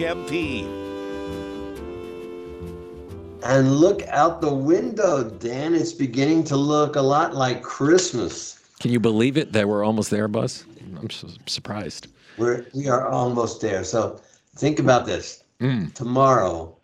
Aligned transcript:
WHMP. 0.00 0.64
And 3.42 3.76
look 3.76 4.02
out 4.08 4.40
the 4.40 4.52
window, 4.52 5.24
Dan. 5.24 5.74
It's 5.74 5.92
beginning 5.92 6.44
to 6.44 6.56
look 6.56 6.96
a 6.96 7.02
lot 7.02 7.34
like 7.34 7.62
Christmas. 7.62 8.58
Can 8.80 8.92
you 8.92 9.00
believe 9.00 9.36
it 9.36 9.52
that 9.52 9.68
we're 9.68 9.84
almost 9.84 10.10
there, 10.10 10.26
Buzz? 10.26 10.64
I'm 10.98 11.10
su- 11.10 11.28
surprised. 11.46 12.08
We're 12.38 12.64
we 12.74 12.88
are 12.88 13.08
almost 13.08 13.60
there. 13.60 13.84
So 13.84 14.20
think 14.56 14.78
about 14.78 15.04
this. 15.04 15.44
Mm. 15.60 15.92
Tomorrow, 15.92 16.74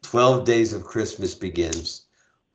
12 0.00 0.44
days 0.46 0.72
of 0.72 0.84
Christmas 0.84 1.34
begins. 1.34 2.06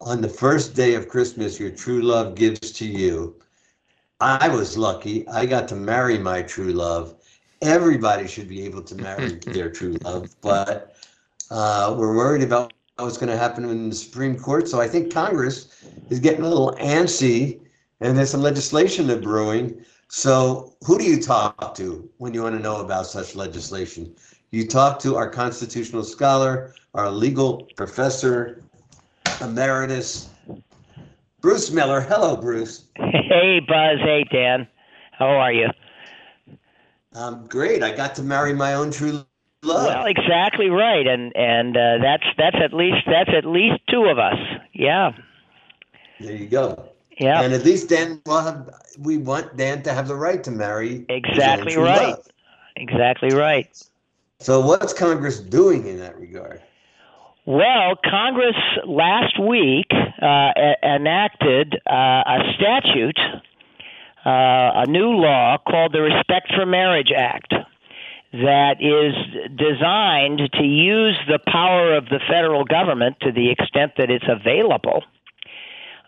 On 0.01 0.21
the 0.21 0.29
first 0.29 0.73
day 0.73 0.95
of 0.95 1.07
Christmas, 1.07 1.59
your 1.59 1.69
true 1.69 2.01
love 2.01 2.33
gives 2.33 2.71
to 2.71 2.85
you. 2.85 3.35
I 4.19 4.47
was 4.47 4.77
lucky. 4.77 5.27
I 5.27 5.45
got 5.45 5.67
to 5.67 5.75
marry 5.75 6.17
my 6.17 6.41
true 6.41 6.73
love. 6.73 7.15
Everybody 7.63 8.27
should 8.27 8.47
be 8.47 8.65
able 8.65 8.81
to 8.83 8.95
marry 8.95 9.29
their 9.45 9.69
true 9.69 9.95
love, 10.03 10.35
but 10.41 10.95
uh, 11.49 11.95
we're 11.97 12.15
worried 12.15 12.43
about 12.43 12.73
what's 12.97 13.17
going 13.17 13.29
to 13.29 13.37
happen 13.37 13.65
in 13.65 13.89
the 13.89 13.95
Supreme 13.95 14.37
Court. 14.37 14.67
So 14.67 14.81
I 14.81 14.87
think 14.87 15.13
Congress 15.13 15.83
is 16.09 16.19
getting 16.19 16.41
a 16.41 16.47
little 16.47 16.73
antsy, 16.73 17.59
and 18.01 18.17
there's 18.17 18.29
some 18.31 18.41
legislation 18.41 19.07
that's 19.07 19.21
brewing. 19.21 19.83
So 20.09 20.75
who 20.85 20.97
do 20.99 21.05
you 21.05 21.21
talk 21.21 21.73
to 21.75 22.07
when 22.17 22.33
you 22.33 22.43
want 22.43 22.55
to 22.55 22.61
know 22.61 22.81
about 22.81 23.07
such 23.07 23.35
legislation? 23.35 24.13
You 24.51 24.67
talk 24.67 24.99
to 24.99 25.15
our 25.15 25.29
constitutional 25.29 26.03
scholar, 26.03 26.75
our 26.93 27.09
legal 27.09 27.67
professor 27.75 28.61
emeritus, 29.41 30.29
Bruce 31.41 31.71
Miller. 31.71 32.01
Hello, 32.01 32.37
Bruce. 32.37 32.85
Hey, 32.95 33.59
Buzz. 33.67 33.99
Hey, 33.99 34.25
Dan. 34.31 34.67
How 35.11 35.27
are 35.27 35.51
you? 35.51 35.67
Um, 37.15 37.45
great. 37.47 37.83
I 37.83 37.95
got 37.95 38.15
to 38.15 38.23
marry 38.23 38.53
my 38.53 38.73
own 38.73 38.91
true 38.91 39.23
love. 39.63 39.87
Well, 39.87 40.05
exactly 40.05 40.69
right, 40.69 41.05
and 41.05 41.35
and 41.35 41.77
uh, 41.77 41.97
that's 42.01 42.25
that's 42.37 42.57
at 42.63 42.73
least 42.73 43.05
that's 43.05 43.29
at 43.35 43.45
least 43.45 43.81
two 43.89 44.05
of 44.05 44.17
us. 44.17 44.37
Yeah, 44.73 45.11
there 46.19 46.35
you 46.35 46.47
go. 46.47 46.89
yeah. 47.19 47.41
And 47.41 47.53
at 47.53 47.63
least 47.63 47.89
Dan 47.89 48.21
will 48.25 48.41
have. 48.41 48.69
We 48.99 49.17
want 49.17 49.55
Dan 49.57 49.83
to 49.83 49.93
have 49.93 50.07
the 50.07 50.15
right 50.15 50.43
to 50.43 50.51
marry. 50.51 51.05
Exactly 51.09 51.77
right. 51.77 52.09
love. 52.09 52.27
Exactly 52.75 53.29
right. 53.29 53.69
So 54.39 54.59
what's 54.59 54.93
Congress 54.93 55.39
doing 55.39 55.87
in 55.87 55.99
that 55.99 56.19
regard? 56.19 56.61
Well, 57.45 57.95
Congress 58.03 58.55
last 58.85 59.37
week 59.39 59.87
uh, 59.91 60.51
enacted 60.81 61.75
uh, 61.89 61.93
a 61.93 62.53
statute, 62.55 63.19
a 64.29 64.85
new 64.87 65.09
law 65.09 65.57
called 65.57 65.93
the 65.93 66.01
Respect 66.01 66.53
for 66.55 66.65
Marriage 66.65 67.11
Act, 67.15 67.53
that 68.33 68.81
is 68.81 69.13
designed 69.55 70.41
to 70.53 70.63
use 70.63 71.17
the 71.27 71.39
power 71.45 71.95
of 71.95 72.05
the 72.05 72.19
federal 72.27 72.65
government 72.65 73.17
to 73.21 73.31
the 73.31 73.51
extent 73.51 73.93
that 73.97 74.09
it's 74.09 74.25
available 74.27 75.03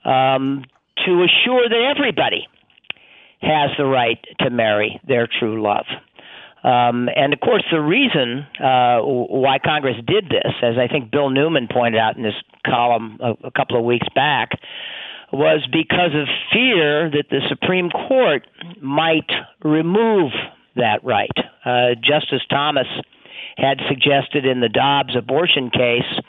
um, 0.03 0.65
to 1.05 1.23
assure 1.23 1.69
that 1.69 1.93
everybody 1.95 2.47
has 3.41 3.69
the 3.77 3.85
right 3.85 4.17
to 4.39 4.49
marry 4.49 4.99
their 5.07 5.27
true 5.27 5.61
love. 5.61 5.85
Um, 6.63 7.09
and 7.15 7.31
of 7.31 7.39
course, 7.41 7.63
the 7.71 7.79
reason 7.79 8.47
uh, 8.59 9.01
why 9.01 9.59
Congress 9.63 9.97
did 10.07 10.25
this, 10.25 10.51
as 10.63 10.77
I 10.79 10.87
think 10.87 11.11
Bill 11.11 11.29
Newman 11.29 11.67
pointed 11.71 11.99
out 11.99 12.17
in 12.17 12.23
his 12.23 12.33
column 12.65 13.19
a, 13.21 13.47
a 13.47 13.51
couple 13.51 13.77
of 13.77 13.85
weeks 13.85 14.07
back, 14.15 14.49
was 15.31 15.67
because 15.71 16.11
of 16.13 16.27
fear 16.51 17.09
that 17.09 17.29
the 17.29 17.41
Supreme 17.49 17.89
Court 17.89 18.47
might 18.81 19.29
remove 19.63 20.31
that 20.75 21.03
right. 21.03 21.31
Uh, 21.63 21.95
Justice 21.95 22.43
Thomas 22.49 22.87
had 23.57 23.79
suggested 23.89 24.45
in 24.45 24.59
the 24.59 24.69
Dobbs 24.69 25.15
abortion 25.15 25.69
case 25.69 26.19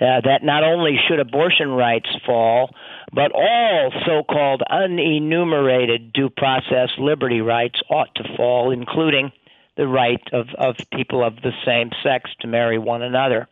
uh, 0.00 0.20
that 0.24 0.40
not 0.42 0.64
only 0.64 0.98
should 1.08 1.20
abortion 1.20 1.70
rights 1.70 2.08
fall, 2.26 2.74
but 3.12 3.30
all 3.32 3.92
so 4.04 4.22
called 4.24 4.62
unenumerated 4.70 6.12
due 6.12 6.28
process 6.30 6.88
liberty 6.98 7.40
rights 7.40 7.80
ought 7.88 8.12
to 8.16 8.24
fall, 8.36 8.72
including 8.72 9.30
the 9.76 9.86
right 9.86 10.22
of, 10.32 10.48
of 10.58 10.76
people 10.92 11.24
of 11.24 11.36
the 11.36 11.52
same 11.64 11.90
sex 12.02 12.30
to 12.40 12.48
marry 12.48 12.78
one 12.78 13.02
another. 13.02 13.48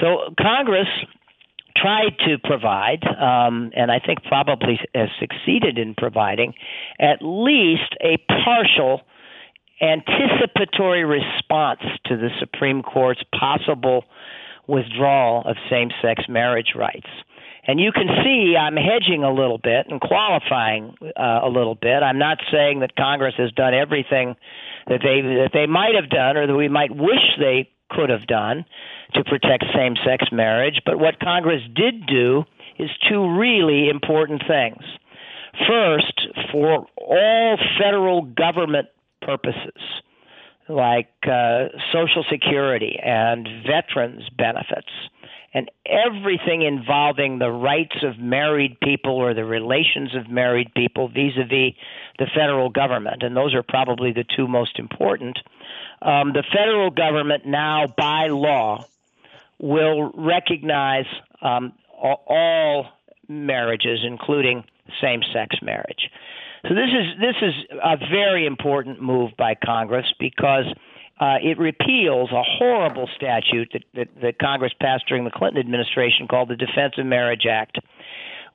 So 0.00 0.34
Congress 0.40 0.88
tried 1.80 2.18
to 2.26 2.38
provide, 2.42 3.04
um, 3.04 3.70
and 3.74 3.90
I 3.90 3.98
think 3.98 4.22
probably 4.24 4.78
has 4.94 5.08
succeeded 5.20 5.78
in 5.78 5.94
providing, 5.94 6.54
at 7.00 7.18
least 7.20 7.94
a 8.00 8.18
partial 8.44 9.02
anticipatory 9.80 11.04
response 11.04 11.80
to 12.06 12.16
the 12.16 12.30
Supreme 12.40 12.82
Court's 12.82 13.22
possible 13.38 14.04
withdrawal 14.66 15.42
of 15.44 15.56
same 15.70 15.90
sex 16.02 16.24
marriage 16.28 16.72
rights. 16.74 17.08
And 17.68 17.80
you 17.80 17.90
can 17.92 18.06
see 18.22 18.54
I'm 18.56 18.76
hedging 18.76 19.24
a 19.24 19.32
little 19.32 19.58
bit 19.58 19.86
and 19.88 20.00
qualifying 20.00 20.94
uh, 21.16 21.40
a 21.42 21.48
little 21.48 21.74
bit. 21.74 22.02
I'm 22.02 22.18
not 22.18 22.38
saying 22.52 22.80
that 22.80 22.94
Congress 22.96 23.34
has 23.38 23.50
done 23.52 23.74
everything 23.74 24.36
that 24.86 25.00
they 25.02 25.20
that 25.20 25.50
they 25.52 25.66
might 25.66 25.96
have 26.00 26.08
done 26.08 26.36
or 26.36 26.46
that 26.46 26.54
we 26.54 26.68
might 26.68 26.94
wish 26.94 27.34
they 27.38 27.68
could 27.90 28.10
have 28.10 28.26
done 28.26 28.64
to 29.14 29.24
protect 29.24 29.64
same 29.74 29.94
sex 30.04 30.26
marriage, 30.32 30.80
but 30.84 30.98
what 30.98 31.20
Congress 31.20 31.62
did 31.74 32.06
do 32.06 32.44
is 32.78 32.90
two 33.08 33.36
really 33.36 33.88
important 33.88 34.42
things. 34.46 34.82
First, 35.66 36.28
for 36.52 36.86
all 36.96 37.58
federal 37.80 38.22
government 38.22 38.88
purposes, 39.22 39.80
like 40.68 41.08
uh, 41.24 41.68
Social 41.92 42.24
Security 42.30 42.98
and 43.02 43.48
veterans 43.66 44.28
benefits, 44.36 44.90
and 45.54 45.70
everything 45.86 46.62
involving 46.62 47.38
the 47.38 47.50
rights 47.50 47.96
of 48.02 48.18
married 48.18 48.78
people 48.82 49.12
or 49.12 49.32
the 49.32 49.44
relations 49.44 50.14
of 50.14 50.28
married 50.28 50.74
people 50.74 51.08
vis 51.08 51.32
a 51.38 51.44
vis 51.44 51.72
the 52.18 52.26
federal 52.34 52.68
government, 52.68 53.22
and 53.22 53.34
those 53.34 53.54
are 53.54 53.62
probably 53.62 54.12
the 54.12 54.24
two 54.36 54.46
most 54.46 54.78
important. 54.78 55.38
Um, 56.02 56.32
the 56.32 56.44
federal 56.52 56.90
government 56.90 57.46
now, 57.46 57.86
by 57.86 58.28
law, 58.28 58.84
will 59.58 60.12
recognize 60.14 61.06
um, 61.40 61.72
all, 61.90 62.86
marriages, 63.28 64.00
including 64.04 64.64
same-sex 65.00 65.56
marriage. 65.62 66.10
So 66.62 66.74
this 66.74 66.90
is 66.90 67.20
this 67.20 67.36
is 67.42 67.54
a 67.82 67.96
very 67.96 68.46
important 68.46 69.00
move 69.00 69.32
by 69.36 69.54
Congress 69.54 70.06
because 70.18 70.66
uh, 71.18 71.36
it 71.42 71.58
repeals 71.58 72.30
a 72.30 72.42
horrible 72.42 73.08
statute 73.16 73.70
that, 73.72 73.84
that, 73.94 74.20
that 74.20 74.38
Congress 74.38 74.72
passed 74.80 75.04
during 75.08 75.24
the 75.24 75.30
Clinton 75.30 75.58
administration 75.58 76.28
called 76.28 76.48
the 76.48 76.56
Defense 76.56 76.94
of 76.98 77.06
Marriage 77.06 77.46
Act, 77.50 77.78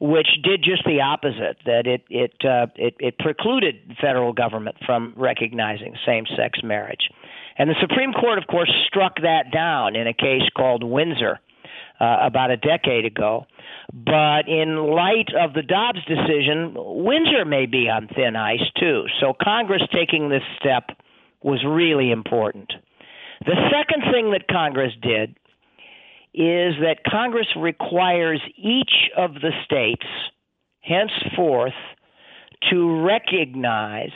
which 0.01 0.27
did 0.43 0.63
just 0.63 0.83
the 0.83 0.99
opposite. 1.01 1.57
That 1.65 1.85
it 1.85 2.03
it 2.09 2.33
uh, 2.43 2.67
it, 2.75 2.95
it 2.99 3.19
precluded 3.19 3.75
federal 4.01 4.33
government 4.33 4.77
from 4.85 5.13
recognizing 5.15 5.95
same-sex 6.05 6.59
marriage, 6.63 7.09
and 7.57 7.69
the 7.69 7.75
Supreme 7.79 8.11
Court, 8.11 8.39
of 8.39 8.47
course, 8.47 8.71
struck 8.87 9.21
that 9.21 9.51
down 9.53 9.95
in 9.95 10.07
a 10.07 10.13
case 10.13 10.49
called 10.57 10.83
Windsor 10.83 11.39
uh, 11.99 12.17
about 12.21 12.49
a 12.49 12.57
decade 12.57 13.05
ago. 13.05 13.45
But 13.93 14.47
in 14.47 14.77
light 14.77 15.29
of 15.39 15.53
the 15.53 15.61
Dobbs 15.61 16.03
decision, 16.05 16.73
Windsor 16.75 17.45
may 17.45 17.67
be 17.67 17.87
on 17.89 18.07
thin 18.07 18.35
ice 18.35 18.67
too. 18.79 19.05
So 19.19 19.33
Congress 19.39 19.83
taking 19.93 20.29
this 20.29 20.43
step 20.59 20.97
was 21.43 21.63
really 21.67 22.11
important. 22.11 22.73
The 23.45 23.57
second 23.71 24.11
thing 24.11 24.31
that 24.31 24.47
Congress 24.47 24.93
did 25.01 25.35
is 26.33 26.75
that 26.81 26.97
Congress 27.09 27.47
requires 27.57 28.41
each 28.55 29.09
of 29.17 29.33
the 29.35 29.51
states 29.65 30.05
henceforth 30.79 31.73
to 32.69 33.03
recognize 33.03 34.13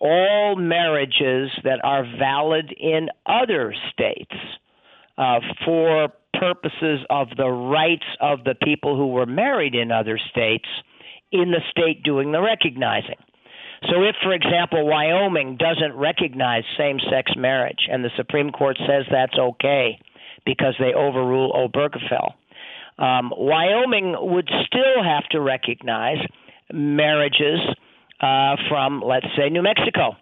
all 0.00 0.56
marriages 0.56 1.50
that 1.64 1.80
are 1.84 2.04
valid 2.18 2.72
in 2.72 3.08
other 3.26 3.74
states 3.92 4.34
uh, 5.16 5.40
for 5.64 6.08
purposes 6.34 7.00
of 7.10 7.28
the 7.36 7.48
rights 7.48 8.06
of 8.20 8.44
the 8.44 8.54
people 8.62 8.96
who 8.96 9.08
were 9.08 9.26
married 9.26 9.74
in 9.74 9.90
other 9.90 10.18
states 10.30 10.68
in 11.32 11.50
the 11.50 11.60
state 11.70 12.02
doing 12.02 12.32
the 12.32 12.40
recognizing. 12.40 13.16
So, 13.90 14.02
if, 14.02 14.16
for 14.22 14.32
example, 14.32 14.86
Wyoming 14.86 15.56
doesn't 15.56 15.96
recognize 15.96 16.64
same 16.76 16.98
sex 17.10 17.32
marriage 17.36 17.86
and 17.90 18.04
the 18.04 18.10
Supreme 18.16 18.50
Court 18.50 18.76
says 18.78 19.04
that's 19.10 19.38
okay 19.38 19.98
because 20.48 20.74
they 20.80 20.94
overrule 20.94 21.52
Obergefell, 21.52 22.32
um, 22.98 23.34
Wyoming 23.36 24.16
would 24.18 24.48
still 24.66 25.04
have 25.04 25.28
to 25.32 25.40
recognize 25.40 26.16
marriages 26.72 27.60
uh, 28.22 28.56
from, 28.70 29.02
let's 29.04 29.26
say, 29.36 29.50
New 29.50 29.60
Mexico, 29.60 30.16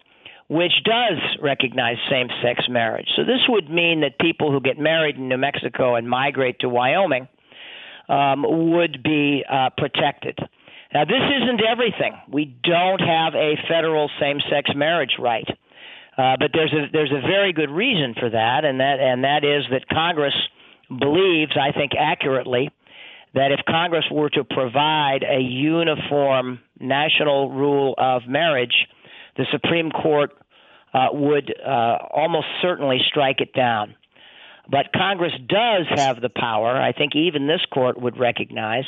which 0.49 0.73
does 0.83 1.17
recognize 1.41 1.95
same 2.11 2.27
sex 2.43 2.65
marriage. 2.69 3.07
So, 3.15 3.23
this 3.23 3.39
would 3.47 3.69
mean 3.69 4.01
that 4.01 4.19
people 4.19 4.51
who 4.51 4.59
get 4.59 4.77
married 4.77 5.15
in 5.15 5.29
New 5.29 5.37
Mexico 5.37 5.95
and 5.95 6.09
migrate 6.09 6.59
to 6.59 6.67
Wyoming 6.67 7.29
um, 8.09 8.43
would 8.73 9.01
be 9.01 9.45
uh, 9.49 9.69
protected. 9.77 10.37
Now, 10.93 11.05
this 11.05 11.23
isn't 11.41 11.61
everything. 11.63 12.19
We 12.29 12.53
don't 12.63 12.99
have 12.99 13.33
a 13.33 13.55
federal 13.69 14.09
same 14.19 14.39
sex 14.49 14.71
marriage 14.75 15.15
right. 15.19 15.47
Uh, 16.17 16.35
but 16.39 16.49
there's 16.53 16.73
a 16.73 16.87
there's 16.91 17.11
a 17.11 17.21
very 17.21 17.53
good 17.53 17.69
reason 17.69 18.15
for 18.19 18.29
that, 18.29 18.65
and 18.65 18.79
that 18.79 18.99
and 18.99 19.23
that 19.23 19.43
is 19.43 19.63
that 19.71 19.87
Congress 19.87 20.33
believes, 20.89 21.51
I 21.55 21.71
think 21.71 21.91
accurately, 21.97 22.71
that 23.33 23.51
if 23.51 23.59
Congress 23.69 24.05
were 24.11 24.29
to 24.31 24.43
provide 24.43 25.23
a 25.23 25.39
uniform 25.39 26.59
national 26.79 27.51
rule 27.51 27.93
of 27.97 28.23
marriage, 28.27 28.87
the 29.35 29.45
Supreme 29.51 29.91
Court 29.91 30.31
uh, 30.93 31.07
would 31.11 31.53
uh, 31.63 31.97
almost 32.09 32.47
certainly 32.61 32.99
strike 33.07 33.41
it 33.41 33.53
down. 33.53 33.95
But 34.69 34.91
Congress 34.93 35.33
does 35.47 35.85
have 35.95 36.19
the 36.21 36.29
power, 36.29 36.75
I 36.75 36.91
think 36.91 37.15
even 37.15 37.47
this 37.47 37.61
court 37.71 38.01
would 38.01 38.17
recognize, 38.17 38.85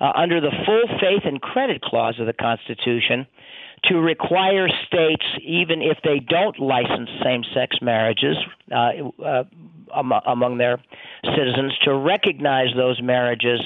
uh, 0.00 0.10
under 0.16 0.40
the 0.40 0.50
full 0.66 0.98
faith 1.00 1.22
and 1.24 1.40
credit 1.40 1.82
clause 1.82 2.18
of 2.18 2.26
the 2.26 2.32
Constitution, 2.32 3.26
to 3.84 3.96
require 3.96 4.68
states, 4.86 5.24
even 5.42 5.82
if 5.82 5.98
they 6.04 6.20
don't 6.20 6.58
license 6.58 7.10
same 7.22 7.42
sex 7.54 7.76
marriages 7.82 8.36
uh, 8.70 8.90
uh, 9.24 9.44
among 10.26 10.58
their 10.58 10.78
citizens, 11.24 11.72
to 11.84 11.94
recognize 11.94 12.68
those 12.76 13.00
marriages 13.02 13.60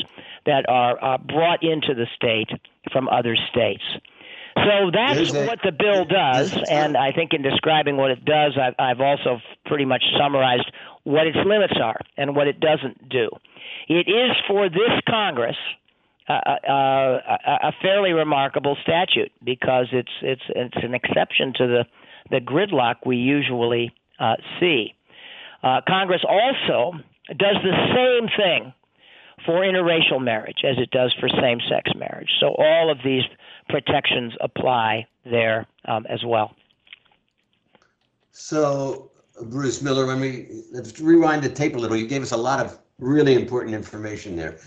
that 0.47 0.65
are 0.69 1.03
uh, 1.03 1.19
brought 1.19 1.63
into 1.63 1.95
the 1.95 2.07
state 2.17 2.51
from 2.93 3.09
other 3.09 3.37
states. 3.51 3.83
So 4.57 4.91
that's 4.91 5.35
a, 5.35 5.47
what 5.47 5.61
the 5.63 5.73
bill 5.73 6.07
does, 6.07 6.57
and 6.71 6.97
I 6.97 7.13
think 7.13 7.35
in 7.35 7.43
describing 7.43 7.99
what 7.99 8.11
it 8.11 8.25
does, 8.25 8.57
I've, 8.59 8.75
I've 8.79 9.01
also 9.03 9.39
pretty 9.67 9.85
much 9.85 10.03
summarized 10.19 10.73
what 11.05 11.27
its 11.27 11.37
limits 11.45 11.75
are 11.81 12.01
and 12.17 12.35
what 12.35 12.49
it 12.49 12.59
doesn't 12.59 13.09
do. 13.11 13.29
It 13.87 14.09
is 14.09 14.35
for 14.49 14.69
this 14.71 15.01
Congress 15.09 15.57
uh, 16.29 16.33
uh, 16.33 17.21
a 17.63 17.73
fairly 17.81 18.13
remarkable 18.13 18.77
statute 18.83 19.33
because 19.45 19.87
it's 19.93 20.11
it's 20.23 20.43
it's 20.49 20.77
an 20.83 20.95
exception 20.95 21.53
to 21.57 21.67
the 21.67 21.85
the 22.31 22.41
gridlock 22.41 22.97
we 23.05 23.17
usually 23.17 23.93
uh, 24.19 24.35
see. 24.59 24.95
Uh, 25.63 25.81
Congress 25.87 26.23
also 26.29 26.99
does 27.29 27.57
the 27.63 27.77
same 27.95 28.29
thing 28.37 28.73
for 29.45 29.61
interracial 29.61 30.23
marriage 30.23 30.65
as 30.65 30.77
it 30.79 30.91
does 30.91 31.15
for 31.21 31.29
same-sex 31.29 31.91
marriage. 31.97 32.31
So 32.41 32.55
all 32.59 32.91
of 32.91 32.99
these 33.05 33.23
protections 33.69 34.33
apply 34.41 35.07
there 35.25 35.67
um, 35.85 36.07
as 36.09 36.25
well. 36.25 36.55
So, 38.33 39.11
Bruce 39.45 39.83
Miller, 39.83 40.07
let's 40.73 41.01
rewind 41.01 41.43
the 41.43 41.49
tape 41.49 41.77
a 41.77 41.79
little, 41.79 41.97
you 41.97 42.07
gave 42.07 42.23
us 42.23 42.33
a 42.33 42.37
lot 42.37 42.65
of 42.65 42.79
really 42.99 43.35
important 43.35 43.75
information 43.75 44.37
there. 44.37 44.59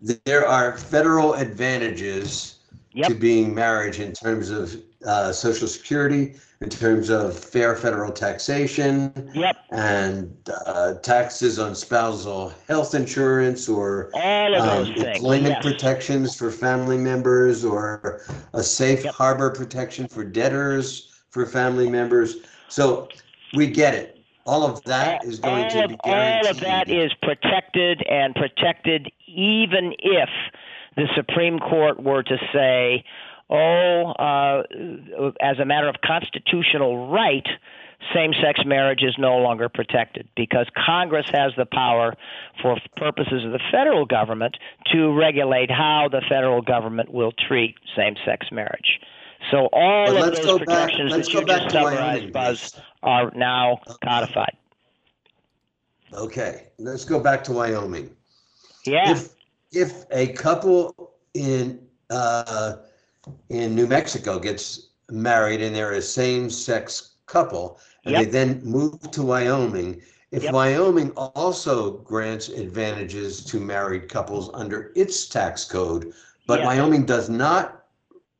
There 0.00 0.46
are 0.46 0.78
federal 0.78 1.34
advantages 1.34 2.60
yep. 2.92 3.08
to 3.08 3.14
being 3.14 3.54
married 3.54 3.96
in 3.96 4.12
terms 4.12 4.50
of 4.50 4.76
uh, 5.06 5.32
Social 5.32 5.68
Security, 5.68 6.34
in 6.60 6.68
terms 6.68 7.08
of 7.08 7.38
fair 7.38 7.74
federal 7.74 8.12
taxation. 8.12 9.30
Yep. 9.34 9.56
And 9.70 10.36
uh, 10.66 10.94
taxes 10.94 11.58
on 11.58 11.74
spousal 11.74 12.52
health 12.68 12.94
insurance 12.94 13.68
or 13.68 14.10
um, 14.16 14.86
employment 14.92 15.54
yes. 15.54 15.64
protections 15.64 16.36
for 16.36 16.50
family 16.50 16.98
members 16.98 17.64
or 17.64 18.22
a 18.52 18.62
safe 18.62 19.04
yep. 19.04 19.14
harbor 19.14 19.50
protection 19.50 20.08
for 20.08 20.24
debtors 20.24 21.22
for 21.30 21.46
family 21.46 21.88
members. 21.88 22.36
So 22.68 23.08
we 23.54 23.66
get 23.66 23.94
it. 23.94 24.19
All 24.46 24.64
of 24.64 24.82
that 24.84 25.24
is 25.24 25.38
going 25.38 25.64
all 25.64 25.70
to 25.70 25.88
be 25.88 25.96
guaranteed. 26.02 26.46
All 26.46 26.50
of 26.50 26.60
that 26.60 26.90
is 26.90 27.12
protected 27.22 28.02
and 28.08 28.34
protected 28.34 29.12
even 29.26 29.94
if 29.98 30.28
the 30.96 31.06
Supreme 31.14 31.58
Court 31.58 32.02
were 32.02 32.22
to 32.22 32.36
say, 32.52 33.04
oh, 33.48 34.12
uh, 34.18 34.62
as 35.40 35.58
a 35.58 35.64
matter 35.64 35.88
of 35.88 35.96
constitutional 36.04 37.08
right, 37.08 37.46
same 38.14 38.32
sex 38.42 38.60
marriage 38.64 39.02
is 39.02 39.14
no 39.18 39.36
longer 39.38 39.68
protected 39.68 40.26
because 40.34 40.66
Congress 40.74 41.26
has 41.32 41.52
the 41.56 41.66
power, 41.66 42.14
for 42.62 42.78
purposes 42.96 43.44
of 43.44 43.52
the 43.52 43.60
federal 43.70 44.06
government, 44.06 44.56
to 44.92 45.12
regulate 45.12 45.70
how 45.70 46.08
the 46.10 46.22
federal 46.28 46.62
government 46.62 47.12
will 47.12 47.32
treat 47.32 47.76
same 47.96 48.16
sex 48.24 48.46
marriage. 48.50 49.00
So 49.50 49.68
all 49.72 50.06
But 50.06 50.16
of 50.16 50.20
let's 50.22 50.36
those 50.40 50.46
go 50.46 50.58
back- 50.58 50.66
protections 50.66 51.10
let's 51.12 51.28
that 51.28 51.32
go 51.34 51.40
you 51.40 51.46
back 51.46 51.62
just 51.62 51.72
summarized, 51.74 52.32
Buzz, 52.32 52.80
are 53.02 53.30
now 53.34 53.80
codified. 54.04 54.56
Okay, 56.12 56.68
let's 56.78 57.04
go 57.04 57.20
back 57.20 57.42
to 57.44 57.52
Wyoming. 57.52 58.10
Yeah. 58.84 59.10
If 59.12 59.34
if 59.72 60.04
a 60.10 60.28
couple 60.32 61.12
in 61.34 61.80
uh, 62.10 62.76
in 63.48 63.74
New 63.74 63.86
Mexico 63.86 64.38
gets 64.38 64.88
married 65.10 65.62
and 65.62 65.74
they're 65.74 65.92
a 65.92 66.02
same-sex 66.02 67.14
couple, 67.26 67.78
and 68.04 68.14
they 68.16 68.24
then 68.24 68.60
move 68.64 69.00
to 69.12 69.22
Wyoming, 69.22 70.02
if 70.32 70.42
Yep. 70.44 70.52
Wyoming 70.52 71.10
also 71.12 71.98
grants 71.98 72.48
advantages 72.48 73.44
to 73.44 73.60
married 73.60 74.08
couples 74.08 74.50
under 74.54 74.92
its 74.96 75.26
tax 75.28 75.64
code, 75.64 76.12
but 76.48 76.60
Yes. 76.60 76.66
Wyoming 76.66 77.04
does 77.06 77.28
not 77.30 77.79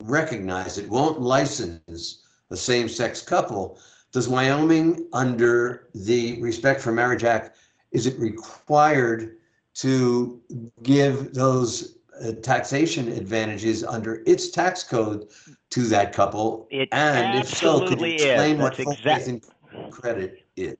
recognize 0.02 0.78
it, 0.78 0.88
won't 0.88 1.20
license 1.20 2.22
a 2.50 2.56
same-sex 2.56 3.22
couple, 3.22 3.78
does 4.12 4.28
Wyoming, 4.28 5.06
under 5.12 5.88
the 5.94 6.40
Respect 6.42 6.80
for 6.80 6.92
Marriage 6.92 7.24
Act, 7.24 7.56
is 7.92 8.06
it 8.06 8.18
required 8.18 9.36
to 9.74 10.40
give 10.82 11.32
those 11.32 11.98
uh, 12.22 12.32
taxation 12.42 13.08
advantages 13.08 13.84
under 13.84 14.22
its 14.26 14.50
tax 14.50 14.82
code 14.82 15.28
to 15.70 15.82
that 15.82 16.12
couple? 16.12 16.66
It 16.70 16.88
And 16.92 17.38
if 17.38 17.48
so, 17.48 17.80
could 17.80 18.00
you 18.00 18.06
absolutely 18.06 18.14
is. 18.16 18.22
explain 18.22 18.58
what 18.58 18.76
That's 18.76 18.84
full 18.84 18.94
faith 18.96 19.28
and 19.28 19.92
credit 19.92 20.44
is? 20.56 20.76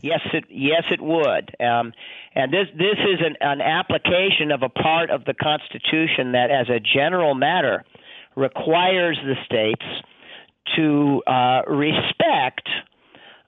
Yes, 0.00 0.20
it 0.32 0.44
yes 0.48 0.84
it 0.90 1.02
would. 1.02 1.54
Um, 1.60 1.92
and 2.34 2.52
this 2.52 2.66
this 2.78 2.96
is 2.98 3.20
an, 3.20 3.36
an 3.40 3.60
application 3.60 4.50
of 4.50 4.62
a 4.62 4.68
part 4.70 5.10
of 5.10 5.26
the 5.26 5.34
Constitution 5.34 6.32
that, 6.32 6.50
as 6.50 6.70
a 6.70 6.80
general 6.80 7.34
matter, 7.34 7.84
requires 8.36 9.18
the 9.24 9.34
states 9.44 9.84
to 10.76 11.22
uh, 11.26 11.62
respect 11.66 12.68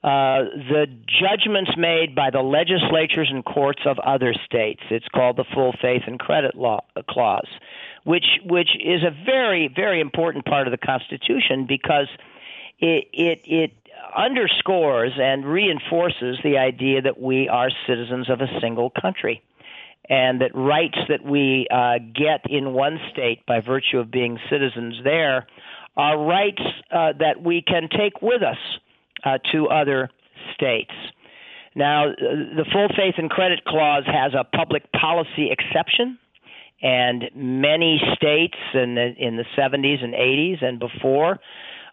uh, 0.03 0.45
the 0.69 0.87
judgments 1.07 1.71
made 1.79 2.15
by 2.15 2.29
the 2.29 2.43
legislatures 2.43 3.29
and 3.31 3.43
courts 3.43 3.81
of 3.87 3.99
other 3.99 4.35
states. 4.45 4.83
It's 4.91 5.09
called 5.09 5.37
the 5.37 5.47
full 5.55 5.73
faith 5.81 6.03
and 6.07 6.19
credit 6.19 6.55
law 6.55 6.81
uh, 6.95 7.01
clause, 7.09 7.49
which 8.05 8.27
which 8.45 8.69
is 8.79 9.03
a 9.03 9.11
very 9.25 9.69
very 9.75 10.01
important 10.01 10.45
part 10.45 10.67
of 10.67 10.73
the 10.73 10.87
Constitution 10.87 11.65
because 11.67 12.09
it 12.79 13.09
it 13.15 13.41
it 13.47 13.73
underscores 14.15 15.13
and 15.19 15.47
reinforces 15.47 16.39
the 16.45 16.59
idea 16.59 17.01
that 17.01 17.19
we 17.19 17.49
are 17.49 17.71
citizens 17.87 18.29
of 18.29 18.43
a 18.43 18.61
single 18.61 18.91
country 18.91 19.43
and 20.08 20.41
that 20.41 20.55
rights 20.55 20.99
that 21.08 21.25
we 21.25 21.67
uh, 21.70 21.99
get 21.99 22.51
in 22.51 22.73
one 22.73 22.99
state 23.13 23.44
by 23.46 23.61
virtue 23.61 23.99
of 23.99 24.11
being 24.11 24.39
citizens 24.51 24.96
there 25.03 25.46
are 25.96 26.19
rights 26.25 26.63
uh, 26.91 27.13
that 27.19 27.43
we 27.43 27.63
can 27.63 27.89
take 27.89 28.20
with 28.20 28.43
us 28.43 28.58
uh, 29.25 29.39
to 29.53 29.69
other 29.69 30.11
states. 30.55 30.93
Now, 31.75 32.11
uh, 32.11 32.15
the 32.56 32.65
full 32.73 32.89
faith 32.89 33.15
and 33.19 33.31
credit 33.31 33.65
clause 33.65 34.05
has 34.06 34.32
a 34.34 34.44
public 34.44 34.91
policy 34.93 35.51
exception, 35.51 36.19
and 36.82 37.31
many 37.34 38.01
states 38.17 38.58
in 38.75 38.94
the, 38.94 39.15
in 39.19 39.37
the 39.37 39.44
70s 39.56 40.03
and 40.03 40.15
80s 40.15 40.63
and 40.63 40.79
before 40.79 41.39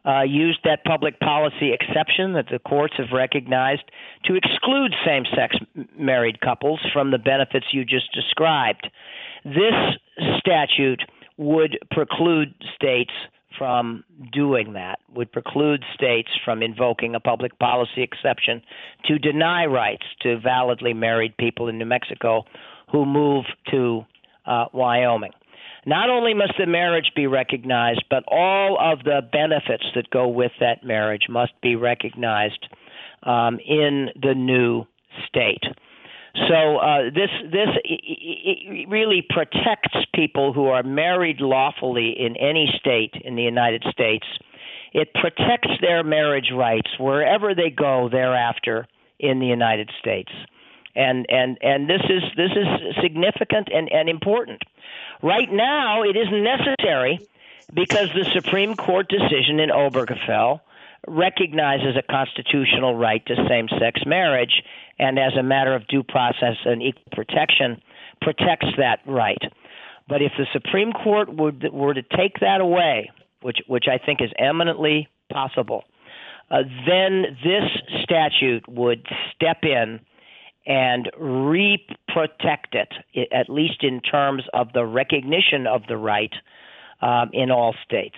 uh, 0.06 0.22
used 0.22 0.60
that 0.64 0.84
public 0.84 1.20
policy 1.20 1.72
exception 1.74 2.34
that 2.34 2.48
the 2.52 2.60
courts 2.60 2.96
have 2.98 3.12
recognized 3.14 3.84
to 4.26 4.36
exclude 4.36 4.94
same 5.06 5.24
sex 5.36 5.56
married 5.98 6.42
couples 6.42 6.80
from 6.92 7.12
the 7.12 7.18
benefits 7.18 7.68
you 7.72 7.86
just 7.86 8.12
described. 8.14 8.90
This 9.46 9.74
statute 10.40 11.04
would 11.38 11.78
preclude 11.92 12.54
states 12.76 13.12
from 13.58 14.04
doing 14.32 14.74
that, 14.74 15.00
would 15.14 15.32
preclude 15.32 15.84
states 15.94 16.30
from 16.44 16.64
invoking 16.64 17.16
a 17.16 17.20
public 17.20 17.58
policy 17.60 18.02
exception 18.02 18.62
to 19.06 19.20
deny 19.20 19.66
rights 19.66 20.06
to 20.22 20.40
validly 20.40 20.94
married 20.94 21.36
people 21.38 21.68
in 21.68 21.78
New 21.78 21.86
Mexico 21.86 22.44
who 22.92 23.06
move 23.06 23.46
to 23.70 24.06
uh, 24.46 24.66
Wyoming. 24.74 25.32
Not 25.86 26.10
only 26.10 26.34
must 26.34 26.54
the 26.60 26.68
marriage 26.68 27.12
be 27.16 27.28
recognized, 27.28 28.04
but 28.10 28.24
all 28.28 28.78
of 28.80 29.04
the 29.04 29.22
benefits 29.32 29.86
that 29.96 30.10
go 30.12 30.28
with 30.28 30.52
that 30.60 30.84
marriage 30.84 31.28
must 31.30 31.54
be 31.62 31.76
recognized 31.76 32.68
um, 33.24 33.60
in 33.66 34.10
the 34.22 34.36
new 34.36 34.86
state. 35.28 35.64
So 36.48 36.78
uh, 36.78 37.10
this 37.14 37.30
this 37.52 37.68
really 38.88 39.26
protects 39.28 39.98
people 40.16 40.54
who 40.54 40.68
are 40.68 40.82
married 40.82 41.42
lawfully 41.42 42.16
in 42.18 42.38
any 42.38 42.72
state 42.80 43.14
in 43.26 43.36
the 43.36 43.42
United 43.42 43.84
States. 43.92 44.26
It 44.94 45.14
protects 45.14 45.72
their 45.82 46.04
marriage 46.04 46.52
rights 46.56 46.90
wherever 47.00 47.54
they 47.54 47.70
go 47.70 48.08
thereafter 48.10 48.88
in 49.20 49.40
the 49.40 49.46
United 49.46 49.90
States, 50.00 50.32
and 50.96 51.26
and 51.30 51.58
and 51.62 51.90
this 51.90 52.02
is 52.10 52.24
this 52.36 52.52
is 52.52 52.96
significant 53.02 53.70
and, 53.74 53.92
and 53.92 54.10
important. 54.10 54.62
Right 55.22 55.52
now, 55.52 56.04
it 56.04 56.16
isn't 56.18 56.44
necessary 56.44 57.28
because 57.74 58.10
the 58.14 58.26
Supreme 58.34 58.76
Court 58.76 59.08
decision 59.10 59.60
in 59.60 59.70
Obergefell 59.70 60.62
recognizes 61.08 61.96
a 61.98 62.04
constitutional 62.12 62.96
right 62.96 63.26
to 63.26 63.36
same 63.50 63.68
sex 63.80 64.02
marriage 64.06 64.62
and, 65.00 65.18
as 65.18 65.34
a 65.38 65.44
matter 65.44 65.74
of 65.74 65.88
due 65.88 66.04
process 66.04 66.58
and 66.66 66.82
equal 66.82 67.04
protection, 67.12 67.82
protects 68.22 68.68
that 68.78 69.00
right. 69.08 69.42
But 70.08 70.22
if 70.22 70.32
the 70.38 70.46
Supreme 70.54 70.92
Court 70.92 71.34
would, 71.34 71.72
were 71.72 71.94
to 71.94 72.04
take 72.04 72.40
that 72.42 72.62
away, 72.62 73.12
which, 73.42 73.60
which 73.68 73.86
I 73.88 74.04
think 74.04 74.22
is 74.22 74.30
eminently 74.38 75.08
possible, 75.32 75.86
uh, 76.52 76.64
then 76.86 77.38
this 77.44 78.04
statute 78.04 78.68
would 78.68 79.08
step 79.34 79.64
in 79.64 80.02
and 80.66 81.10
re-protect 81.18 82.76
it, 82.76 83.28
at 83.32 83.50
least 83.50 83.84
in 83.84 84.00
terms 84.02 84.44
of 84.54 84.72
the 84.74 84.86
recognition 84.86 85.66
of 85.66 85.82
the 85.88 85.98
right 85.98 86.34
um, 87.02 87.30
in 87.34 87.50
all 87.50 87.76
states. 87.84 88.18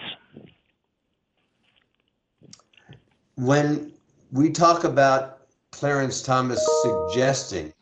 When 3.35 3.93
we 4.31 4.49
talk 4.49 4.83
about 4.83 5.39
Clarence 5.71 6.21
Thomas 6.21 6.63
suggesting, 6.81 7.73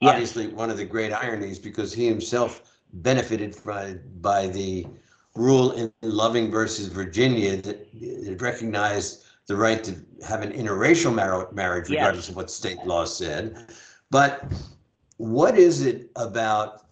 yes. 0.00 0.12
obviously 0.12 0.48
one 0.48 0.70
of 0.70 0.76
the 0.76 0.84
great 0.84 1.12
ironies, 1.12 1.58
because 1.58 1.92
he 1.92 2.06
himself 2.06 2.78
benefited 2.94 3.56
by, 3.64 3.96
by 4.20 4.48
the 4.48 4.86
rule 5.34 5.72
in 5.72 5.92
Loving 6.02 6.50
versus 6.50 6.88
Virginia 6.88 7.56
that 7.56 7.88
recognized 8.40 9.24
the 9.46 9.56
right 9.56 9.82
to 9.84 9.96
have 10.26 10.42
an 10.42 10.52
interracial 10.52 11.14
mar- 11.14 11.48
marriage, 11.52 11.88
regardless 11.88 12.26
yes. 12.26 12.28
of 12.30 12.36
what 12.36 12.50
state 12.50 12.78
law 12.84 13.04
said. 13.04 13.74
But 14.10 14.52
what 15.16 15.58
is 15.58 15.84
it 15.84 16.10
about 16.16 16.84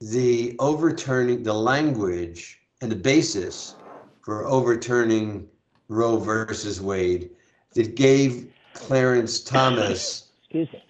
the 0.00 0.54
overturning 0.58 1.42
the 1.42 1.54
language 1.54 2.60
and 2.82 2.90
the 2.90 2.96
basis 2.96 3.74
for 4.22 4.46
overturning 4.46 5.48
Roe 5.88 6.18
versus 6.18 6.80
Wade 6.80 7.30
that 7.74 7.94
gave 7.94 8.52
Clarence 8.74 9.40
Thomas 9.40 10.28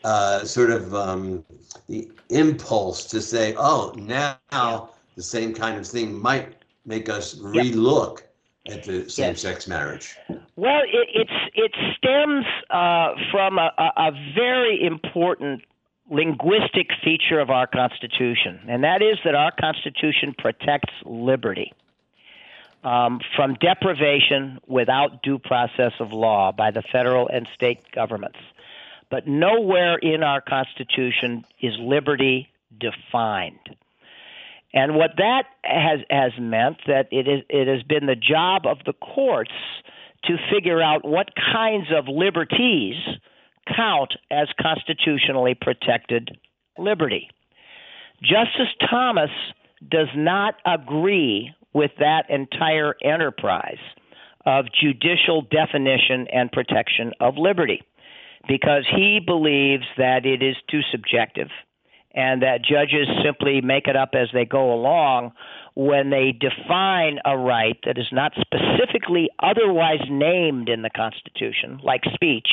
uh, 0.04 0.44
sort 0.44 0.70
of 0.70 0.94
um, 0.94 1.44
the 1.88 2.10
impulse 2.30 3.04
to 3.06 3.20
say, 3.20 3.54
oh, 3.56 3.92
now 3.96 4.90
the 5.16 5.22
same 5.22 5.54
kind 5.54 5.78
of 5.78 5.86
thing 5.86 6.20
might 6.20 6.54
make 6.84 7.08
us 7.08 7.34
relook 7.36 8.20
at 8.68 8.84
the 8.84 9.08
same-sex 9.08 9.60
yes. 9.60 9.68
marriage? 9.68 10.16
Well, 10.56 10.82
it, 10.84 11.08
it's 11.14 11.30
it 11.54 11.72
stems 11.96 12.44
uh, 12.70 13.14
from 13.30 13.58
a, 13.58 13.70
a, 13.78 14.10
very 14.34 14.82
important 14.84 15.62
linguistic 16.10 16.90
feature 17.02 17.40
of 17.40 17.50
our 17.50 17.66
Constitution, 17.66 18.60
and 18.68 18.84
that 18.84 19.02
is 19.02 19.18
that 19.24 19.34
our 19.34 19.52
Constitution 19.52 20.34
protects 20.36 20.92
liberty. 21.04 21.72
Um, 22.84 23.20
from 23.34 23.54
deprivation 23.54 24.60
without 24.68 25.20
due 25.20 25.40
process 25.40 25.92
of 25.98 26.12
law 26.12 26.52
by 26.52 26.70
the 26.70 26.82
federal 26.82 27.26
and 27.26 27.48
state 27.52 27.80
governments. 27.92 28.38
But 29.10 29.26
nowhere 29.26 29.96
in 29.96 30.22
our 30.22 30.40
Constitution 30.40 31.44
is 31.60 31.74
liberty 31.80 32.48
defined. 32.78 33.76
And 34.76 34.94
what 34.94 35.12
that 35.16 35.44
has 35.64 36.00
has 36.10 36.32
meant 36.38 36.76
that 36.86 37.08
it 37.10 37.26
is 37.26 37.42
it 37.48 37.66
has 37.66 37.82
been 37.82 38.04
the 38.04 38.14
job 38.14 38.66
of 38.66 38.76
the 38.84 38.92
courts 38.92 39.54
to 40.24 40.36
figure 40.52 40.82
out 40.82 41.02
what 41.02 41.30
kinds 41.34 41.86
of 41.96 42.08
liberties 42.08 42.96
count 43.74 44.12
as 44.30 44.48
constitutionally 44.60 45.54
protected 45.58 46.36
liberty. 46.76 47.30
Justice 48.22 48.72
Thomas 48.90 49.30
does 49.90 50.08
not 50.14 50.56
agree 50.66 51.54
with 51.72 51.92
that 51.98 52.28
entire 52.28 52.94
enterprise 53.02 53.80
of 54.44 54.66
judicial 54.78 55.40
definition 55.40 56.26
and 56.30 56.52
protection 56.52 57.12
of 57.18 57.38
liberty 57.38 57.82
because 58.46 58.86
he 58.94 59.20
believes 59.24 59.84
that 59.96 60.26
it 60.26 60.42
is 60.42 60.56
too 60.70 60.80
subjective 60.92 61.48
and 62.16 62.42
that 62.42 62.64
judges 62.64 63.06
simply 63.22 63.60
make 63.60 63.86
it 63.86 63.94
up 63.94 64.10
as 64.14 64.28
they 64.32 64.46
go 64.46 64.72
along 64.72 65.32
when 65.74 66.08
they 66.08 66.32
define 66.32 67.18
a 67.26 67.36
right 67.36 67.78
that 67.84 67.98
is 67.98 68.06
not 68.10 68.32
specifically 68.40 69.28
otherwise 69.38 70.00
named 70.10 70.70
in 70.70 70.80
the 70.80 70.90
Constitution, 70.90 71.78
like 71.84 72.00
speech, 72.14 72.48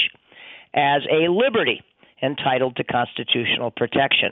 as 0.73 1.03
a 1.09 1.31
liberty 1.31 1.81
entitled 2.21 2.75
to 2.75 2.83
constitutional 2.83 3.71
protection. 3.71 4.31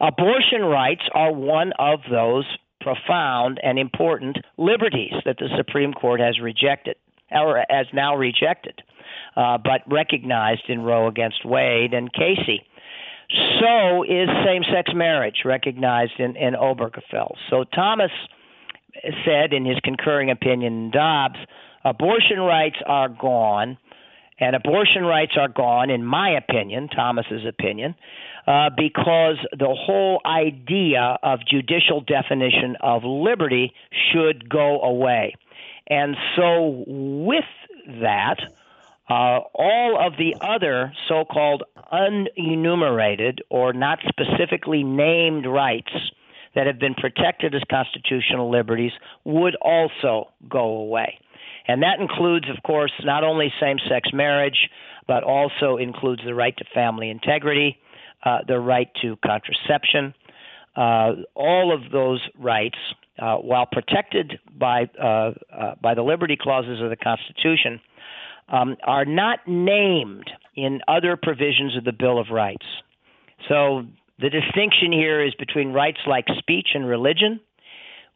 Abortion 0.00 0.62
rights 0.62 1.02
are 1.14 1.32
one 1.32 1.72
of 1.78 2.00
those 2.10 2.46
profound 2.80 3.60
and 3.62 3.78
important 3.78 4.38
liberties 4.56 5.12
that 5.24 5.36
the 5.38 5.48
Supreme 5.56 5.92
Court 5.92 6.20
has 6.20 6.40
rejected, 6.40 6.96
or 7.30 7.64
has 7.68 7.86
now 7.92 8.16
rejected, 8.16 8.82
uh, 9.36 9.58
but 9.58 9.82
recognized 9.86 10.64
in 10.68 10.80
Roe 10.80 11.06
against 11.06 11.44
Wade 11.44 11.92
and 11.92 12.12
Casey. 12.12 12.64
So 13.60 14.02
is 14.04 14.28
same 14.44 14.62
sex 14.72 14.92
marriage 14.94 15.42
recognized 15.44 16.18
in, 16.18 16.36
in 16.36 16.54
Obergefell. 16.54 17.34
So 17.50 17.64
Thomas 17.64 18.10
said 19.24 19.52
in 19.52 19.64
his 19.64 19.78
concurring 19.82 20.30
opinion 20.30 20.72
in 20.72 20.90
Dobbs 20.90 21.38
abortion 21.84 22.38
rights 22.38 22.76
are 22.86 23.08
gone, 23.08 23.76
and 24.40 24.56
abortion 24.56 25.04
rights 25.04 25.32
are 25.38 25.48
gone, 25.48 25.90
in 25.90 26.04
my 26.04 26.30
opinion, 26.30 26.88
Thomas's 26.88 27.46
opinion, 27.46 27.94
uh, 28.46 28.70
because 28.76 29.36
the 29.52 29.74
whole 29.78 30.20
idea 30.26 31.18
of 31.22 31.40
judicial 31.46 32.00
definition 32.00 32.76
of 32.80 33.04
liberty 33.04 33.72
should 34.12 34.48
go 34.48 34.80
away. 34.80 35.34
And 35.86 36.16
so, 36.36 36.84
with 36.86 37.44
that, 38.00 38.36
uh, 39.08 39.40
all 39.54 39.98
of 40.00 40.14
the 40.16 40.34
other 40.40 40.92
so 41.08 41.24
called 41.24 41.62
unenumerated 41.92 43.40
or 43.50 43.72
not 43.72 43.98
specifically 44.08 44.82
named 44.82 45.46
rights 45.46 45.92
that 46.54 46.66
have 46.66 46.78
been 46.78 46.94
protected 46.94 47.54
as 47.54 47.62
constitutional 47.70 48.50
liberties 48.50 48.92
would 49.24 49.56
also 49.56 50.30
go 50.48 50.76
away. 50.78 51.18
And 51.66 51.82
that 51.82 52.00
includes, 52.00 52.46
of 52.48 52.62
course, 52.62 52.92
not 53.02 53.24
only 53.24 53.52
same 53.60 53.78
sex 53.88 54.10
marriage, 54.12 54.68
but 55.06 55.22
also 55.22 55.76
includes 55.76 56.22
the 56.24 56.34
right 56.34 56.56
to 56.56 56.64
family 56.74 57.10
integrity, 57.10 57.78
uh, 58.24 58.38
the 58.46 58.58
right 58.58 58.88
to 59.02 59.16
contraception. 59.24 60.14
Uh, 60.76 61.12
all 61.34 61.74
of 61.74 61.90
those 61.92 62.20
rights, 62.38 62.78
uh, 63.18 63.36
while 63.36 63.66
protected 63.70 64.38
by, 64.58 64.88
uh, 65.00 65.32
uh, 65.52 65.74
by 65.80 65.94
the 65.94 66.02
liberty 66.02 66.36
clauses 66.40 66.80
of 66.80 66.90
the 66.90 66.96
Constitution, 66.96 67.80
um, 68.48 68.76
are 68.84 69.04
not 69.04 69.40
named 69.46 70.30
in 70.54 70.80
other 70.86 71.18
provisions 71.20 71.76
of 71.76 71.84
the 71.84 71.92
Bill 71.92 72.18
of 72.18 72.28
Rights. 72.30 72.66
So 73.48 73.84
the 74.18 74.30
distinction 74.30 74.92
here 74.92 75.24
is 75.24 75.34
between 75.34 75.72
rights 75.72 76.00
like 76.06 76.26
speech 76.38 76.68
and 76.74 76.86
religion, 76.86 77.40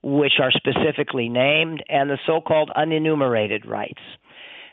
which 0.03 0.35
are 0.41 0.53
specifically 0.53 1.29
named, 1.29 1.83
and 1.89 2.09
the 2.09 2.19
so 2.27 2.41
called 2.41 2.71
unenumerated 2.77 3.67
rights. 3.67 4.01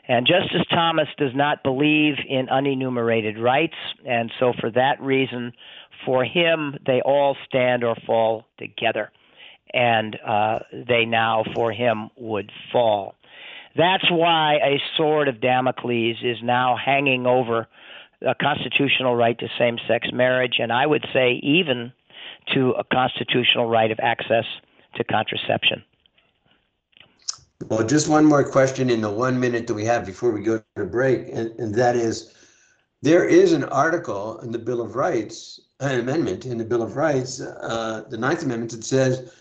And 0.08 0.24
Justice 0.24 0.64
Thomas 0.70 1.08
does 1.18 1.32
not 1.34 1.64
believe 1.64 2.14
in 2.28 2.46
unenumerated 2.46 3.42
rights, 3.42 3.74
and 4.06 4.30
so 4.38 4.52
for 4.60 4.70
that 4.70 5.00
reason, 5.00 5.52
for 6.04 6.24
him, 6.24 6.76
they 6.86 7.00
all 7.00 7.36
stand 7.44 7.82
or 7.82 7.96
fall 8.06 8.44
together. 8.56 9.10
And 9.74 10.16
uh, 10.24 10.60
they 10.72 11.06
now, 11.06 11.42
for 11.56 11.72
him, 11.72 12.10
would 12.16 12.52
fall. 12.72 13.15
That's 13.76 14.10
why 14.10 14.54
a 14.54 14.80
sword 14.96 15.28
of 15.28 15.40
Damocles 15.40 16.16
is 16.22 16.38
now 16.42 16.76
hanging 16.76 17.26
over 17.26 17.68
a 18.26 18.34
constitutional 18.34 19.14
right 19.14 19.38
to 19.38 19.48
same 19.58 19.78
sex 19.86 20.08
marriage, 20.12 20.54
and 20.58 20.72
I 20.72 20.86
would 20.86 21.04
say 21.12 21.40
even 21.42 21.92
to 22.54 22.70
a 22.70 22.84
constitutional 22.84 23.68
right 23.68 23.90
of 23.90 23.98
access 24.00 24.44
to 24.94 25.04
contraception. 25.04 25.84
Well, 27.68 27.86
just 27.86 28.08
one 28.08 28.24
more 28.24 28.44
question 28.44 28.90
in 28.90 29.00
the 29.00 29.10
one 29.10 29.38
minute 29.40 29.66
that 29.66 29.74
we 29.74 29.84
have 29.84 30.06
before 30.06 30.30
we 30.30 30.42
go 30.42 30.62
to 30.76 30.84
break, 30.84 31.28
and, 31.32 31.50
and 31.58 31.74
that 31.74 31.96
is 31.96 32.34
there 33.02 33.24
is 33.24 33.52
an 33.52 33.64
article 33.64 34.38
in 34.40 34.52
the 34.52 34.58
Bill 34.58 34.80
of 34.80 34.96
Rights, 34.96 35.60
an 35.80 36.00
amendment 36.00 36.46
in 36.46 36.58
the 36.58 36.64
Bill 36.64 36.82
of 36.82 36.96
Rights, 36.96 37.40
uh, 37.40 38.04
the 38.08 38.16
Ninth 38.16 38.42
Amendment, 38.42 38.72
that 38.72 38.84
says 38.84 39.32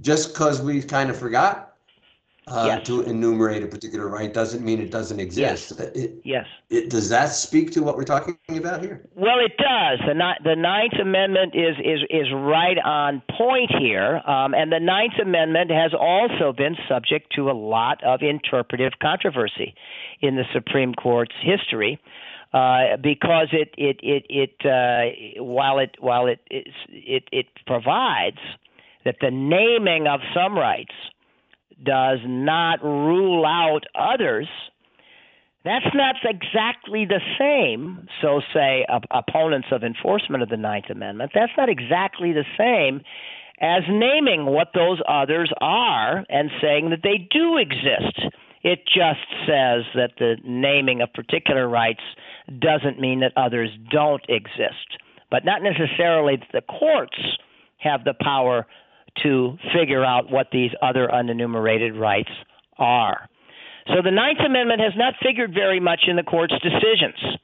just 0.00 0.32
because 0.32 0.60
we 0.60 0.82
kind 0.82 1.10
of 1.10 1.16
forgot 1.16 1.71
uh, 2.48 2.64
yes. 2.66 2.86
to 2.86 3.02
enumerate 3.02 3.62
a 3.62 3.66
particular 3.66 4.08
right 4.08 4.32
doesn't 4.32 4.64
mean 4.64 4.80
it 4.80 4.90
doesn't 4.90 5.20
exist. 5.20 5.72
Yes. 5.78 5.88
It, 5.94 6.20
yes. 6.24 6.46
It, 6.70 6.90
does 6.90 7.08
that 7.08 7.26
speak 7.26 7.70
to 7.72 7.82
what 7.82 7.96
we're 7.96 8.04
talking 8.04 8.36
about 8.48 8.82
here? 8.82 9.00
Well, 9.14 9.38
it 9.38 9.56
does. 9.56 10.00
The, 10.04 10.14
the 10.42 10.56
Ninth 10.56 10.94
Amendment 11.00 11.54
is, 11.54 11.76
is, 11.78 12.00
is 12.10 12.32
right 12.34 12.78
on 12.84 13.22
point 13.38 13.70
here. 13.78 14.20
Um, 14.26 14.54
and 14.54 14.72
the 14.72 14.80
Ninth 14.80 15.14
Amendment 15.22 15.70
has 15.70 15.92
also 15.94 16.52
been 16.52 16.76
subject 16.88 17.32
to 17.36 17.48
a 17.48 17.52
lot 17.52 18.02
of 18.02 18.22
interpretive 18.22 18.94
controversy 19.00 19.74
in 20.20 20.34
the 20.34 20.44
Supreme 20.52 20.94
Court's 20.94 21.34
history. 21.42 22.00
Uh, 22.52 22.98
because 23.02 23.48
it 23.52 23.72
it 23.78 23.98
it 24.02 24.26
it 24.28 24.66
uh, 24.66 25.42
while 25.42 25.78
it 25.78 25.96
while 26.00 26.26
it 26.26 26.40
it 26.50 27.24
it 27.32 27.46
provides 27.66 28.36
that 29.06 29.16
the 29.22 29.30
naming 29.30 30.06
of 30.06 30.20
some 30.34 30.54
rights 30.54 30.92
does 31.84 32.18
not 32.26 32.82
rule 32.82 33.44
out 33.46 33.84
others. 33.94 34.48
That's 35.64 35.94
not 35.94 36.16
exactly 36.24 37.04
the 37.04 37.20
same, 37.38 38.08
so 38.20 38.40
say 38.52 38.84
op- 38.88 39.04
opponents 39.10 39.68
of 39.70 39.84
enforcement 39.84 40.42
of 40.42 40.48
the 40.48 40.56
Ninth 40.56 40.90
Amendment. 40.90 41.30
That's 41.34 41.52
not 41.56 41.68
exactly 41.68 42.32
the 42.32 42.44
same 42.58 43.02
as 43.60 43.82
naming 43.88 44.44
what 44.44 44.68
those 44.74 45.00
others 45.08 45.52
are 45.60 46.24
and 46.28 46.50
saying 46.60 46.90
that 46.90 47.02
they 47.04 47.28
do 47.30 47.58
exist. 47.58 48.26
It 48.64 48.80
just 48.86 49.26
says 49.46 49.84
that 49.94 50.12
the 50.18 50.36
naming 50.44 51.00
of 51.00 51.12
particular 51.12 51.68
rights 51.68 52.02
doesn't 52.58 53.00
mean 53.00 53.20
that 53.20 53.32
others 53.36 53.70
don't 53.90 54.24
exist, 54.28 54.98
but 55.30 55.44
not 55.44 55.62
necessarily 55.62 56.36
that 56.36 56.52
the 56.52 56.62
courts 56.62 57.18
have 57.78 58.04
the 58.04 58.14
power 58.20 58.66
to 59.22 59.56
figure 59.74 60.04
out 60.04 60.30
what 60.30 60.48
these 60.52 60.70
other 60.80 61.08
unenumerated 61.08 61.98
rights 61.98 62.30
are. 62.78 63.28
So 63.88 64.00
the 64.02 64.10
Ninth 64.10 64.38
Amendment 64.44 64.80
has 64.80 64.92
not 64.96 65.14
figured 65.22 65.52
very 65.52 65.80
much 65.80 66.04
in 66.06 66.16
the 66.16 66.22
court's 66.22 66.54
decisions, 66.60 67.38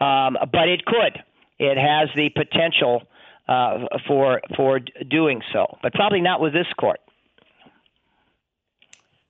um, 0.00 0.36
but 0.52 0.68
it 0.68 0.84
could. 0.84 1.22
It 1.58 1.76
has 1.78 2.08
the 2.14 2.28
potential 2.30 3.02
uh, 3.48 3.86
for 4.06 4.40
for 4.54 4.80
doing 5.08 5.40
so, 5.52 5.78
but 5.82 5.94
probably 5.94 6.20
not 6.20 6.40
with 6.40 6.52
this 6.52 6.66
court. 6.78 7.00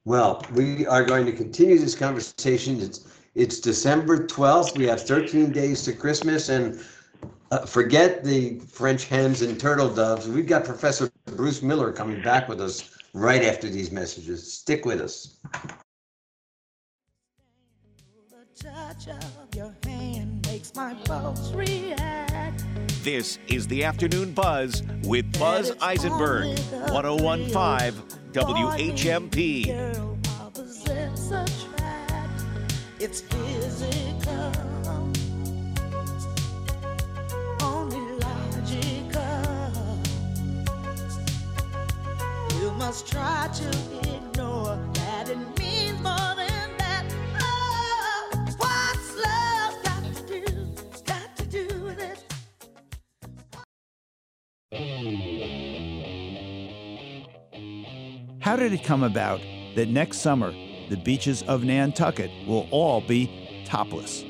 Well, 0.05 0.45
we 0.55 0.87
are 0.87 1.05
going 1.05 1.27
to 1.27 1.33
continue 1.33 1.79
this 1.79 1.95
conversation. 1.95 2.81
It's 2.81 3.07
it's 3.35 3.61
December 3.61 4.27
12th. 4.27 4.77
We 4.77 4.87
have 4.87 5.01
13 5.01 5.53
days 5.53 5.85
to 5.85 5.93
Christmas, 5.93 6.49
and 6.49 6.83
uh, 7.51 7.67
forget 7.67 8.25
the 8.25 8.59
French 8.59 9.05
hens 9.05 9.43
and 9.43 9.61
turtle 9.61 9.89
doves. 9.89 10.27
We've 10.27 10.47
got 10.47 10.65
Professor 10.65 11.11
Bruce 11.37 11.63
Miller 11.63 11.93
coming 11.93 12.23
back 12.23 12.49
with 12.49 12.61
us 12.61 12.91
right 13.15 13.43
after 13.43 13.69
these 13.69 13.91
messages. 13.91 14.53
Stick 14.53 14.85
with 14.85 15.01
us. 15.01 15.39
This 23.03 23.39
is 23.47 23.67
the 23.69 23.85
afternoon 23.85 24.33
buzz 24.33 24.83
with 25.05 25.39
Buzz 25.39 25.73
Eisenberg, 25.81 26.59
1015 26.91 28.19
WHMP. 28.33 29.67
It's 33.01 33.21
physical, 33.21 34.53
must 42.79 43.09
try 43.09 43.49
to 43.53 43.69
ignore 44.15 44.79
that 44.95 45.29
it 45.29 45.37
means 45.59 46.01
more 46.01 46.35
than 46.37 46.77
that. 46.79 47.05
Oh, 47.41 48.31
what's 48.57 49.17
love 49.17 49.75
got 49.83 50.05
to 50.15 50.23
do? 50.27 50.45
Got 51.05 51.37
to 51.37 51.47
do 51.47 51.67
with 51.83 51.99
it. 51.99 52.25
How 58.41 58.55
did 58.55 58.73
it 58.73 58.85
come 58.85 59.03
about 59.03 59.41
that 59.75 59.89
next 59.89 60.19
summer 60.19 60.53
the 60.89 60.97
beaches 60.97 61.43
of 61.43 61.65
Nantucket 61.65 62.31
will 62.47 62.69
all 62.71 63.01
be 63.01 63.65
topless? 63.67 64.23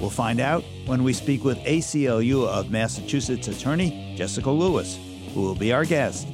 We'll 0.00 0.08
find 0.08 0.40
out 0.40 0.64
when 0.86 1.04
we 1.04 1.12
speak 1.12 1.44
with 1.44 1.58
ACLU 1.58 2.48
of 2.48 2.70
Massachusetts 2.70 3.46
attorney 3.46 4.14
Jessica 4.16 4.50
Lewis, 4.50 4.98
who 5.34 5.42
will 5.42 5.54
be 5.54 5.70
our 5.70 5.84
guest 5.84 6.26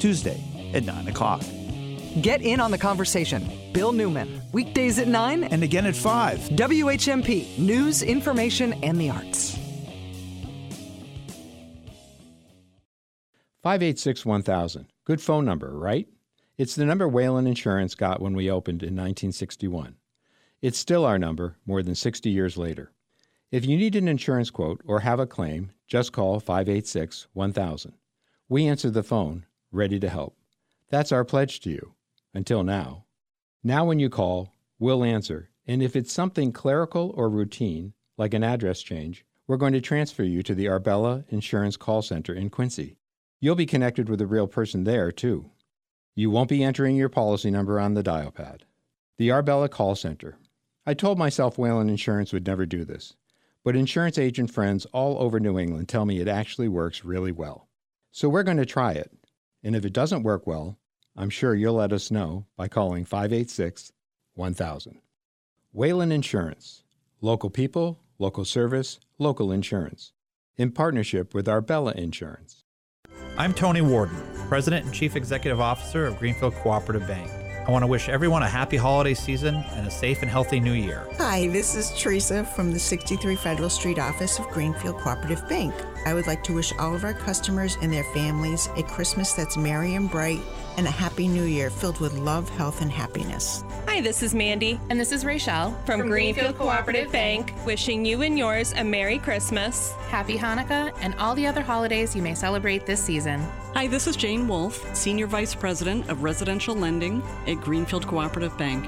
Tuesday 0.00 0.42
at 0.76 0.84
9 0.84 1.08
o'clock. 1.08 1.42
Get 2.20 2.40
in 2.42 2.60
on 2.60 2.70
the 2.70 2.78
conversation. 2.78 3.50
Bill 3.72 3.92
Newman, 3.92 4.40
weekdays 4.52 4.98
at 4.98 5.08
9 5.08 5.44
and 5.44 5.62
again 5.62 5.86
at 5.86 5.96
5. 5.96 6.38
WHMP, 6.38 7.58
news, 7.58 8.02
information, 8.02 8.72
and 8.84 9.00
the 9.00 9.10
arts. 9.10 9.58
586 13.62 14.24
1000. 14.24 14.86
Good 15.04 15.20
phone 15.20 15.44
number, 15.44 15.76
right? 15.76 16.06
It's 16.56 16.76
the 16.76 16.84
number 16.84 17.08
Whalen 17.08 17.46
Insurance 17.46 17.96
got 17.96 18.22
when 18.22 18.34
we 18.34 18.50
opened 18.50 18.82
in 18.82 18.94
1961. 18.94 19.96
It's 20.62 20.78
still 20.78 21.04
our 21.04 21.18
number 21.18 21.56
more 21.66 21.82
than 21.82 21.94
60 21.96 22.30
years 22.30 22.56
later. 22.56 22.92
If 23.50 23.66
you 23.66 23.76
need 23.76 23.96
an 23.96 24.08
insurance 24.08 24.50
quote 24.50 24.82
or 24.86 25.00
have 25.00 25.20
a 25.20 25.26
claim, 25.26 25.72
just 25.86 26.12
call 26.12 26.40
586 26.40 27.26
1000. 27.32 27.94
We 28.48 28.66
answer 28.66 28.88
the 28.88 29.02
phone, 29.02 29.46
ready 29.72 29.98
to 29.98 30.08
help. 30.08 30.35
That's 30.88 31.12
our 31.12 31.24
pledge 31.24 31.60
to 31.60 31.70
you. 31.70 31.94
Until 32.32 32.62
now. 32.62 33.04
Now, 33.64 33.84
when 33.84 33.98
you 33.98 34.08
call, 34.08 34.54
we'll 34.78 35.02
answer, 35.02 35.50
and 35.66 35.82
if 35.82 35.96
it's 35.96 36.12
something 36.12 36.52
clerical 36.52 37.12
or 37.16 37.28
routine, 37.28 37.94
like 38.16 38.34
an 38.34 38.44
address 38.44 38.82
change, 38.82 39.24
we're 39.46 39.56
going 39.56 39.72
to 39.72 39.80
transfer 39.80 40.22
you 40.22 40.42
to 40.42 40.54
the 40.54 40.68
Arbella 40.68 41.24
Insurance 41.28 41.76
Call 41.76 42.02
Center 42.02 42.34
in 42.34 42.50
Quincy. 42.50 42.98
You'll 43.40 43.54
be 43.54 43.66
connected 43.66 44.08
with 44.08 44.20
a 44.20 44.26
real 44.26 44.46
person 44.46 44.84
there, 44.84 45.10
too. 45.10 45.50
You 46.14 46.30
won't 46.30 46.48
be 46.48 46.62
entering 46.62 46.96
your 46.96 47.08
policy 47.08 47.50
number 47.50 47.78
on 47.80 47.94
the 47.94 48.02
dial 48.02 48.30
pad. 48.30 48.64
The 49.18 49.30
Arbella 49.30 49.68
Call 49.68 49.94
Center. 49.94 50.38
I 50.86 50.94
told 50.94 51.18
myself 51.18 51.58
Whalen 51.58 51.90
Insurance 51.90 52.32
would 52.32 52.46
never 52.46 52.66
do 52.66 52.84
this, 52.84 53.16
but 53.64 53.76
insurance 53.76 54.18
agent 54.18 54.50
friends 54.52 54.86
all 54.86 55.18
over 55.18 55.40
New 55.40 55.58
England 55.58 55.88
tell 55.88 56.06
me 56.06 56.20
it 56.20 56.28
actually 56.28 56.68
works 56.68 57.04
really 57.04 57.32
well. 57.32 57.68
So 58.12 58.28
we're 58.28 58.44
going 58.44 58.56
to 58.58 58.66
try 58.66 58.92
it. 58.92 59.10
And 59.66 59.74
if 59.74 59.84
it 59.84 59.92
doesn't 59.92 60.22
work 60.22 60.46
well, 60.46 60.78
I'm 61.16 61.28
sure 61.28 61.52
you'll 61.52 61.74
let 61.74 61.92
us 61.92 62.08
know 62.08 62.46
by 62.56 62.68
calling 62.68 63.04
586 63.04 63.90
1000. 64.34 65.00
Whalen 65.72 66.12
Insurance. 66.12 66.84
Local 67.20 67.50
people, 67.50 67.98
local 68.20 68.44
service, 68.44 69.00
local 69.18 69.50
insurance. 69.50 70.12
In 70.56 70.70
partnership 70.70 71.34
with 71.34 71.48
Arbella 71.48 71.94
Insurance. 71.96 72.62
I'm 73.36 73.52
Tony 73.52 73.80
Warden, 73.80 74.22
President 74.46 74.84
and 74.84 74.94
Chief 74.94 75.16
Executive 75.16 75.60
Officer 75.60 76.06
of 76.06 76.16
Greenfield 76.20 76.54
Cooperative 76.54 77.08
Bank. 77.08 77.28
I 77.66 77.72
want 77.72 77.82
to 77.82 77.88
wish 77.88 78.08
everyone 78.08 78.44
a 78.44 78.48
happy 78.48 78.76
holiday 78.76 79.14
season 79.14 79.56
and 79.72 79.88
a 79.88 79.90
safe 79.90 80.22
and 80.22 80.30
healthy 80.30 80.60
new 80.60 80.72
year. 80.72 81.04
Hi, 81.18 81.48
this 81.48 81.74
is 81.74 81.90
Teresa 82.00 82.44
from 82.44 82.70
the 82.70 82.78
63 82.78 83.34
Federal 83.34 83.68
Street 83.68 83.98
office 83.98 84.38
of 84.38 84.46
Greenfield 84.50 84.98
Cooperative 84.98 85.48
Bank. 85.48 85.74
I 86.04 86.14
would 86.14 86.28
like 86.28 86.44
to 86.44 86.54
wish 86.54 86.72
all 86.78 86.94
of 86.94 87.02
our 87.02 87.12
customers 87.12 87.76
and 87.82 87.92
their 87.92 88.04
families 88.14 88.68
a 88.76 88.84
Christmas 88.84 89.32
that's 89.32 89.56
merry 89.56 89.96
and 89.96 90.08
bright 90.08 90.38
and 90.76 90.86
a 90.86 90.90
happy 90.90 91.26
new 91.26 91.44
year 91.44 91.70
filled 91.70 92.00
with 92.00 92.16
love, 92.18 92.48
health, 92.50 92.82
and 92.82 92.90
happiness. 92.90 93.64
Hi, 93.86 94.00
this 94.00 94.22
is 94.22 94.34
Mandy. 94.34 94.78
And 94.90 95.00
this 95.00 95.12
is 95.12 95.24
Rachel 95.24 95.72
from, 95.84 96.00
from 96.00 96.08
Greenfield, 96.08 96.46
Greenfield 96.46 96.58
Cooperative 96.58 97.10
Bank, 97.10 97.52
wishing 97.64 98.04
you 98.04 98.22
and 98.22 98.38
yours 98.38 98.72
a 98.74 98.84
Merry 98.84 99.18
Christmas, 99.18 99.92
Happy 100.08 100.36
Hanukkah, 100.36 100.92
and 101.00 101.14
all 101.16 101.34
the 101.34 101.46
other 101.46 101.62
holidays 101.62 102.14
you 102.14 102.22
may 102.22 102.34
celebrate 102.34 102.86
this 102.86 103.02
season. 103.02 103.40
Hi, 103.74 103.86
this 103.86 104.06
is 104.06 104.16
Jane 104.16 104.46
Wolf, 104.46 104.94
Senior 104.94 105.26
Vice 105.26 105.54
President 105.54 106.08
of 106.08 106.22
Residential 106.22 106.74
Lending 106.74 107.22
at 107.46 107.54
Greenfield 107.54 108.06
Cooperative 108.06 108.56
Bank. 108.58 108.86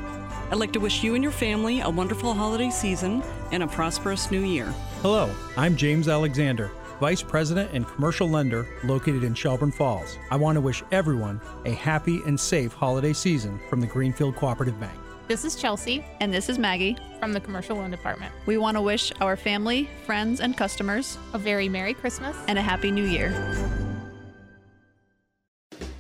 I'd 0.51 0.59
like 0.59 0.73
to 0.73 0.81
wish 0.81 1.03
you 1.03 1.15
and 1.15 1.23
your 1.23 1.33
family 1.33 1.81
a 1.81 1.91
wonderful 1.91 2.33
holiday 2.33 2.71
season 2.71 3.23
and 3.53 3.63
a 3.63 3.67
prosperous 3.67 4.31
new 4.31 4.41
year. 4.41 4.75
Hello, 5.03 5.31
I'm 5.57 5.77
James 5.77 6.09
Alexander 6.09 6.71
Vice 7.01 7.23
President 7.23 7.71
and 7.73 7.87
Commercial 7.87 8.29
Lender 8.29 8.67
located 8.83 9.23
in 9.23 9.35
Shelburne 9.35 9.71
Falls. 9.71 10.19
I 10.31 10.37
want 10.37 10.57
to 10.57 10.61
wish 10.61 10.83
everyone 10.91 11.41
a 11.65 11.71
happy 11.71 12.21
and 12.27 12.39
safe 12.39 12.73
holiday 12.73 13.13
season 13.13 13.61
from 13.71 13.81
the 13.81 13.87
Greenfield 13.87 14.35
Cooperative 14.35 14.79
Bank. 14.81 14.99
This 15.29 15.45
is 15.45 15.55
Chelsea. 15.55 16.05
And 16.21 16.33
this 16.33 16.49
is 16.49 16.59
Maggie. 16.59 16.97
From 17.21 17.33
the 17.33 17.41
Commercial 17.41 17.77
Loan 17.77 17.91
Department. 17.91 18.33
We 18.47 18.57
want 18.59 18.77
to 18.77 18.81
wish 18.81 19.13
our 19.21 19.37
family, 19.37 19.89
friends, 20.07 20.41
and 20.41 20.57
customers 20.57 21.19
a 21.35 21.39
very 21.39 21.69
Merry 21.69 21.95
Christmas 21.95 22.37
and 22.49 22.59
a 22.59 22.63
Happy 22.63 22.91
New 22.91 23.05
Year. 23.05 23.33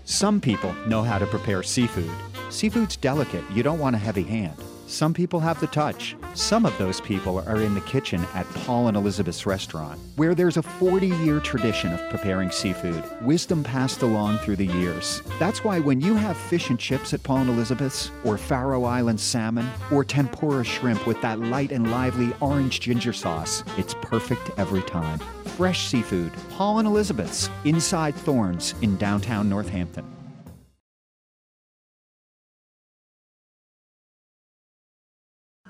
Some 0.04 0.40
people 0.40 0.72
know 0.86 1.02
how 1.02 1.18
to 1.18 1.26
prepare 1.26 1.62
seafood. 1.62 2.10
Seafood's 2.50 2.96
delicate, 2.96 3.44
you 3.52 3.62
don't 3.62 3.78
want 3.78 3.94
a 3.94 3.98
heavy 3.98 4.22
hand. 4.22 4.56
Some 4.88 5.12
people 5.12 5.38
have 5.40 5.60
the 5.60 5.66
touch. 5.66 6.16
Some 6.32 6.64
of 6.64 6.76
those 6.78 6.98
people 6.98 7.40
are 7.46 7.60
in 7.60 7.74
the 7.74 7.80
kitchen 7.82 8.24
at 8.32 8.48
Paul 8.54 8.88
and 8.88 8.96
Elizabeth's 8.96 9.44
restaurant, 9.44 10.00
where 10.16 10.34
there's 10.34 10.56
a 10.56 10.62
40 10.62 11.08
year 11.08 11.40
tradition 11.40 11.92
of 11.92 12.00
preparing 12.08 12.50
seafood, 12.50 13.04
wisdom 13.20 13.62
passed 13.62 14.00
along 14.00 14.38
through 14.38 14.56
the 14.56 14.64
years. 14.64 15.20
That's 15.38 15.62
why 15.62 15.78
when 15.78 16.00
you 16.00 16.14
have 16.14 16.38
fish 16.38 16.70
and 16.70 16.78
chips 16.78 17.12
at 17.12 17.22
Paul 17.22 17.42
and 17.42 17.50
Elizabeth's, 17.50 18.10
or 18.24 18.38
Faroe 18.38 18.84
Island 18.84 19.20
salmon, 19.20 19.68
or 19.92 20.04
tempura 20.04 20.64
shrimp 20.64 21.06
with 21.06 21.20
that 21.20 21.38
light 21.38 21.70
and 21.70 21.90
lively 21.90 22.32
orange 22.40 22.80
ginger 22.80 23.12
sauce, 23.12 23.64
it's 23.76 23.92
perfect 24.00 24.50
every 24.56 24.82
time. 24.82 25.18
Fresh 25.58 25.86
seafood, 25.88 26.32
Paul 26.52 26.78
and 26.78 26.88
Elizabeth's, 26.88 27.50
inside 27.66 28.14
Thornes 28.14 28.74
in 28.80 28.96
downtown 28.96 29.50
Northampton. 29.50 30.17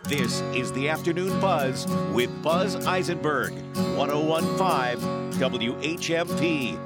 This 0.05 0.41
is 0.55 0.73
the 0.73 0.89
Afternoon 0.89 1.39
Buzz 1.41 1.87
with 2.15 2.31
Buzz 2.43 2.87
Eisenberg, 2.87 3.53
1015 3.97 5.33
WHMP. 5.39 6.79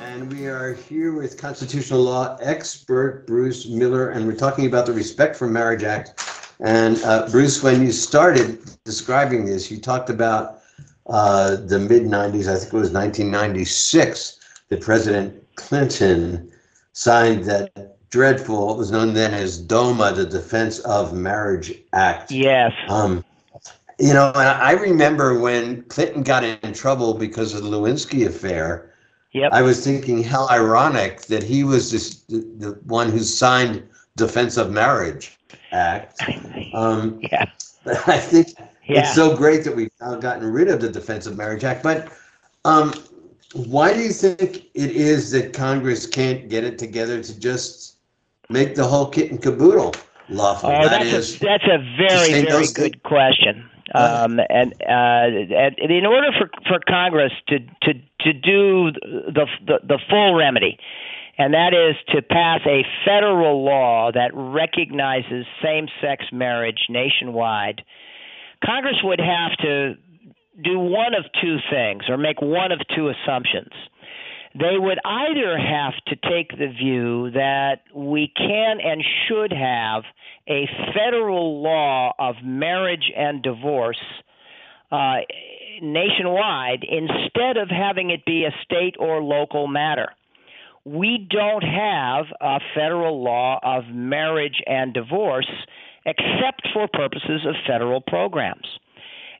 And 0.00 0.32
we 0.32 0.46
are 0.46 0.74
here 0.74 1.12
with 1.12 1.38
constitutional 1.38 2.02
law 2.02 2.36
expert 2.40 3.26
Bruce 3.26 3.68
Miller, 3.68 4.10
and 4.10 4.26
we're 4.26 4.34
talking 4.34 4.66
about 4.66 4.86
the 4.86 4.92
Respect 4.92 5.36
for 5.36 5.46
Marriage 5.46 5.84
Act. 5.84 6.56
And 6.60 7.00
uh, 7.04 7.28
Bruce, 7.28 7.62
when 7.62 7.82
you 7.82 7.92
started 7.92 8.58
describing 8.84 9.44
this, 9.44 9.70
you 9.70 9.78
talked 9.80 10.10
about 10.10 10.60
uh, 11.06 11.56
the 11.56 11.78
mid 11.78 12.02
90s, 12.02 12.48
I 12.48 12.56
think 12.56 12.72
it 12.72 12.76
was 12.76 12.90
1996, 12.90 14.40
that 14.70 14.80
President 14.80 15.44
Clinton 15.54 16.50
signed 16.92 17.44
that 17.44 17.95
dreadful, 18.10 18.72
It 18.72 18.78
was 18.78 18.90
known 18.90 19.14
then 19.14 19.34
as 19.34 19.58
DOMA, 19.58 20.12
the 20.12 20.26
Defense 20.26 20.78
of 20.80 21.12
Marriage 21.12 21.74
Act. 21.92 22.30
Yes. 22.30 22.72
Um, 22.88 23.24
you 23.98 24.12
know, 24.12 24.28
and 24.28 24.38
I 24.48 24.72
remember 24.72 25.38
when 25.38 25.82
Clinton 25.84 26.22
got 26.22 26.44
in 26.44 26.72
trouble 26.72 27.14
because 27.14 27.54
of 27.54 27.62
the 27.62 27.70
Lewinsky 27.70 28.26
affair. 28.26 28.92
Yep. 29.32 29.52
I 29.52 29.62
was 29.62 29.84
thinking 29.84 30.22
how 30.22 30.48
ironic 30.48 31.22
that 31.22 31.42
he 31.42 31.64
was 31.64 31.90
this, 31.90 32.16
the, 32.28 32.38
the 32.58 32.70
one 32.84 33.10
who 33.10 33.18
signed 33.20 33.82
Defense 34.16 34.56
of 34.56 34.70
Marriage 34.70 35.38
Act. 35.72 36.20
Um, 36.74 37.18
yeah. 37.22 37.46
I 38.06 38.18
think 38.18 38.48
Yeah. 38.86 39.00
it's 39.00 39.14
so 39.14 39.34
great 39.34 39.64
that 39.64 39.74
we've 39.74 39.90
now 40.00 40.16
gotten 40.16 40.50
rid 40.50 40.68
of 40.68 40.80
the 40.80 40.88
Defense 40.90 41.26
of 41.26 41.36
Marriage 41.36 41.64
Act. 41.64 41.82
But 41.82 42.08
um, 42.66 42.92
why 43.54 43.94
do 43.94 44.00
you 44.00 44.10
think 44.10 44.66
it 44.74 44.90
is 44.90 45.30
that 45.30 45.52
Congress 45.54 46.06
can't 46.06 46.48
get 46.50 46.64
it 46.64 46.78
together 46.78 47.22
to 47.22 47.40
just 47.40 47.85
make 48.48 48.74
the 48.74 48.84
whole 48.84 49.06
kit 49.06 49.30
and 49.30 49.42
caboodle 49.42 49.94
lawful? 50.28 50.70
Oh, 50.70 50.88
That 50.88 50.90
that's 50.90 51.12
is, 51.12 51.36
a, 51.36 51.44
that's 51.44 51.64
a 51.64 51.78
very 51.96 52.44
very 52.44 52.66
good 52.68 53.02
question. 53.02 53.68
Um, 53.94 54.40
and, 54.50 54.74
uh, 54.82 55.54
and 55.56 55.78
in 55.78 56.04
order 56.06 56.28
for 56.36 56.50
for 56.66 56.80
Congress 56.86 57.32
to 57.48 57.60
to 57.82 57.94
to 58.20 58.32
do 58.32 58.90
the, 58.92 59.46
the 59.64 59.78
the 59.86 59.98
full 60.10 60.34
remedy, 60.34 60.78
and 61.38 61.54
that 61.54 61.72
is 61.72 61.96
to 62.14 62.20
pass 62.20 62.60
a 62.66 62.84
federal 63.04 63.64
law 63.64 64.10
that 64.12 64.32
recognizes 64.34 65.46
same-sex 65.62 66.24
marriage 66.32 66.86
nationwide, 66.88 67.82
Congress 68.64 68.96
would 69.04 69.20
have 69.20 69.56
to 69.58 69.94
do 70.62 70.78
one 70.78 71.14
of 71.14 71.24
two 71.40 71.58
things 71.70 72.04
or 72.08 72.16
make 72.16 72.40
one 72.42 72.72
of 72.72 72.80
two 72.94 73.08
assumptions. 73.08 73.72
They 74.58 74.78
would 74.78 74.98
either 75.04 75.58
have 75.58 75.92
to 76.06 76.16
take 76.30 76.50
the 76.50 76.68
view 76.68 77.30
that 77.32 77.82
we 77.94 78.32
can 78.34 78.80
and 78.80 79.04
should 79.28 79.52
have 79.52 80.04
a 80.48 80.66
federal 80.94 81.62
law 81.62 82.14
of 82.18 82.36
marriage 82.42 83.12
and 83.14 83.42
divorce 83.42 84.00
uh, 84.90 85.16
nationwide 85.82 86.84
instead 86.88 87.58
of 87.58 87.68
having 87.68 88.10
it 88.10 88.24
be 88.24 88.44
a 88.44 88.54
state 88.64 88.96
or 88.98 89.22
local 89.22 89.66
matter. 89.66 90.08
We 90.84 91.26
don't 91.28 91.64
have 91.64 92.26
a 92.40 92.60
federal 92.74 93.22
law 93.22 93.58
of 93.62 93.84
marriage 93.92 94.62
and 94.66 94.94
divorce 94.94 95.50
except 96.06 96.68
for 96.72 96.88
purposes 96.90 97.44
of 97.44 97.56
federal 97.66 98.00
programs. 98.00 98.66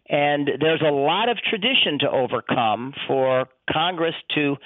And 0.09 0.49
there's 0.61 0.83
a 0.83 0.93
lot 0.93 1.29
of 1.29 1.39
tradition 1.39 1.99
to 2.01 2.11
overcome 2.11 2.95
for 3.09 3.49
Congress 3.71 4.15
to 4.35 4.57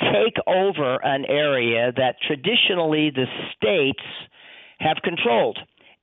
take 0.00 0.36
over 0.46 0.98
an 1.02 1.24
area 1.24 1.92
that 1.96 2.16
traditionally 2.26 3.10
the 3.10 3.24
states 3.56 4.04
have 4.78 4.98
controlled 5.02 5.58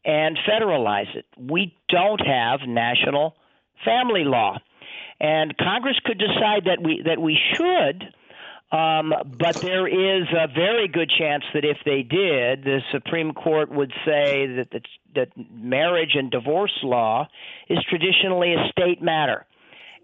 and 0.05 0.37
federalize 0.49 1.13
it. 1.15 1.25
We 1.37 1.75
don't 1.89 2.21
have 2.25 2.61
national 2.67 3.35
family 3.85 4.23
law. 4.23 4.57
And 5.19 5.55
Congress 5.57 5.99
could 6.03 6.17
decide 6.17 6.65
that 6.65 6.81
we 6.81 7.03
that 7.05 7.19
we 7.19 7.37
should, 7.53 8.13
um, 8.71 9.13
but 9.25 9.57
there 9.61 9.87
is 9.87 10.27
a 10.31 10.47
very 10.47 10.87
good 10.87 11.09
chance 11.17 11.43
that 11.53 11.65
if 11.65 11.77
they 11.85 12.03
did, 12.03 12.63
the 12.63 12.81
Supreme 12.91 13.33
Court 13.33 13.71
would 13.71 13.91
say 14.05 14.45
that 14.57 14.67
that, 14.71 14.83
that 15.15 15.29
marriage 15.51 16.11
and 16.13 16.29
divorce 16.29 16.77
law 16.83 17.27
is 17.67 17.79
traditionally 17.89 18.53
a 18.53 18.69
state 18.69 19.01
matter, 19.01 19.47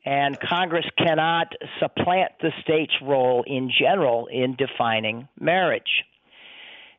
and 0.04 0.40
Congress 0.40 0.86
cannot 0.98 1.54
supplant 1.80 2.32
the 2.42 2.52
state's 2.64 2.96
role 3.04 3.44
in 3.46 3.70
general 3.70 4.28
in 4.28 4.56
defining 4.56 5.28
marriage. 5.40 6.04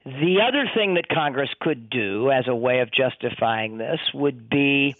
The 0.04 0.36
other 0.46 0.70
thing 0.72 0.94
that 0.94 1.08
Congress 1.08 1.50
could 1.60 1.90
do 1.90 2.30
as 2.30 2.44
a 2.46 2.54
way 2.54 2.78
of 2.78 2.90
justifying 2.92 3.76
this 3.76 3.98
would 4.14 4.48
be 4.48 4.96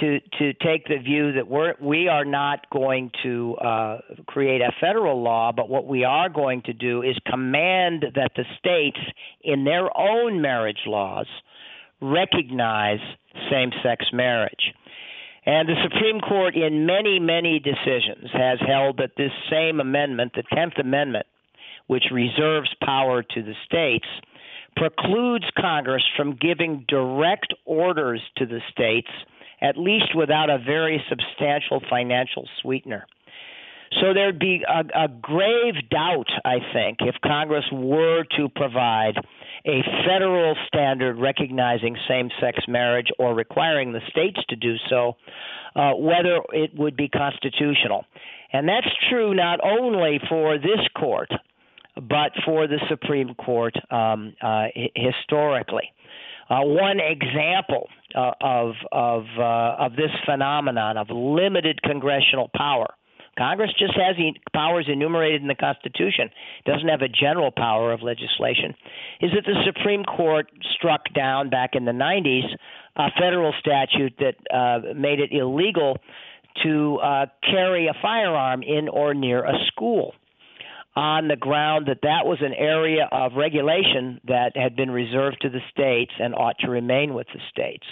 to 0.00 0.20
to 0.38 0.52
take 0.54 0.86
the 0.86 0.98
view 0.98 1.32
that 1.32 1.48
we're 1.48 1.74
we 1.80 2.08
are 2.08 2.24
not 2.24 2.68
going 2.70 3.10
to 3.22 3.56
uh, 3.56 3.98
create 4.26 4.60
a 4.60 4.72
federal 4.80 5.22
law, 5.22 5.52
but 5.52 5.68
what 5.68 5.86
we 5.86 6.04
are 6.04 6.28
going 6.28 6.62
to 6.62 6.72
do 6.72 7.02
is 7.02 7.16
command 7.26 8.04
that 8.14 8.32
the 8.36 8.44
states, 8.58 8.98
in 9.42 9.64
their 9.64 9.88
own 9.96 10.40
marriage 10.40 10.84
laws, 10.86 11.26
recognize 12.00 13.00
same-sex 13.50 14.06
marriage. 14.12 14.72
And 15.46 15.68
the 15.68 15.82
Supreme 15.82 16.20
Court, 16.20 16.54
in 16.54 16.84
many, 16.86 17.18
many 17.18 17.58
decisions, 17.58 18.30
has 18.32 18.58
held 18.66 18.98
that 18.98 19.12
this 19.16 19.32
same 19.50 19.80
amendment, 19.80 20.32
the 20.34 20.42
Tenth 20.54 20.74
Amendment, 20.78 21.26
which 21.86 22.04
reserves 22.12 22.70
power 22.84 23.22
to 23.22 23.42
the 23.42 23.54
states, 23.64 24.06
precludes 24.76 25.46
Congress 25.58 26.04
from 26.16 26.36
giving 26.36 26.84
direct 26.88 27.54
orders 27.64 28.20
to 28.36 28.46
the 28.46 28.60
states, 28.70 29.08
at 29.60 29.76
least 29.76 30.14
without 30.14 30.50
a 30.50 30.58
very 30.58 31.02
substantial 31.08 31.80
financial 31.88 32.48
sweetener. 32.60 33.06
So 34.00 34.14
there'd 34.14 34.38
be 34.38 34.62
a, 34.68 35.04
a 35.04 35.08
grave 35.08 35.74
doubt, 35.90 36.28
I 36.44 36.58
think, 36.72 36.98
if 37.00 37.16
Congress 37.24 37.64
were 37.72 38.24
to 38.36 38.48
provide 38.48 39.14
a 39.66 39.82
federal 40.06 40.54
standard 40.68 41.18
recognizing 41.18 41.96
same 42.08 42.30
sex 42.40 42.60
marriage 42.68 43.08
or 43.18 43.34
requiring 43.34 43.92
the 43.92 44.00
states 44.08 44.38
to 44.48 44.56
do 44.56 44.76
so, 44.88 45.16
uh, 45.74 45.92
whether 45.92 46.40
it 46.52 46.70
would 46.76 46.96
be 46.96 47.08
constitutional. 47.08 48.04
And 48.52 48.68
that's 48.68 48.88
true 49.10 49.34
not 49.34 49.60
only 49.62 50.20
for 50.28 50.56
this 50.56 50.80
court, 50.96 51.30
but 51.96 52.32
for 52.44 52.66
the 52.66 52.78
Supreme 52.88 53.34
Court 53.34 53.74
um, 53.90 54.34
uh, 54.40 54.66
historically. 54.94 55.92
Uh, 56.50 56.62
one 56.62 56.98
example 56.98 57.88
uh, 58.14 58.32
of 58.40 58.74
of 58.90 59.24
uh, 59.38 59.84
of 59.84 59.92
this 59.92 60.10
phenomenon 60.26 60.96
of 60.96 61.08
limited 61.10 61.80
congressional 61.82 62.50
power. 62.54 62.88
Congress 63.38 63.70
just 63.78 63.94
has 63.94 64.16
the 64.16 64.32
powers 64.52 64.86
enumerated 64.92 65.40
in 65.40 65.46
the 65.46 65.54
Constitution. 65.54 66.28
Doesn't 66.66 66.88
have 66.88 67.02
a 67.02 67.08
general 67.08 67.52
power 67.52 67.92
of 67.92 68.02
legislation. 68.02 68.74
Is 69.20 69.30
that 69.34 69.44
the 69.46 69.62
Supreme 69.64 70.04
Court 70.04 70.50
struck 70.74 71.02
down 71.14 71.48
back 71.48 71.70
in 71.74 71.84
the 71.84 71.92
90s 71.92 72.48
a 72.96 73.08
federal 73.18 73.54
statute 73.60 74.14
that 74.18 74.34
uh, 74.52 74.94
made 74.94 75.20
it 75.20 75.30
illegal 75.32 75.98
to 76.64 76.96
uh, 76.96 77.26
carry 77.48 77.86
a 77.86 77.94
firearm 78.02 78.62
in 78.62 78.88
or 78.88 79.14
near 79.14 79.44
a 79.44 79.54
school 79.68 80.14
on 80.96 81.28
the 81.28 81.36
ground 81.36 81.86
that 81.86 82.00
that 82.02 82.26
was 82.26 82.38
an 82.40 82.52
area 82.52 83.08
of 83.12 83.32
regulation 83.36 84.20
that 84.26 84.56
had 84.56 84.74
been 84.74 84.90
reserved 84.90 85.38
to 85.42 85.48
the 85.48 85.60
states 85.70 86.12
and 86.18 86.34
ought 86.34 86.58
to 86.60 86.70
remain 86.70 87.14
with 87.14 87.26
the 87.32 87.40
states. 87.50 87.86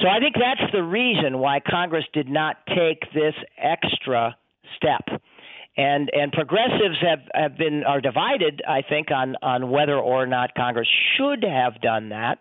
So 0.00 0.08
I 0.08 0.18
think 0.18 0.34
that's 0.34 0.72
the 0.72 0.82
reason 0.82 1.38
why 1.38 1.60
Congress 1.60 2.04
did 2.12 2.28
not 2.28 2.56
take 2.68 3.00
this 3.14 3.34
extra 3.56 4.36
step. 4.76 5.20
And 5.78 6.10
and 6.12 6.32
progressives 6.32 6.96
have, 7.02 7.20
have 7.34 7.58
been 7.58 7.84
are 7.84 8.00
divided, 8.00 8.62
I 8.66 8.82
think, 8.82 9.10
on, 9.10 9.36
on 9.42 9.70
whether 9.70 9.96
or 9.96 10.26
not 10.26 10.54
Congress 10.54 10.88
should 11.16 11.44
have 11.44 11.80
done 11.82 12.10
that. 12.10 12.38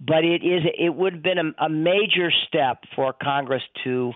But 0.00 0.24
it 0.24 0.42
is 0.44 0.62
it 0.76 0.94
would 0.94 1.14
have 1.14 1.22
been 1.22 1.38
a, 1.38 1.64
a 1.64 1.68
major 1.68 2.30
step 2.48 2.82
for 2.94 3.12
Congress 3.12 3.62
to 3.84 4.12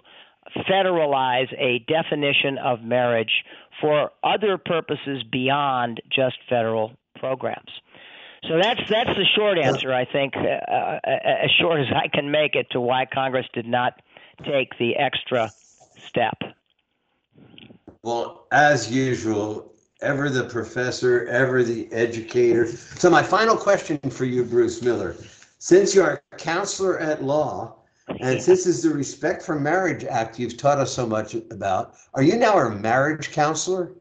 federalize 0.69 1.53
a 1.59 1.81
definition 1.81 2.59
of 2.59 2.83
marriage 2.83 3.45
for 3.81 4.11
other 4.25 4.59
purposes 4.59 5.23
beyond 5.31 6.01
just 6.11 6.37
federal 6.49 6.93
programs. 7.19 7.71
So 8.49 8.59
that's 8.61 8.81
that's 8.89 9.11
the 9.17 9.27
short 9.37 9.59
answer, 9.59 9.93
I 9.93 10.07
think, 10.07 10.35
uh, 10.37 10.41
uh, 10.41 11.01
as 11.07 11.51
short 11.61 11.81
as 11.81 11.89
I 11.95 12.09
can 12.09 12.31
make 12.31 12.55
it 12.55 12.71
to 12.71 12.81
why 12.81 13.05
Congress 13.05 13.47
did 13.53 13.67
not 13.67 14.01
take 14.45 14.79
the 14.79 14.97
extra 14.97 15.51
step. 15.99 16.39
Well, 18.03 18.47
as 18.51 18.91
usual, 18.91 19.75
ever 20.01 20.31
the 20.31 20.45
professor, 20.45 21.27
ever 21.27 21.63
the 21.63 21.93
educator. 21.93 22.67
So, 22.67 23.11
my 23.11 23.23
final 23.23 23.57
question 23.57 23.99
for 24.11 24.25
you, 24.25 24.43
Bruce 24.45 24.81
Miller, 24.81 25.17
since 25.59 25.95
you're 25.95 26.23
a 26.33 26.37
counselor 26.37 26.99
at 26.99 27.23
law, 27.23 27.77
and 28.21 28.43
since 28.43 28.47
this 28.47 28.67
is 28.67 28.83
the 28.83 28.91
Respect 28.91 29.43
for 29.43 29.59
Marriage 29.59 30.05
Act 30.05 30.39
you've 30.39 30.57
taught 30.57 30.79
us 30.79 30.93
so 30.93 31.07
much 31.07 31.35
about, 31.51 31.95
are 32.15 32.23
you 32.23 32.37
now 32.37 32.59
a 32.59 32.71
marriage 32.71 33.31
counselor? 33.33 33.93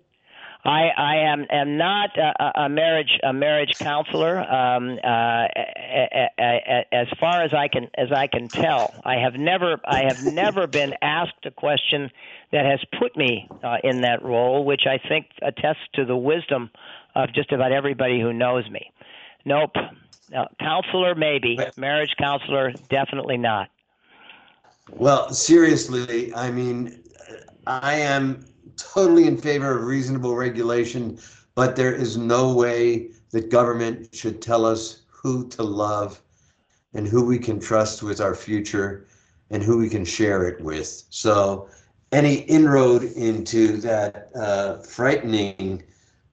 I, 0.66 0.90
I 0.98 1.16
am 1.16 1.46
am 1.52 1.78
not 1.78 2.10
a, 2.18 2.64
a 2.64 2.70
marriage 2.70 3.18
a 3.24 3.32
marriage 3.32 3.78
counselor. 3.80 4.40
Um, 4.40 5.00
uh, 5.04 5.08
a- 5.08 6.30
a- 6.38 6.62
a- 6.92 6.94
as 6.94 7.08
far 7.18 7.44
as 7.44 7.54
I 7.54 7.70
can 7.70 7.88
as 7.98 8.12
I 8.12 8.28
can 8.28 8.50
tell, 8.50 8.94
I 9.06 9.16
have 9.16 9.36
never 9.36 9.80
I 9.86 10.04
have 10.04 10.22
never 10.34 10.68
been 10.68 10.96
asked 11.02 11.46
a 11.46 11.52
question 11.52 12.12
that 12.52 12.66
has 12.66 12.82
put 13.00 13.16
me 13.16 13.48
uh, 13.64 13.78
in 13.86 14.02
that 14.02 14.22
role, 14.22 14.66
which 14.66 14.82
I 14.86 14.98
think 15.08 15.28
attests 15.42 15.88
to 15.94 16.04
the 16.04 16.18
wisdom 16.18 16.72
of 17.16 17.32
just 17.34 17.54
about 17.54 17.72
everybody 17.72 18.20
who 18.20 18.34
knows 18.34 18.70
me. 18.70 18.92
Nope. 19.46 19.76
No, 20.30 20.46
counselor 20.60 21.16
maybe. 21.16 21.58
Marriage 21.78 22.16
counselor 22.20 22.74
definitely 22.90 23.38
not. 23.38 23.70
Well, 24.92 25.32
seriously, 25.34 26.34
I 26.34 26.52
mean, 26.52 27.04
I 27.68 27.94
am 27.96 28.46
totally 28.76 29.28
in 29.28 29.38
favor 29.38 29.78
of 29.78 29.86
reasonable 29.86 30.36
regulation, 30.36 31.20
but 31.56 31.76
there 31.76 31.94
is 31.94 32.18
no 32.18 32.54
way 32.54 33.12
that 33.32 33.50
government 33.50 34.14
should 34.14 34.42
tell 34.42 34.66
us 34.66 35.04
who 35.08 35.48
to 35.50 35.64
love 35.64 36.22
and 36.94 37.08
who 37.08 37.24
we 37.24 37.38
can 37.38 37.60
trust 37.60 38.02
with 38.04 38.20
our 38.20 38.36
future 38.36 39.08
and 39.52 39.64
who 39.64 39.78
we 39.78 39.90
can 39.90 40.06
share 40.06 40.48
it 40.48 40.62
with. 40.62 41.04
So, 41.10 41.70
any 42.12 42.38
inroad 42.50 43.04
into 43.04 43.78
that 43.78 44.30
uh, 44.36 44.78
frightening 44.78 45.84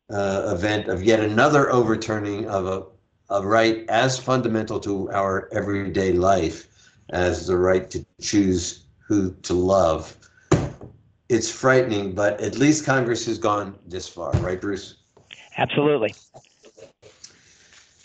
uh, 0.08 0.54
event 0.54 0.88
of 0.88 1.02
yet 1.02 1.20
another 1.20 1.70
overturning 1.70 2.48
of 2.48 2.66
a, 2.66 3.34
a 3.34 3.46
right 3.46 3.84
as 3.90 4.18
fundamental 4.18 4.80
to 4.80 5.10
our 5.10 5.50
everyday 5.52 6.12
life 6.12 6.68
as 7.10 7.46
the 7.46 7.56
right 7.56 7.88
to 7.90 8.04
choose 8.20 8.84
who 9.06 9.32
to 9.42 9.54
love. 9.54 10.16
It's 11.28 11.50
frightening, 11.50 12.14
but 12.14 12.40
at 12.40 12.56
least 12.56 12.84
Congress 12.84 13.26
has 13.26 13.38
gone 13.38 13.78
this 13.86 14.08
far, 14.08 14.32
right, 14.34 14.60
Bruce? 14.60 14.98
Absolutely. 15.58 16.14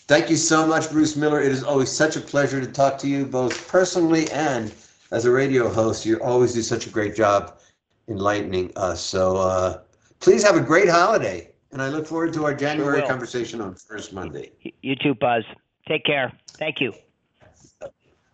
Thank 0.07 0.29
you 0.29 0.35
so 0.35 0.67
much, 0.67 0.89
Bruce 0.89 1.15
Miller. 1.15 1.39
It 1.41 1.51
is 1.51 1.63
always 1.63 1.89
such 1.89 2.15
a 2.15 2.21
pleasure 2.21 2.59
to 2.59 2.67
talk 2.67 2.97
to 2.99 3.07
you, 3.07 3.25
both 3.25 3.67
personally 3.67 4.29
and 4.31 4.73
as 5.11 5.25
a 5.25 5.31
radio 5.31 5.69
host. 5.69 6.05
You 6.05 6.17
always 6.17 6.53
do 6.53 6.61
such 6.61 6.87
a 6.87 6.89
great 6.89 7.15
job 7.15 7.59
enlightening 8.07 8.71
us. 8.75 9.01
So 9.01 9.37
uh, 9.37 9.81
please 10.19 10.43
have 10.43 10.55
a 10.55 10.61
great 10.61 10.89
holiday. 10.89 11.51
And 11.71 11.81
I 11.81 11.87
look 11.87 12.05
forward 12.05 12.33
to 12.33 12.45
our 12.45 12.53
January 12.53 12.99
will. 12.99 13.07
conversation 13.07 13.61
on 13.61 13.75
first 13.75 14.11
Monday. 14.11 14.51
You 14.81 14.95
too, 14.95 15.15
Buzz. 15.15 15.43
Take 15.87 16.03
care. 16.03 16.33
Thank 16.57 16.81
you. 16.81 16.93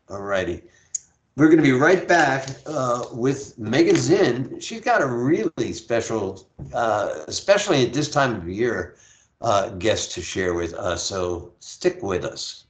All 0.10 0.22
righty. 0.22 0.64
We're 1.36 1.48
going 1.48 1.58
to 1.58 1.64
be 1.64 1.74
right 1.74 2.08
back 2.08 2.50
uh, 2.66 3.06
with 3.14 3.58
Megan 3.60 3.96
Zinn. 3.96 4.60
She's 4.60 4.82
got 4.82 5.02
a 5.02 5.06
really 5.06 5.74
special, 5.74 6.48
uh, 6.74 7.26
especially 7.28 7.86
at 7.86 7.94
this 7.94 8.10
time 8.10 8.36
of 8.36 8.50
year, 8.50 8.96
uh, 9.42 9.70
guest 9.70 10.14
to 10.14 10.22
share 10.22 10.56
with 10.56 10.74
us. 10.74 11.04
So 11.04 11.52
stick 11.60 12.02
with 12.02 12.26
us. 12.26 12.66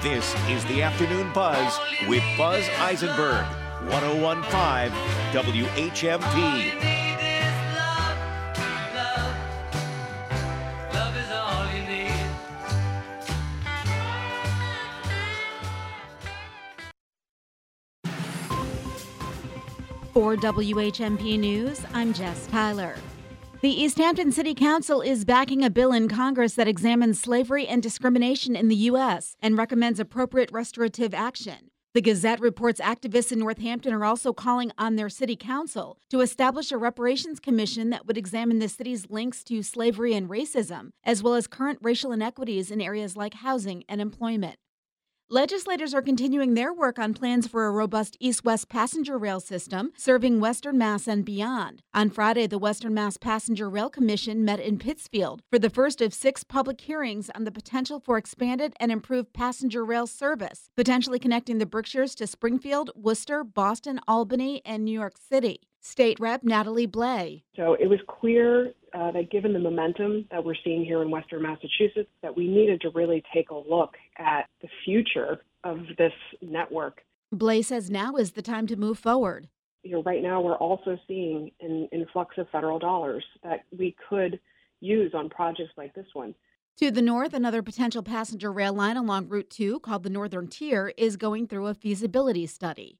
This 0.00 0.32
is 0.48 0.64
the 0.66 0.80
Afternoon 0.82 1.32
Buzz 1.32 1.76
with 2.06 2.22
Buzz 2.36 2.64
Eisenberg, 2.78 3.44
1015 3.90 4.92
WHMP. 5.32 6.87
For 20.18 20.34
WHMP 20.34 21.38
News, 21.38 21.80
I'm 21.94 22.12
Jess 22.12 22.48
Tyler. 22.48 22.96
The 23.60 23.72
Easthampton 23.72 24.32
City 24.32 24.52
Council 24.52 25.00
is 25.00 25.24
backing 25.24 25.62
a 25.62 25.70
bill 25.70 25.92
in 25.92 26.08
Congress 26.08 26.54
that 26.54 26.66
examines 26.66 27.20
slavery 27.20 27.68
and 27.68 27.80
discrimination 27.80 28.56
in 28.56 28.66
the 28.66 28.74
U.S. 28.90 29.36
and 29.40 29.56
recommends 29.56 30.00
appropriate 30.00 30.50
restorative 30.50 31.14
action. 31.14 31.70
The 31.94 32.00
Gazette 32.00 32.40
reports 32.40 32.80
activists 32.80 33.30
in 33.30 33.38
Northampton 33.38 33.92
are 33.92 34.04
also 34.04 34.32
calling 34.32 34.72
on 34.76 34.96
their 34.96 35.08
city 35.08 35.36
council 35.36 35.98
to 36.10 36.20
establish 36.20 36.72
a 36.72 36.78
reparations 36.78 37.38
commission 37.38 37.90
that 37.90 38.04
would 38.04 38.18
examine 38.18 38.58
the 38.58 38.68
city's 38.68 39.08
links 39.08 39.44
to 39.44 39.62
slavery 39.62 40.14
and 40.14 40.28
racism, 40.28 40.90
as 41.04 41.22
well 41.22 41.34
as 41.34 41.46
current 41.46 41.78
racial 41.80 42.10
inequities 42.10 42.72
in 42.72 42.80
areas 42.80 43.16
like 43.16 43.34
housing 43.34 43.84
and 43.88 44.00
employment. 44.00 44.58
Legislators 45.30 45.92
are 45.92 46.00
continuing 46.00 46.54
their 46.54 46.72
work 46.72 46.98
on 46.98 47.12
plans 47.12 47.46
for 47.46 47.66
a 47.66 47.70
robust 47.70 48.16
east 48.18 48.46
west 48.46 48.70
passenger 48.70 49.18
rail 49.18 49.40
system 49.40 49.92
serving 49.94 50.40
Western 50.40 50.78
Mass 50.78 51.06
and 51.06 51.22
beyond. 51.22 51.82
On 51.92 52.08
Friday, 52.08 52.46
the 52.46 52.56
Western 52.56 52.94
Mass 52.94 53.18
Passenger 53.18 53.68
Rail 53.68 53.90
Commission 53.90 54.42
met 54.42 54.58
in 54.58 54.78
Pittsfield 54.78 55.42
for 55.50 55.58
the 55.58 55.68
first 55.68 56.00
of 56.00 56.14
six 56.14 56.44
public 56.44 56.80
hearings 56.80 57.28
on 57.34 57.44
the 57.44 57.52
potential 57.52 58.00
for 58.00 58.16
expanded 58.16 58.72
and 58.80 58.90
improved 58.90 59.34
passenger 59.34 59.84
rail 59.84 60.06
service, 60.06 60.70
potentially 60.74 61.18
connecting 61.18 61.58
the 61.58 61.66
Berkshires 61.66 62.14
to 62.14 62.26
Springfield, 62.26 62.90
Worcester, 62.96 63.44
Boston, 63.44 64.00
Albany, 64.08 64.62
and 64.64 64.82
New 64.82 64.98
York 64.98 65.16
City. 65.18 65.60
State 65.88 66.20
Rep 66.20 66.44
Natalie 66.44 66.86
Blais. 66.86 67.42
So 67.56 67.74
it 67.74 67.86
was 67.86 67.98
clear 68.06 68.72
uh, 68.92 69.10
that 69.12 69.30
given 69.30 69.54
the 69.54 69.58
momentum 69.58 70.26
that 70.30 70.44
we're 70.44 70.54
seeing 70.62 70.84
here 70.84 71.00
in 71.00 71.10
Western 71.10 71.42
Massachusetts, 71.42 72.10
that 72.22 72.36
we 72.36 72.46
needed 72.46 72.82
to 72.82 72.90
really 72.90 73.22
take 73.34 73.50
a 73.50 73.54
look 73.54 73.94
at 74.18 74.48
the 74.60 74.68
future 74.84 75.40
of 75.64 75.78
this 75.96 76.12
network. 76.42 77.00
Blais 77.34 77.64
says 77.64 77.90
now 77.90 78.16
is 78.16 78.32
the 78.32 78.42
time 78.42 78.66
to 78.66 78.76
move 78.76 78.98
forward. 78.98 79.48
You 79.82 79.92
know, 79.92 80.02
right 80.02 80.22
now 80.22 80.40
we're 80.40 80.56
also 80.56 80.98
seeing 81.08 81.50
an 81.60 81.88
influx 81.90 82.36
of 82.36 82.48
federal 82.50 82.78
dollars 82.78 83.24
that 83.42 83.64
we 83.76 83.96
could 84.08 84.38
use 84.80 85.12
on 85.14 85.30
projects 85.30 85.72
like 85.76 85.94
this 85.94 86.06
one. 86.12 86.34
To 86.78 86.90
the 86.90 87.02
north, 87.02 87.32
another 87.32 87.62
potential 87.62 88.02
passenger 88.02 88.52
rail 88.52 88.72
line 88.74 88.96
along 88.96 89.28
Route 89.28 89.50
2 89.50 89.80
called 89.80 90.02
the 90.02 90.10
Northern 90.10 90.48
Tier 90.48 90.92
is 90.96 91.16
going 91.16 91.48
through 91.48 91.66
a 91.66 91.74
feasibility 91.74 92.46
study. 92.46 92.98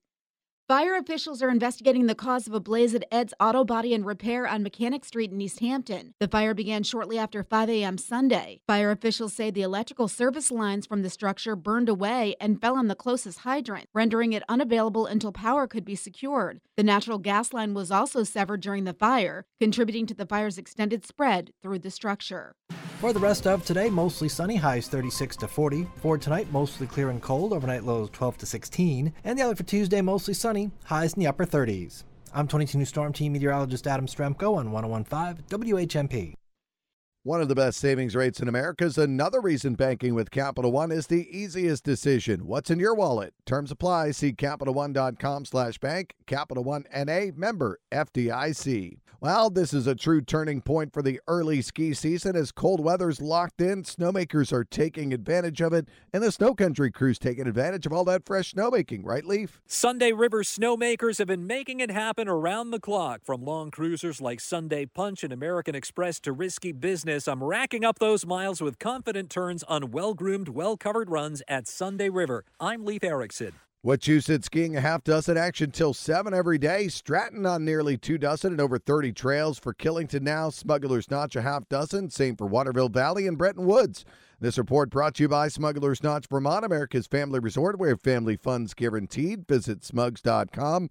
Fire 0.69 0.97
officials 0.97 1.41
are 1.41 1.49
investigating 1.49 2.09
the 2.09 2.15
cause 2.15 2.47
of 2.47 2.53
a 2.53 2.61
blaze 2.61 2.95
at 2.95 3.09
Ed's 3.11 3.33
Auto 3.41 3.65
Body 3.65 3.95
and 3.95 4.05
Repair 4.05 4.47
on 4.47 4.63
Mechanic 4.63 5.03
Street 5.03 5.33
in 5.33 5.41
Easthampton. 5.41 6.13
The 6.21 6.29
fire 6.29 6.53
began 6.53 6.83
shortly 6.83 7.17
after 7.17 7.43
5 7.43 7.71
a.m. 7.71 7.97
Sunday. 7.97 8.61
Fire 8.67 8.91
officials 8.91 9.33
say 9.33 9.51
the 9.51 9.63
electrical 9.63 10.09
service 10.09 10.51
lines 10.51 10.85
from 10.85 11.01
the 11.01 11.09
structure 11.09 11.57
burned 11.57 11.89
away 11.89 12.37
and 12.39 12.61
fell 12.61 12.77
on 12.77 12.89
the 12.89 12.95
closest 12.95 13.39
hydrant, 13.39 13.89
rendering 13.95 14.35
it 14.35 14.43
unavailable 14.47 15.07
until 15.07 15.33
power 15.33 15.67
could 15.67 15.87
be 15.87 15.95
secured. 15.95 16.61
The 16.77 16.83
natural 16.83 17.17
gas 17.17 17.55
line 17.55 17.73
was 17.73 17.91
also 17.91 18.23
severed 18.23 18.61
during 18.61 18.85
the 18.85 18.93
fire, 18.93 19.47
contributing 19.59 20.05
to 20.05 20.15
the 20.15 20.27
fire's 20.27 20.59
extended 20.59 21.07
spread 21.07 21.55
through 21.63 21.79
the 21.79 21.91
structure. 21.91 22.57
For 23.01 23.13
the 23.13 23.21
rest 23.21 23.47
of 23.47 23.65
today, 23.65 23.91
mostly 23.91 24.29
sunny, 24.29 24.57
highs 24.57 24.89
36 24.89 25.37
to 25.37 25.47
40. 25.47 25.87
For 26.03 26.19
tonight, 26.19 26.51
mostly 26.51 26.89
clear 26.89 27.11
and 27.11 27.23
cold, 27.23 27.53
overnight 27.53 27.85
lows 27.85 28.11
12 28.11 28.39
to 28.39 28.47
16. 28.47 29.13
And 29.23 29.39
the 29.39 29.45
outlook 29.45 29.59
for 29.59 29.63
Tuesday, 29.63 30.01
mostly 30.01 30.35
sunny, 30.35 30.73
highs 30.83 31.15
in 31.15 31.21
the 31.21 31.29
upper 31.29 31.47
30s. 31.47 32.03
I'm 32.35 32.49
22 32.49 32.77
News 32.77 32.89
Storm 32.89 33.13
Team 33.13 33.35
meteorologist 33.35 33.87
Adam 33.87 34.09
Strzempko 34.09 34.57
on 34.57 34.73
1015 34.73 35.45
WHMP. 35.49 36.38
One 37.25 37.41
of 37.41 37.49
the 37.49 37.57
best 37.57 37.79
savings 37.79 38.15
rates 38.15 38.39
in 38.39 38.47
America 38.47 38.85
is 38.85 38.97
another 38.97 39.41
reason 39.41 39.75
banking 39.75 40.15
with 40.15 40.31
Capital 40.31 40.71
One 40.71 40.93
is 40.93 41.09
the 41.09 41.29
easiest 41.37 41.83
decision. 41.83 42.47
What's 42.47 42.71
in 42.71 42.79
your 42.79 42.95
wallet? 42.95 43.35
Terms 43.45 43.73
apply. 43.73 44.13
See 44.13 44.33
CapitalOne.com 44.33 45.45
slash 45.45 45.79
bank. 45.79 46.15
Capital 46.27 46.63
One 46.63 46.85
N.A. 46.93 47.33
member 47.35 47.81
FDIC. 47.91 48.99
Well, 49.21 49.51
this 49.51 49.75
is 49.75 49.89
a 49.89 49.97
true 49.97 50.21
turning 50.21 50.61
point 50.61 50.93
for 50.93 51.03
the 51.03 51.19
early 51.27 51.61
ski 51.61 51.93
season 51.93 52.37
as 52.37 52.53
cold 52.53 52.79
weather's 52.79 53.21
locked 53.21 53.61
in. 53.61 53.83
Snowmakers 53.83 54.53
are 54.53 54.63
taking 54.63 55.13
advantage 55.13 55.61
of 55.61 55.73
it, 55.73 55.89
and 56.13 56.23
the 56.23 56.31
snow 56.31 56.55
country 56.55 56.93
crew's 56.93 57.19
taking 57.19 57.49
advantage 57.49 57.85
of 57.85 57.93
all 57.93 58.05
that 58.05 58.25
fresh 58.25 58.55
snowmaking, 58.55 59.01
right, 59.03 59.25
Leif? 59.25 59.61
Sunday 59.67 60.13
River 60.13 60.45
snowmakers 60.45 61.19
have 61.19 61.27
been 61.27 61.49
making 61.49 61.81
it 61.81 61.91
happen 61.91 62.29
around 62.29 62.71
the 62.71 62.79
clock. 62.79 63.23
From 63.25 63.45
long 63.45 63.73
cruisers 63.73 64.21
like 64.21 64.39
Sunday 64.39 64.87
Punch 64.87 65.25
and 65.25 65.33
American 65.33 65.75
Express 65.75 66.21
to 66.21 66.31
risky 66.31 66.71
business, 66.71 67.08
I'm 67.09 67.43
racking 67.43 67.87
up 67.87 67.99
those 67.99 68.27
miles 68.27 68.61
with 68.61 68.79
confident 68.79 69.31
turns 69.31 69.63
on 69.63 69.91
well 69.91 70.13
groomed, 70.13 70.49
well 70.49 70.77
covered 70.77 71.09
runs 71.09 71.43
at 71.49 71.67
Sunday 71.67 72.11
River. 72.11 72.45
I'm 72.61 72.85
Leif 72.85 73.03
Erickson. 73.03 73.53
Wachusett 73.87 74.45
skiing 74.45 74.77
a 74.77 74.81
half 74.83 75.05
dozen 75.05 75.39
action 75.39 75.71
till 75.71 75.95
7 75.95 76.35
every 76.35 76.59
day. 76.59 76.89
Stratton 76.89 77.47
on 77.47 77.65
nearly 77.65 77.97
two 77.97 78.19
dozen 78.19 78.53
and 78.53 78.61
over 78.61 78.79
30 78.79 79.13
trails 79.13 79.59
for 79.59 79.73
Killington 79.73 80.21
now. 80.21 80.51
Smugglers 80.51 81.11
Notch 81.11 81.35
a 81.35 81.41
half 81.41 81.67
dozen. 81.71 82.11
Same 82.11 82.37
for 82.37 82.47
Waterville 82.47 82.91
Valley 82.91 83.27
and 83.27 83.39
Bretton 83.39 83.65
Woods. 83.65 84.05
This 84.39 84.59
report 84.59 84.91
brought 84.91 85.15
to 85.15 85.23
you 85.23 85.29
by 85.29 85.49
Smugglers 85.49 86.03
Notch 86.03 86.27
Vermont, 86.29 86.67
America's 86.67 87.07
family 87.07 87.41
resort 87.41 87.79
where 87.79 87.97
family 87.97 88.37
fun's 88.37 88.75
guaranteed. 88.75 89.49
Visit 89.49 89.83
smugs.com. 89.83 90.89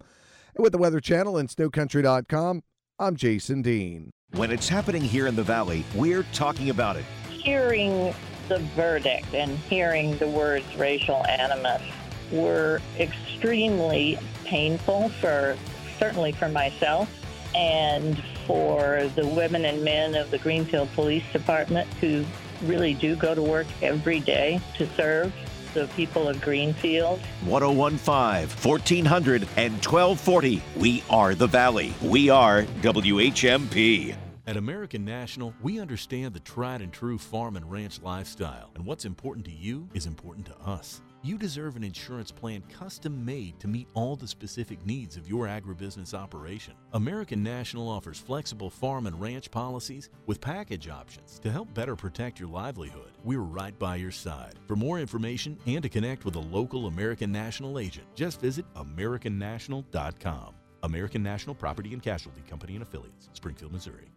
And 0.56 0.64
with 0.64 0.72
the 0.72 0.78
Weather 0.78 1.00
Channel 1.00 1.36
and 1.36 1.48
snowcountry.com, 1.48 2.62
I'm 2.98 3.14
Jason 3.14 3.62
Dean. 3.62 4.10
When 4.32 4.50
it's 4.50 4.68
happening 4.68 5.00
here 5.00 5.26
in 5.26 5.34
the 5.36 5.42
Valley, 5.42 5.84
we're 5.94 6.22
talking 6.34 6.68
about 6.68 6.96
it. 6.96 7.04
Hearing 7.30 8.14
the 8.48 8.58
verdict 8.76 9.34
and 9.34 9.56
hearing 9.58 10.18
the 10.18 10.28
words 10.28 10.76
racial 10.76 11.26
animus 11.26 11.82
were 12.30 12.80
extremely 12.98 14.18
painful 14.44 15.08
for 15.20 15.56
certainly 15.98 16.32
for 16.32 16.48
myself 16.50 17.10
and 17.54 18.22
for 18.46 19.10
the 19.16 19.26
women 19.26 19.64
and 19.64 19.82
men 19.82 20.14
of 20.14 20.30
the 20.30 20.38
Greenfield 20.38 20.92
Police 20.92 21.24
Department 21.32 21.88
who 21.94 22.24
really 22.62 22.92
do 22.92 23.16
go 23.16 23.34
to 23.34 23.42
work 23.42 23.66
every 23.80 24.20
day 24.20 24.60
to 24.76 24.86
serve. 24.94 25.32
The 25.74 25.86
people 25.88 26.28
of 26.28 26.40
Greenfield. 26.40 27.20
1015, 27.44 28.48
1400, 28.48 29.42
and 29.56 29.72
1240. 29.74 30.62
We 30.76 31.02
are 31.10 31.34
the 31.34 31.46
Valley. 31.46 31.94
We 32.02 32.30
are 32.30 32.64
WHMP. 32.82 34.16
At 34.46 34.56
American 34.56 35.04
National, 35.04 35.52
we 35.60 35.78
understand 35.78 36.32
the 36.32 36.40
tried 36.40 36.80
and 36.80 36.90
true 36.90 37.18
farm 37.18 37.56
and 37.56 37.70
ranch 37.70 38.00
lifestyle, 38.02 38.70
and 38.74 38.86
what's 38.86 39.04
important 39.04 39.44
to 39.44 39.52
you 39.52 39.88
is 39.92 40.06
important 40.06 40.46
to 40.46 40.56
us. 40.64 41.02
You 41.28 41.36
deserve 41.36 41.76
an 41.76 41.84
insurance 41.84 42.32
plan 42.32 42.62
custom 42.70 43.22
made 43.22 43.60
to 43.60 43.68
meet 43.68 43.86
all 43.92 44.16
the 44.16 44.26
specific 44.26 44.86
needs 44.86 45.14
of 45.18 45.28
your 45.28 45.44
agribusiness 45.46 46.14
operation. 46.14 46.72
American 46.94 47.42
National 47.42 47.86
offers 47.86 48.18
flexible 48.18 48.70
farm 48.70 49.06
and 49.06 49.20
ranch 49.20 49.50
policies 49.50 50.08
with 50.24 50.40
package 50.40 50.88
options 50.88 51.38
to 51.40 51.50
help 51.50 51.74
better 51.74 51.94
protect 51.94 52.40
your 52.40 52.48
livelihood. 52.48 53.12
We're 53.24 53.40
right 53.40 53.78
by 53.78 53.96
your 53.96 54.10
side. 54.10 54.54
For 54.66 54.74
more 54.74 54.98
information 54.98 55.58
and 55.66 55.82
to 55.82 55.90
connect 55.90 56.24
with 56.24 56.36
a 56.36 56.40
local 56.40 56.86
American 56.86 57.30
National 57.30 57.78
agent, 57.78 58.06
just 58.14 58.40
visit 58.40 58.64
AmericanNational.com. 58.76 60.54
American 60.82 61.22
National 61.22 61.54
Property 61.54 61.92
and 61.92 62.02
Casualty 62.02 62.40
Company 62.48 62.72
and 62.72 62.82
Affiliates, 62.82 63.28
Springfield, 63.34 63.72
Missouri. 63.72 64.10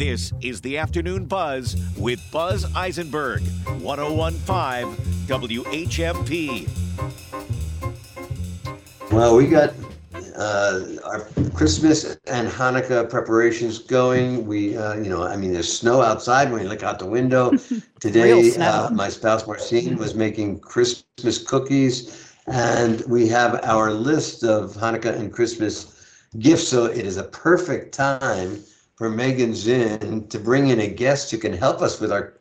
This 0.00 0.32
is 0.40 0.62
the 0.62 0.78
Afternoon 0.78 1.26
Buzz 1.26 1.76
with 1.98 2.22
Buzz 2.32 2.64
Eisenberg, 2.74 3.42
1015 3.82 4.96
WHMP. 5.26 6.66
Well, 9.12 9.36
we 9.36 9.46
got 9.46 9.74
uh, 10.38 10.80
our 11.04 11.28
Christmas 11.52 12.16
and 12.28 12.48
Hanukkah 12.48 13.10
preparations 13.10 13.78
going. 13.78 14.46
We, 14.46 14.74
uh, 14.74 14.94
you 14.94 15.10
know, 15.10 15.22
I 15.22 15.36
mean, 15.36 15.52
there's 15.52 15.70
snow 15.70 16.00
outside 16.00 16.50
when 16.50 16.62
you 16.62 16.68
look 16.70 16.82
out 16.82 16.98
the 16.98 17.04
window. 17.04 17.52
Today, 18.00 18.56
uh, 18.56 18.88
my 18.88 19.10
spouse 19.10 19.46
Marcine 19.46 19.98
was 19.98 20.14
making 20.14 20.60
Christmas 20.60 21.46
cookies, 21.46 22.34
and 22.46 23.02
we 23.06 23.28
have 23.28 23.62
our 23.64 23.92
list 23.92 24.44
of 24.44 24.72
Hanukkah 24.72 25.14
and 25.14 25.30
Christmas 25.30 26.26
gifts. 26.38 26.68
So 26.68 26.86
it 26.86 27.04
is 27.04 27.18
a 27.18 27.24
perfect 27.24 27.92
time 27.92 28.62
for 29.00 29.08
Megan 29.08 29.54
Zinn 29.54 30.28
to 30.28 30.38
bring 30.38 30.68
in 30.68 30.80
a 30.80 30.86
guest 30.86 31.30
who 31.30 31.38
can 31.38 31.54
help 31.54 31.80
us 31.80 32.00
with 32.00 32.12
our 32.12 32.34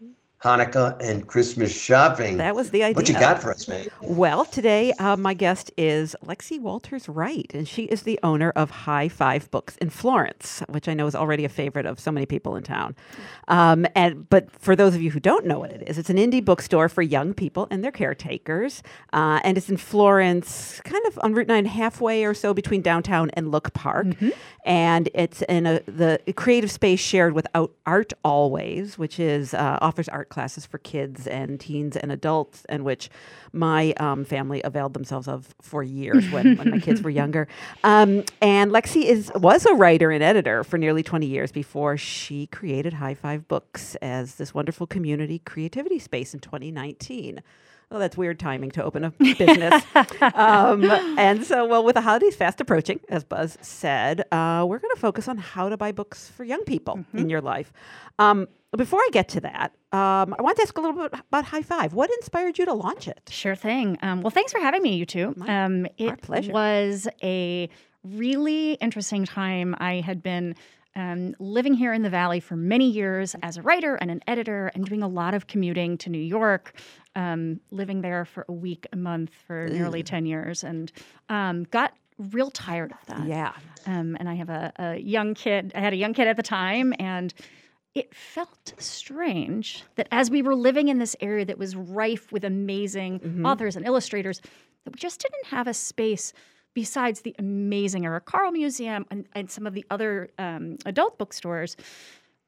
Hanukkah 0.44 0.96
and 1.02 1.28
Christmas 1.28 1.70
shopping. 1.78 2.38
That 2.38 2.56
was 2.56 2.70
the 2.70 2.84
idea. 2.84 2.96
What 2.96 3.10
you 3.10 3.16
got 3.16 3.42
for 3.42 3.52
us, 3.52 3.68
man? 3.68 3.88
Well, 4.02 4.46
today 4.46 4.94
uh, 4.94 5.18
my 5.18 5.34
guest 5.34 5.70
is 5.78 6.16
Lexi 6.24 6.62
Walters 6.62 7.10
Wright, 7.10 7.52
and 7.54 7.68
she 7.68 7.84
is 7.84 8.04
the 8.04 8.18
owner 8.24 8.52
of 8.52 8.70
High 8.70 9.10
Five 9.10 9.52
Books 9.52 9.76
in 9.78 9.90
Florence, 9.90 10.64
which 10.70 10.88
I 10.88 10.94
know 10.94 11.08
is 11.08 11.16
already 11.16 11.44
a 11.44 11.50
favorite 11.50 11.86
of 11.86 12.00
so 12.00 12.10
many 12.10 12.26
people 12.26 12.56
in 12.56 12.64
town. 12.64 12.96
Um, 13.50 13.86
and 13.96 14.30
but 14.30 14.50
for 14.52 14.78
those 14.78 14.96
of 14.96 15.02
you 15.02 15.12
who 15.12 15.20
don't 15.20 15.46
know 15.46 15.60
what 15.60 15.72
it 15.72 15.84
is, 15.88 15.98
it's 15.98 16.10
an 16.10 16.16
indie 16.16 16.44
bookstore 16.44 16.88
for 16.88 17.02
young 17.02 17.34
people 17.34 17.68
and 17.70 17.84
their 17.84 17.92
caretakers, 17.92 18.82
uh, 19.12 19.42
and 19.44 19.58
it's 19.58 19.70
in 19.70 19.76
Florence, 19.76 20.80
kind 20.86 21.06
of 21.08 21.20
on 21.22 21.34
Route 21.34 21.48
Nine, 21.48 21.66
halfway 21.66 22.24
or 22.24 22.34
so 22.34 22.54
between 22.54 22.82
downtown 22.82 23.30
and 23.32 23.52
Look 23.52 23.74
Park. 23.74 24.08
And 24.64 25.10
it's 25.14 25.42
in 25.44 25.66
a 25.66 25.82
the 25.82 26.22
creative 26.36 26.72
space 26.72 27.00
shared 27.00 27.34
without 27.34 27.74
Art 27.86 28.14
Always, 28.24 28.98
which 28.98 29.20
is 29.20 29.54
uh, 29.54 29.80
offers 29.82 30.08
art 30.08 30.29
classes 30.30 30.66
for 30.66 30.78
kids 30.78 31.28
and 31.28 31.60
teens 31.60 31.98
and 31.98 32.12
adults, 32.12 32.66
and 32.70 32.84
which 32.84 33.10
my 33.52 33.94
um, 33.94 34.24
family 34.26 34.62
availed 34.64 34.94
themselves 34.94 35.28
of 35.28 35.54
for 35.62 35.84
years 35.84 36.30
when, 36.32 36.58
when 36.58 36.70
my 36.72 36.80
kids 36.80 37.02
were 37.02 37.10
younger. 37.22 37.48
Um, 37.84 38.24
and 38.42 38.72
Lexi 38.72 39.04
is 39.06 39.32
was 39.36 39.66
a 39.66 39.74
writer 39.74 40.12
and 40.12 40.24
editor 40.24 40.64
for 40.64 40.78
nearly 40.78 41.04
20 41.04 41.26
years 41.26 41.52
before 41.52 41.98
she 41.98 42.48
created 42.48 42.94
High 42.94 43.16
Five 43.16 43.48
Books 43.48 43.96
as 43.96 44.36
this 44.36 44.54
wonderful 44.54 44.88
community 44.88 45.40
creativity 45.40 46.00
space 46.00 46.34
in 46.34 46.40
2019. 46.40 47.42
Oh, 47.92 47.98
that's 47.98 48.16
weird 48.16 48.40
timing 48.40 48.70
to 48.72 48.84
open 48.84 49.04
a 49.04 49.10
business. 49.20 49.84
um, 50.36 50.84
and 51.18 51.44
so, 51.44 51.66
well, 51.66 51.84
with 51.84 51.96
the 51.96 52.02
holidays 52.02 52.36
fast 52.36 52.62
approaching, 52.62 53.00
as 53.10 53.24
Buzz 53.24 53.58
said, 53.62 54.22
uh, 54.32 54.64
we're 54.68 54.78
going 54.78 54.94
to 54.94 55.02
focus 55.02 55.28
on 55.28 55.40
how 55.40 55.70
to 55.70 55.78
buy 55.78 55.92
books 55.92 56.30
for 56.30 56.44
young 56.44 56.64
people 56.66 57.04
in 57.14 57.30
your 57.30 57.42
life. 57.42 57.74
Um, 58.20 58.48
before 58.78 59.00
I 59.00 59.10
get 59.12 59.30
to 59.30 59.42
that, 59.42 59.74
um, 59.92 60.36
I 60.38 60.42
want 60.42 60.58
to 60.58 60.64
ask 60.64 60.78
a 60.78 60.82
little 60.82 60.96
bit 60.96 61.14
about 61.14 61.46
High 61.46 61.62
Five. 61.64 61.94
What 61.94 62.10
inspired 62.12 62.58
you 62.58 62.66
to 62.66 62.74
launch 62.74 63.08
it? 63.08 63.30
Sure 63.30 63.56
thing. 63.56 63.98
Um, 64.02 64.22
well, 64.22 64.32
thanks 64.32 64.52
for 64.52 64.60
having 64.60 64.82
me, 64.84 64.96
you 64.96 65.06
two. 65.06 65.36
Um, 65.48 65.88
it 65.98 66.22
pleasure. 66.22 66.52
was 66.52 67.08
a 67.24 67.70
really 68.04 68.74
interesting 68.74 69.26
time. 69.26 69.76
I 69.80 69.96
had 70.02 70.22
been 70.22 70.56
um, 70.96 71.36
living 71.40 71.74
here 71.74 71.94
in 71.94 72.04
the 72.04 72.10
Valley 72.10 72.40
for 72.40 72.56
many 72.56 72.90
years 72.90 73.36
as 73.42 73.58
a 73.58 73.62
writer 73.62 73.96
and 73.96 74.12
an 74.12 74.22
editor, 74.28 74.72
and 74.76 74.86
doing 74.86 75.02
a 75.02 75.08
lot 75.08 75.34
of 75.34 75.48
commuting 75.48 75.98
to 76.00 76.10
New 76.10 76.20
York. 76.22 76.74
Um, 77.16 77.60
living 77.72 78.02
there 78.02 78.24
for 78.24 78.46
a 78.48 78.54
week, 78.54 78.86
a 78.94 78.96
month 78.96 79.32
for 79.48 79.68
nearly 79.68 80.04
ten 80.04 80.26
years, 80.26 80.64
and 80.64 80.92
um, 81.28 81.64
got 81.66 81.94
real 82.32 82.52
tired 82.52 82.92
of 82.92 83.06
that. 83.08 83.26
Yeah. 83.26 83.54
Um, 83.88 84.16
and 84.20 84.30
I 84.30 84.36
have 84.36 84.50
a, 84.50 84.72
a 84.78 84.98
young 84.98 85.34
kid. 85.34 85.72
I 85.74 85.80
had 85.80 85.94
a 85.94 85.96
young 85.96 86.14
kid 86.14 86.28
at 86.28 86.38
the 86.38 86.44
time, 86.44 86.94
and 87.00 87.34
it 87.96 88.14
felt 88.14 88.74
strange 88.78 89.84
that 89.96 90.08
as 90.12 90.30
we 90.30 90.42
were 90.42 90.56
living 90.56 90.88
in 90.90 91.00
this 91.00 91.16
area 91.22 91.46
that 91.46 91.58
was 91.58 91.76
rife 91.76 92.32
with 92.32 92.44
amazing 92.44 93.20
Mhm. 93.20 93.46
authors 93.48 93.76
and 93.76 93.86
illustrators, 93.86 94.42
that 94.86 94.94
we 94.94 94.98
just 95.00 95.20
didn't 95.22 95.46
have 95.48 95.68
a 95.68 95.74
space 95.74 96.32
besides 96.74 97.22
the 97.22 97.36
amazing 97.40 98.06
Eric 98.06 98.26
Carle 98.26 98.52
Museum 98.52 99.06
and, 99.10 99.28
and 99.34 99.50
some 99.50 99.66
of 99.66 99.74
the 99.74 99.84
other 99.90 100.30
um, 100.38 100.78
adult 100.86 101.18
bookstores 101.18 101.76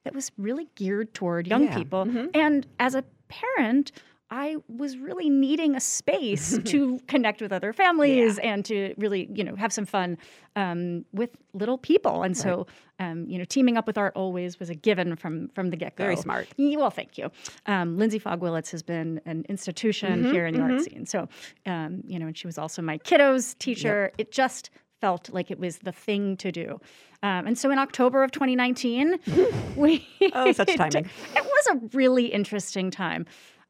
that 0.03 0.13
was 0.13 0.31
really 0.37 0.67
geared 0.75 1.13
toward 1.13 1.47
young 1.47 1.63
Yeah. 1.63 1.75
people. 1.75 2.07
And 2.33 2.65
as 2.79 2.95
a 2.95 3.03
parent, 3.27 3.91
I 4.31 4.55
was 4.69 4.97
really 4.97 5.29
needing 5.29 5.75
a 5.75 5.81
space 5.81 6.57
to 6.65 6.99
connect 7.07 7.41
with 7.41 7.51
other 7.51 7.73
families 7.73 8.37
and 8.39 8.63
to 8.65 8.95
really, 8.97 9.29
you 9.33 9.43
know, 9.43 9.55
have 9.55 9.73
some 9.73 9.85
fun 9.85 10.17
um, 10.55 11.03
with 11.11 11.31
little 11.53 11.77
people. 11.77 12.23
And 12.23 12.35
so, 12.37 12.65
um, 12.99 13.25
you 13.27 13.37
know, 13.37 13.43
teaming 13.43 13.75
up 13.77 13.85
with 13.85 13.97
Art 13.97 14.13
Always 14.15 14.57
was 14.57 14.69
a 14.69 14.75
given 14.75 15.17
from 15.17 15.49
from 15.49 15.69
the 15.69 15.75
get 15.75 15.97
go. 15.97 16.05
Very 16.05 16.15
smart. 16.15 16.47
Well, 16.57 16.89
thank 16.89 17.17
you. 17.17 17.29
Um, 17.65 17.97
Lindsay 17.97 18.19
Fogg 18.19 18.41
Willits 18.41 18.71
has 18.71 18.81
been 18.81 19.19
an 19.25 19.45
institution 19.49 20.23
Mhm, 20.23 20.31
here 20.31 20.45
in 20.45 20.53
the 20.55 20.61
art 20.61 20.71
mhm. 20.73 20.81
scene. 20.81 21.05
So, 21.05 21.27
um, 21.65 22.01
you 22.07 22.17
know, 22.17 22.27
and 22.27 22.37
she 22.37 22.47
was 22.47 22.57
also 22.57 22.81
my 22.81 22.97
kiddos 22.99 23.57
teacher. 23.57 24.11
It 24.17 24.31
just 24.31 24.69
felt 25.01 25.29
like 25.33 25.51
it 25.51 25.59
was 25.59 25.79
the 25.79 25.91
thing 25.91 26.37
to 26.37 26.51
do. 26.51 26.79
Um, 27.23 27.47
and 27.47 27.57
so 27.57 27.69
in 27.71 27.79
October 27.79 28.23
of 28.23 28.31
2019, 28.31 29.19
we 29.75 30.07
Oh, 30.33 30.51
such 30.53 30.75
timing. 30.75 31.05
it 31.35 31.43
was 31.43 31.67
a 31.75 31.97
really 31.97 32.27
interesting 32.27 32.91
time. 32.91 33.25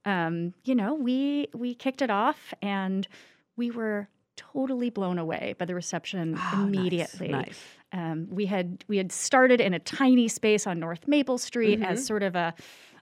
Um, 0.06 0.54
you 0.64 0.76
know, 0.76 0.94
we 0.96 1.48
we 1.54 1.74
kicked 1.76 2.02
it 2.02 2.10
off 2.10 2.54
and 2.62 3.08
we 3.56 3.70
were 3.72 4.08
totally 4.36 4.90
blown 4.90 5.20
away 5.20 5.54
by 5.58 5.66
the 5.66 5.76
reception 5.76 6.40
immediately. 6.54 7.30
Oh, 7.30 7.32
nice. 7.40 7.60
Um, 7.94 8.28
we 8.32 8.46
had 8.46 8.84
we 8.88 8.98
had 8.98 9.12
started 9.12 9.62
in 9.62 9.74
a 9.74 9.80
tiny 9.80 10.28
space 10.28 10.66
on 10.66 10.80
North 10.80 11.08
Maple 11.08 11.38
Street 11.38 11.80
Mhm. 11.80 11.86
as 11.86 12.06
sort 12.06 12.24
of 12.24 12.36
a 12.36 12.54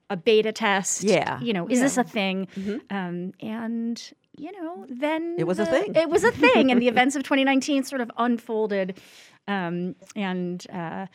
a 0.09 0.17
beta 0.17 0.51
test. 0.51 1.03
Yeah. 1.03 1.39
you 1.39 1.53
know, 1.53 1.67
is 1.67 1.79
this 1.79 1.95
a 1.97 2.03
thing? 2.03 2.47
Um, 2.89 3.31
and 3.39 4.11
you 4.37 4.51
know, 4.53 4.85
then 4.89 5.35
It 5.37 5.43
was 5.45 5.59
a 5.59 5.65
thing. 5.65 5.93
It 5.95 6.09
was 6.09 6.23
a 6.23 6.31
thing, 6.31 6.71
and 6.71 6.81
the 6.81 6.87
events 6.95 7.15
of 7.15 7.23
2019 7.23 7.83
sort 7.83 8.01
of 8.01 8.09
unfolded. 8.17 8.99
Um, 9.47 9.95
and 10.15 10.65
uh, 10.71 11.07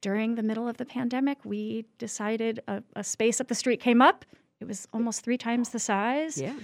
during 0.00 0.34
the 0.36 0.42
middle 0.42 0.66
of 0.66 0.78
the 0.78 0.84
pandemic, 0.86 1.38
we 1.44 1.84
decided 1.98 2.60
a, 2.66 2.82
a 2.96 3.04
space 3.04 3.40
up 3.40 3.48
the 3.48 3.54
street 3.54 3.80
came 3.80 4.00
up. 4.02 4.24
It 4.62 4.68
was 4.68 4.86
almost 4.92 5.22
three 5.24 5.36
times 5.38 5.70
the 5.70 5.80
size. 5.80 6.38
Yeah. 6.40 6.54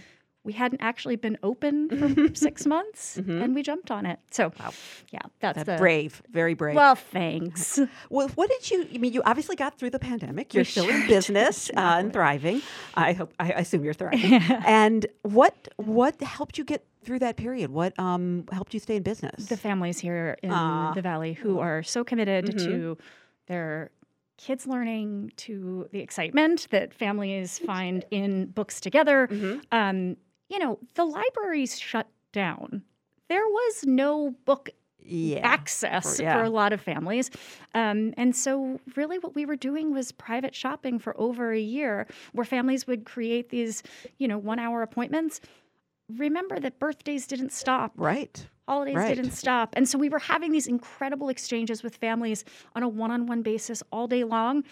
We 0.44 0.52
hadn't 0.52 0.80
actually 0.80 1.16
been 1.16 1.36
open 1.42 1.74
for 2.14 2.34
six 2.34 2.64
months, 2.64 3.16
and 3.16 3.54
we 3.56 3.62
jumped 3.62 3.90
on 3.90 4.06
it. 4.06 4.18
So, 4.30 4.52
yeah, 5.10 5.18
that's 5.40 5.56
That's 5.56 5.66
the 5.66 5.76
brave, 5.76 6.22
very 6.30 6.54
brave. 6.54 6.76
Well, 6.76 6.94
thanks. 6.94 7.78
Well, 8.08 8.28
what 8.36 8.48
did 8.48 8.70
you? 8.70 8.86
I 8.94 8.98
mean, 8.98 9.12
you 9.12 9.22
obviously 9.26 9.56
got 9.56 9.76
through 9.78 9.90
the 9.90 9.98
pandemic. 9.98 10.54
You're 10.54 10.60
We 10.60 10.64
still 10.76 10.88
in 10.88 11.06
business 11.08 11.70
uh, 11.76 11.98
and 12.00 12.12
thriving. 12.12 12.62
I 12.94 13.12
hope. 13.18 13.32
I 13.40 13.48
assume 13.50 13.84
you're 13.84 13.92
thriving. 14.02 14.34
and 14.64 15.04
what 15.22 15.54
what 15.76 16.18
helped 16.22 16.56
you 16.56 16.64
get 16.64 16.82
through 17.04 17.18
that 17.26 17.36
period? 17.36 17.70
What 17.70 17.92
um 17.98 18.44
helped 18.52 18.72
you 18.74 18.80
stay 18.80 18.96
in 18.96 19.02
business? 19.02 19.46
the 19.48 19.56
families 19.56 19.98
here 19.98 20.36
in 20.42 20.50
Ah. 20.52 20.92
the 20.94 21.02
valley 21.02 21.32
who 21.34 21.58
are 21.58 21.82
so 21.82 22.04
committed 22.04 22.44
Mhm. 22.46 22.64
to 22.66 22.98
their 23.48 23.90
kids 24.38 24.66
learning 24.66 25.30
to 25.36 25.86
the 25.92 26.00
excitement 26.00 26.66
that 26.70 26.94
families 26.94 27.58
find 27.58 28.04
in 28.10 28.46
books 28.46 28.80
together 28.80 29.28
Mm-hmm. 29.30 29.58
um, 29.72 30.16
you 30.48 30.58
know 30.58 30.78
the 30.94 31.04
libraries 31.04 31.78
shut 31.78 32.08
down 32.32 32.82
there 33.28 33.46
was 33.46 33.84
no 33.84 34.30
book 34.46 34.70
Yeah. 35.04 35.40
access 35.42 36.16
For- 36.16 36.22
yeah. 36.22 36.34
for 36.38 36.44
a 36.44 36.50
lot 36.50 36.72
of 36.72 36.80
families 36.80 37.30
um, 37.74 38.14
and 38.16 38.34
so 38.34 38.80
really 38.96 39.18
what 39.18 39.34
we 39.34 39.44
were 39.44 39.56
doing 39.56 39.92
was 39.92 40.12
private 40.12 40.54
shopping 40.54 40.98
for 40.98 41.18
over 41.20 41.52
a 41.52 41.60
year 41.60 42.06
where 42.32 42.44
families 42.46 42.86
would 42.86 43.04
create 43.04 43.50
these 43.50 43.82
you 44.18 44.28
know 44.28 44.38
one 44.38 44.58
hour 44.58 44.82
appointments 44.82 45.40
remember 46.16 46.58
that 46.58 46.78
birthdays 46.78 47.26
didn't 47.26 47.52
stop 47.52 47.92
right 47.96 48.46
holidays 48.66 48.96
Right. 48.96 49.16
didn't 49.16 49.30
stop. 49.32 49.72
And 49.76 49.88
so 49.88 49.96
we 49.98 50.10
were 50.10 50.18
having 50.18 50.52
these 50.52 50.66
incredible 50.66 51.30
exchanges 51.30 51.82
with 51.82 51.96
families 51.96 52.44
on 52.74 52.82
a 52.82 52.88
one 52.88 53.10
on 53.10 53.26
one 53.26 53.40
basis 53.42 53.82
all 53.90 54.06
day 54.06 54.24
long. 54.24 54.62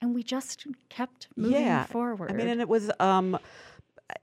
and 0.00 0.14
we 0.14 0.22
just 0.22 0.66
kept 0.90 1.28
moving 1.36 1.62
yeah. 1.62 1.84
forward. 1.86 2.30
I 2.30 2.34
mean, 2.34 2.46
and 2.48 2.60
it 2.60 2.68
was. 2.68 2.90
Um, 3.00 3.38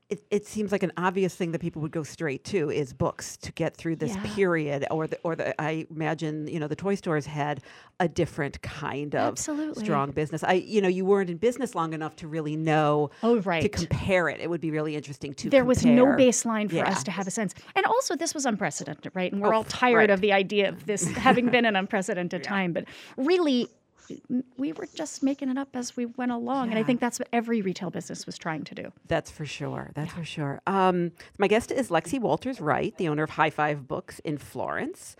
it, 0.10 0.24
it 0.30 0.46
seems 0.46 0.72
like 0.72 0.84
an 0.84 0.92
obvious 0.98 1.36
thing 1.36 1.54
that 1.54 1.60
people 1.60 1.82
would 1.82 1.92
go 1.92 2.04
straight 2.04 2.44
to 2.46 2.70
is 2.70 2.94
books 2.94 3.36
to 3.38 3.52
get 3.54 3.76
through 3.76 3.96
this 3.96 4.14
Yeah. 4.14 4.36
period, 4.36 4.86
or 4.92 5.08
the 5.08 5.18
or 5.24 5.36
the 5.36 5.60
I 5.60 5.88
imagine 5.90 6.48
you 6.48 6.60
know 6.60 6.68
the 6.68 6.76
toy 6.76 6.94
stores 6.96 7.26
had 7.26 7.62
a 8.00 8.08
different 8.08 8.62
kind 8.62 9.16
of 9.16 9.30
Absolutely. 9.30 9.84
strong 9.84 10.12
business. 10.12 10.44
I 10.44 10.54
you 10.54 10.82
know 10.82 10.88
you 10.88 11.04
weren't 11.04 11.30
in 11.32 11.38
business 11.38 11.74
long 11.74 11.94
enough 11.94 12.16
to 12.18 12.28
really 12.28 12.56
know 12.56 13.10
oh 13.24 13.40
right. 13.40 13.62
to 13.64 13.70
compare 13.70 14.30
it. 14.30 14.40
It 14.40 14.50
would 14.52 14.62
be 14.62 14.70
really 14.70 14.96
interesting 14.96 15.34
to 15.36 15.50
there 15.50 15.66
was 15.66 15.84
no 15.84 16.06
baseline 16.06 16.70
for 16.70 16.76
Yeah. 16.76 16.90
us 16.90 17.04
to 17.06 17.12
have 17.12 17.26
a 17.28 17.32
sense. 17.32 17.56
And 17.76 17.86
also, 17.88 18.16
this 18.16 18.36
was 18.36 18.46
unprecedented, 18.46 19.12
right? 19.16 19.32
And 19.32 19.42
we're 19.42 19.54
Oh, 19.54 19.58
all 19.58 19.64
tired 19.64 19.96
right. 19.98 20.10
of 20.12 20.22
the 20.22 20.32
idea 20.34 20.70
of 20.70 20.86
this 20.86 21.10
having 21.18 21.48
been 21.56 21.66
an 21.66 21.76
unprecedented 21.76 22.44
time. 22.44 22.72
But 22.74 22.86
really, 23.18 23.68
we 24.58 24.74
were 24.74 24.88
just 24.94 25.24
making 25.24 25.50
it 25.50 25.58
up 25.58 25.70
as 25.76 25.96
we 25.98 26.06
went 26.06 26.32
along. 26.32 26.70
And 26.70 26.80
I 26.80 26.84
think 26.84 27.00
that's 27.00 27.20
what 27.20 27.28
every 27.34 27.62
retail 27.62 27.90
business 27.90 28.26
was 28.26 28.38
trying 28.38 28.64
to 28.66 28.76
do. 28.76 28.92
That's 29.08 29.30
for 29.32 29.46
sure. 29.46 29.92
That's 29.96 30.12
for 30.14 30.24
sure. 30.26 30.62
Um, 30.68 31.12
my 31.38 31.48
guest 31.48 31.72
is 31.72 31.90
Lexi 31.90 32.20
Walters 32.20 32.60
Wright, 32.62 32.96
the 32.98 33.08
owner 33.08 33.24
of 33.24 33.32
High 33.32 33.50
Five 33.50 33.88
Books 33.88 34.20
in 34.20 34.38
Florence. 34.38 35.16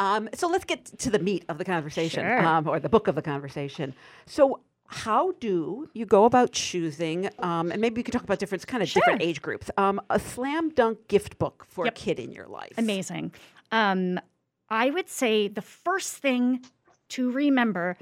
Um, 0.00 0.28
so 0.34 0.48
let's 0.48 0.64
get 0.64 0.84
to 0.98 1.10
the 1.10 1.18
meat 1.18 1.44
of 1.48 1.58
the 1.58 1.64
conversation, 1.64 2.22
Sure. 2.24 2.46
um, 2.46 2.66
or 2.68 2.80
the 2.80 2.88
book 2.88 3.08
of 3.08 3.14
the 3.14 3.22
conversation. 3.22 3.94
So, 4.26 4.60
how 4.86 5.32
do 5.40 5.88
you 5.94 6.04
go 6.04 6.24
about 6.26 6.52
choosing? 6.52 7.30
Um, 7.38 7.70
and 7.72 7.80
maybe 7.80 7.96
we 8.00 8.02
could 8.02 8.12
talk 8.12 8.24
about 8.24 8.38
different 8.38 8.66
kind 8.66 8.82
of 8.82 8.90
different 8.92 9.22
age 9.22 9.40
groups. 9.40 9.70
Um, 9.78 10.00
a 10.10 10.18
slam 10.18 10.68
dunk 10.70 11.08
gift 11.08 11.38
book 11.38 11.64
for 11.68 11.86
Yep. 11.86 11.94
a 11.94 11.98
kid 11.98 12.18
in 12.20 12.30
your 12.32 12.46
life. 12.46 12.74
Amazing. 12.76 13.32
Um, 13.70 14.20
I 14.68 14.90
would 14.90 15.08
say 15.08 15.48
the 15.48 15.62
first 15.62 16.16
thing 16.18 16.64
to 17.10 17.30
remember 17.30 17.96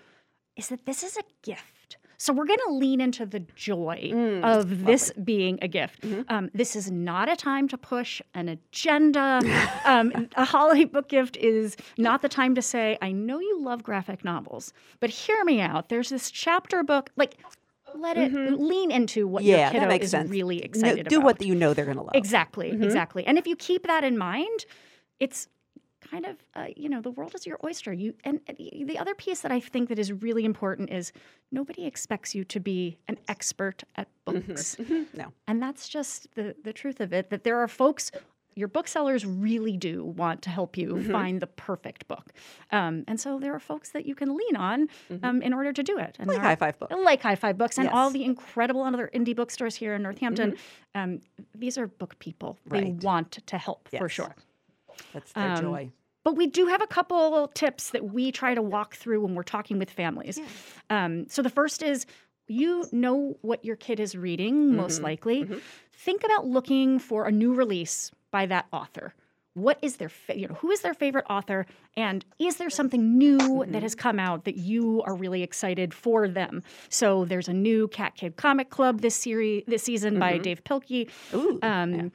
is 0.57 0.69
that 0.69 0.87
this 0.87 1.03
is 1.03 1.17
a 1.17 1.23
gift. 1.43 1.97
So 2.19 2.35
we're 2.35 2.45
going 2.47 2.59
to 2.69 2.75
lean 2.75 3.01
into 3.01 3.25
the 3.25 3.41
joy 3.57 4.11
Mm, 4.13 4.45
of 4.45 4.85
this 4.85 5.11
being 5.25 5.59
a 5.63 5.69
gift. 5.69 6.03
Mm-hmm. 6.03 6.23
Um, 6.29 6.51
this 6.53 6.77
is 6.77 6.91
not 6.91 7.31
a 7.31 7.37
time 7.37 7.67
to 7.69 7.79
push 7.79 8.21
an 8.35 8.49
agenda. 8.51 9.41
um, 9.87 10.29
a 10.37 10.45
holiday 10.45 10.85
book 10.85 11.09
gift 11.09 11.39
is 11.39 11.79
not 11.97 12.21
the 12.21 12.29
time 12.29 12.55
to 12.57 12.63
say, 12.63 12.99
"I 13.01 13.11
know 13.13 13.41
you 13.41 13.63
love 13.63 13.83
graphic 13.83 14.23
novels, 14.23 14.75
but 15.01 15.09
hear 15.09 15.43
me 15.45 15.63
out. 15.63 15.89
There's 15.89 16.11
this 16.11 16.31
chapter 16.31 16.83
book, 16.83 17.11
like." 17.17 17.37
Let 17.93 18.17
it 18.17 18.33
lean 18.33 18.93
into 18.93 19.27
what 19.27 19.43
Mm-hmm. 19.43 19.51
yeah, 19.51 19.73
your 19.73 19.81
kiddo 19.81 20.05
is 20.05 20.11
sense. 20.13 20.31
really 20.31 20.59
No, 20.59 20.63
excited 20.63 21.09
do 21.09 21.17
about. 21.17 21.25
what 21.25 21.43
you 21.43 21.57
know 21.57 21.75
they're 21.75 21.85
going 21.87 21.97
to 21.97 22.05
love. 22.05 22.15
Exactly, 22.15 22.71
Mhm. 22.71 22.85
exactly. 22.85 23.27
And 23.27 23.37
if 23.37 23.49
you 23.49 23.57
keep 23.57 23.85
that 23.89 24.05
in 24.05 24.17
mind, 24.17 24.65
it's 25.19 25.49
kind 26.11 26.27
of 26.27 26.37
uh, 26.55 26.67
you 26.77 26.89
know 26.89 27.01
the 27.01 27.11
world 27.11 27.35
is 27.35 27.47
your 27.47 27.59
oyster. 27.65 27.93
You 27.93 28.15
and 28.25 28.41
y- 28.59 28.83
the 28.85 28.99
other 28.99 29.15
piece 29.15 29.41
that 29.43 29.53
I 29.53 29.61
think 29.61 29.89
that 29.89 29.99
is 29.99 30.13
really 30.13 30.45
important 30.45 30.91
is 30.91 31.13
nobody 31.53 31.87
expects 31.87 32.35
you 32.35 32.45
to 32.45 32.61
be 32.61 32.99
an 33.09 33.19
expert 33.29 33.85
at 33.97 34.09
books, 34.25 34.77
No. 35.15 35.33
and 35.47 35.63
that's 35.63 35.89
just 35.89 36.35
the 36.35 36.55
the 36.65 36.73
truth 36.73 37.01
of 37.01 37.13
it. 37.13 37.31
That 37.31 37.45
there 37.45 37.59
are 37.59 37.69
folks. 37.69 38.11
Your 38.57 38.67
booksellers 38.67 39.25
really 39.25 39.77
do 39.77 40.05
want 40.05 40.43
to 40.43 40.51
help 40.51 40.77
you 40.77 40.95
Mhm. 40.95 41.13
find 41.13 41.41
the 41.41 41.47
perfect 41.47 42.09
book, 42.09 42.33
um, 42.73 43.05
and 43.07 43.19
so 43.19 43.39
there 43.39 43.55
are 43.55 43.61
folks 43.61 43.91
that 43.91 44.05
you 44.07 44.15
can 44.17 44.37
lean 44.37 44.57
on 44.57 44.89
um, 45.23 45.41
in 45.41 45.53
order 45.55 45.73
to 45.73 45.83
do 45.85 45.99
it. 45.99 46.17
And 46.19 46.29
Like 46.29 46.41
High 46.41 46.57
Five 46.57 46.79
Books. 46.81 46.93
like 47.05 47.23
High 47.23 47.37
Five 47.37 47.57
Books, 47.57 47.79
and 47.79 47.89
all 47.89 48.11
the 48.11 48.25
incredible 48.25 48.83
other 48.83 49.09
indie 49.15 49.37
bookstores 49.37 49.77
here 49.77 49.95
in 49.95 50.03
Northampton. 50.03 50.57
Um, 50.97 51.21
these 51.55 51.79
are 51.79 51.87
book 51.87 52.19
people. 52.19 52.59
They 52.67 52.87
want 53.01 53.31
to 53.47 53.57
help 53.57 53.89
for 53.97 54.09
sure. 54.09 54.35
That's 55.15 55.33
their 55.33 55.53
Um, 55.53 55.61
joy. 55.63 55.91
But 56.25 56.37
we 56.37 56.47
do 56.47 56.66
have 56.66 56.83
a 56.83 56.87
couple 56.87 57.49
tips 57.55 57.91
that 57.91 58.12
we 58.12 58.31
try 58.31 58.55
to 58.55 58.62
walk 58.62 58.95
through 58.95 59.23
when 59.23 59.35
we're 59.35 59.43
talking 59.43 59.79
with 59.79 59.91
families. 59.91 60.39
Um, 60.91 61.27
so 61.29 61.41
the 61.43 61.51
first 61.51 61.83
is 61.83 62.07
you 62.47 62.85
know 62.93 63.37
what 63.43 63.64
your 63.64 63.77
kid 63.77 64.01
is 64.01 64.16
reading, 64.16 64.75
most 64.77 65.01
Mhm, 65.01 65.05
likely. 65.05 65.49
Think 65.93 66.25
about 66.25 66.47
looking 66.47 66.99
for 66.99 67.27
a 67.27 67.31
new 67.33 67.55
release 67.55 68.11
by 68.33 68.47
that 68.47 68.66
author. 68.73 69.14
What 69.55 69.79
is 69.83 69.97
their, 69.97 70.09
fa- 70.09 70.39
you 70.39 70.47
know, 70.49 70.55
who 70.55 70.71
is 70.71 70.81
their 70.81 70.95
favorite 70.95 71.27
author, 71.31 71.66
and 71.97 72.25
is 72.39 72.57
there 72.57 72.71
something 72.71 73.18
new 73.18 73.64
that 73.68 73.83
has 73.83 73.95
come 73.95 74.18
out 74.18 74.45
that 74.45 74.57
you 74.57 75.03
are 75.03 75.14
really 75.14 75.43
excited 75.43 75.93
for 75.95 76.29
them? 76.29 76.62
So 76.89 77.25
there's 77.25 77.49
a 77.49 77.53
new 77.53 77.89
Cat 77.89 78.14
Kid 78.14 78.37
Comic 78.37 78.71
Club 78.71 79.01
this 79.01 79.14
series, 79.16 79.64
this 79.66 79.83
season 79.83 80.18
by 80.18 80.39
Mhm. 80.39 80.43
Dav 80.43 80.64
Pilkey. 80.64 81.09
um, 81.64 82.12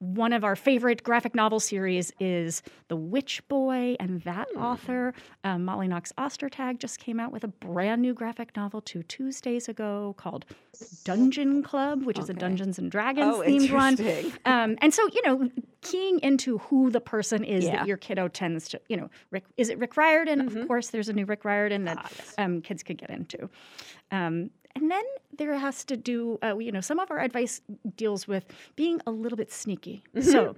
One 0.00 0.32
of 0.32 0.44
our 0.44 0.54
favorite 0.54 1.02
graphic 1.02 1.34
novel 1.34 1.58
series 1.58 2.12
is 2.20 2.62
The 2.86 2.94
Witch 2.94 3.42
Boy, 3.48 3.96
and 3.98 4.20
that 4.22 4.46
Hmm. 4.54 4.62
author, 4.62 5.12
um, 5.42 5.64
Molly 5.64 5.88
Knox 5.88 6.12
Ostertag, 6.16 6.78
just 6.78 7.00
came 7.00 7.18
out 7.18 7.32
with 7.32 7.42
a 7.42 7.48
brand 7.48 8.00
new 8.00 8.14
graphic 8.14 8.54
novel 8.54 8.80
two 8.80 9.02
Tuesdays 9.02 9.68
ago 9.68 10.14
called 10.16 10.44
Dungeon 11.02 11.64
Club, 11.64 12.04
which 12.04 12.16
is 12.20 12.30
a 12.30 12.34
Dungeons 12.34 12.78
and 12.78 12.92
Dragons 12.92 13.34
Oh, 13.34 13.40
themed 13.44 13.72
one. 13.72 13.96
Um, 14.44 14.76
and 14.80 14.94
so, 14.94 15.08
you 15.12 15.20
know, 15.26 15.50
keying 15.82 16.20
into 16.20 16.58
who 16.58 16.90
the 16.90 17.00
person 17.00 17.42
is 17.42 17.64
Yeah. 17.64 17.78
that 17.78 17.86
your 17.88 17.96
kiddo 17.96 18.28
tends 18.28 18.68
to, 18.68 18.80
you 18.88 18.96
know, 18.96 19.10
Rick, 19.32 19.46
is 19.56 19.68
it 19.68 19.78
Rick 19.80 19.96
Riordan? 19.96 20.48
Mm-hmm. 20.48 20.58
Of 20.60 20.68
course, 20.68 20.90
there's 20.90 21.08
a 21.08 21.12
new 21.12 21.24
Rick 21.24 21.44
Riordan 21.44 21.84
that 21.86 21.98
Ah, 22.38 22.42
um, 22.44 22.60
kids 22.62 22.84
could 22.84 22.98
get 22.98 23.10
into. 23.10 23.50
Um, 24.12 24.50
and 24.78 24.90
then 24.90 25.04
there 25.36 25.54
has 25.58 25.84
to 25.84 25.96
do, 25.96 26.38
uh, 26.42 26.56
you 26.58 26.70
know, 26.70 26.80
some 26.80 27.00
of 27.00 27.10
our 27.10 27.18
advice 27.18 27.60
deals 27.96 28.28
with 28.28 28.44
being 28.76 29.00
a 29.06 29.10
little 29.10 29.36
bit 29.36 29.50
sneaky. 29.50 30.04
So 30.20 30.54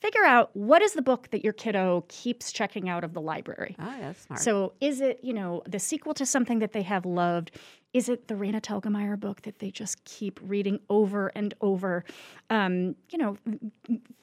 figure 0.00 0.24
out 0.24 0.54
what 0.54 0.82
is 0.82 0.92
the 0.92 1.02
book 1.02 1.30
that 1.30 1.42
your 1.42 1.52
kiddo 1.52 2.04
keeps 2.08 2.52
checking 2.52 2.88
out 2.88 3.02
of 3.02 3.12
the 3.12 3.20
library. 3.20 3.74
Ah, 3.78 3.96
that's 4.00 4.22
smart. 4.22 4.40
So 4.40 4.72
is 4.80 5.00
it, 5.00 5.18
you 5.22 5.32
know, 5.32 5.62
the 5.66 5.80
sequel 5.80 6.14
to 6.14 6.24
something 6.24 6.60
that 6.60 6.72
they 6.72 6.82
have 6.82 7.04
loved? 7.04 7.50
Is 7.92 8.08
it 8.08 8.28
the 8.28 8.34
Raina 8.34 8.60
Telgemeier 8.60 9.18
book 9.18 9.42
that 9.42 9.58
they 9.58 9.70
just 9.70 10.04
keep 10.04 10.38
reading 10.42 10.78
over 10.88 11.32
and 11.34 11.54
over? 11.60 12.04
Um, 12.50 12.94
you 13.10 13.18
know, 13.18 13.36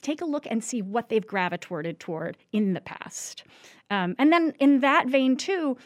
take 0.02 0.22
a 0.22 0.26
look 0.26 0.46
and 0.50 0.64
see 0.64 0.82
what 0.82 1.10
they've 1.10 1.26
gravitated 1.26 2.00
toward 2.00 2.38
in 2.54 2.74
the 2.74 2.82
past. 2.82 3.44
Um, 3.90 4.16
and 4.18 4.32
then 4.32 4.54
in 4.60 4.80
that 4.80 5.08
vein, 5.08 5.36
too, 5.36 5.78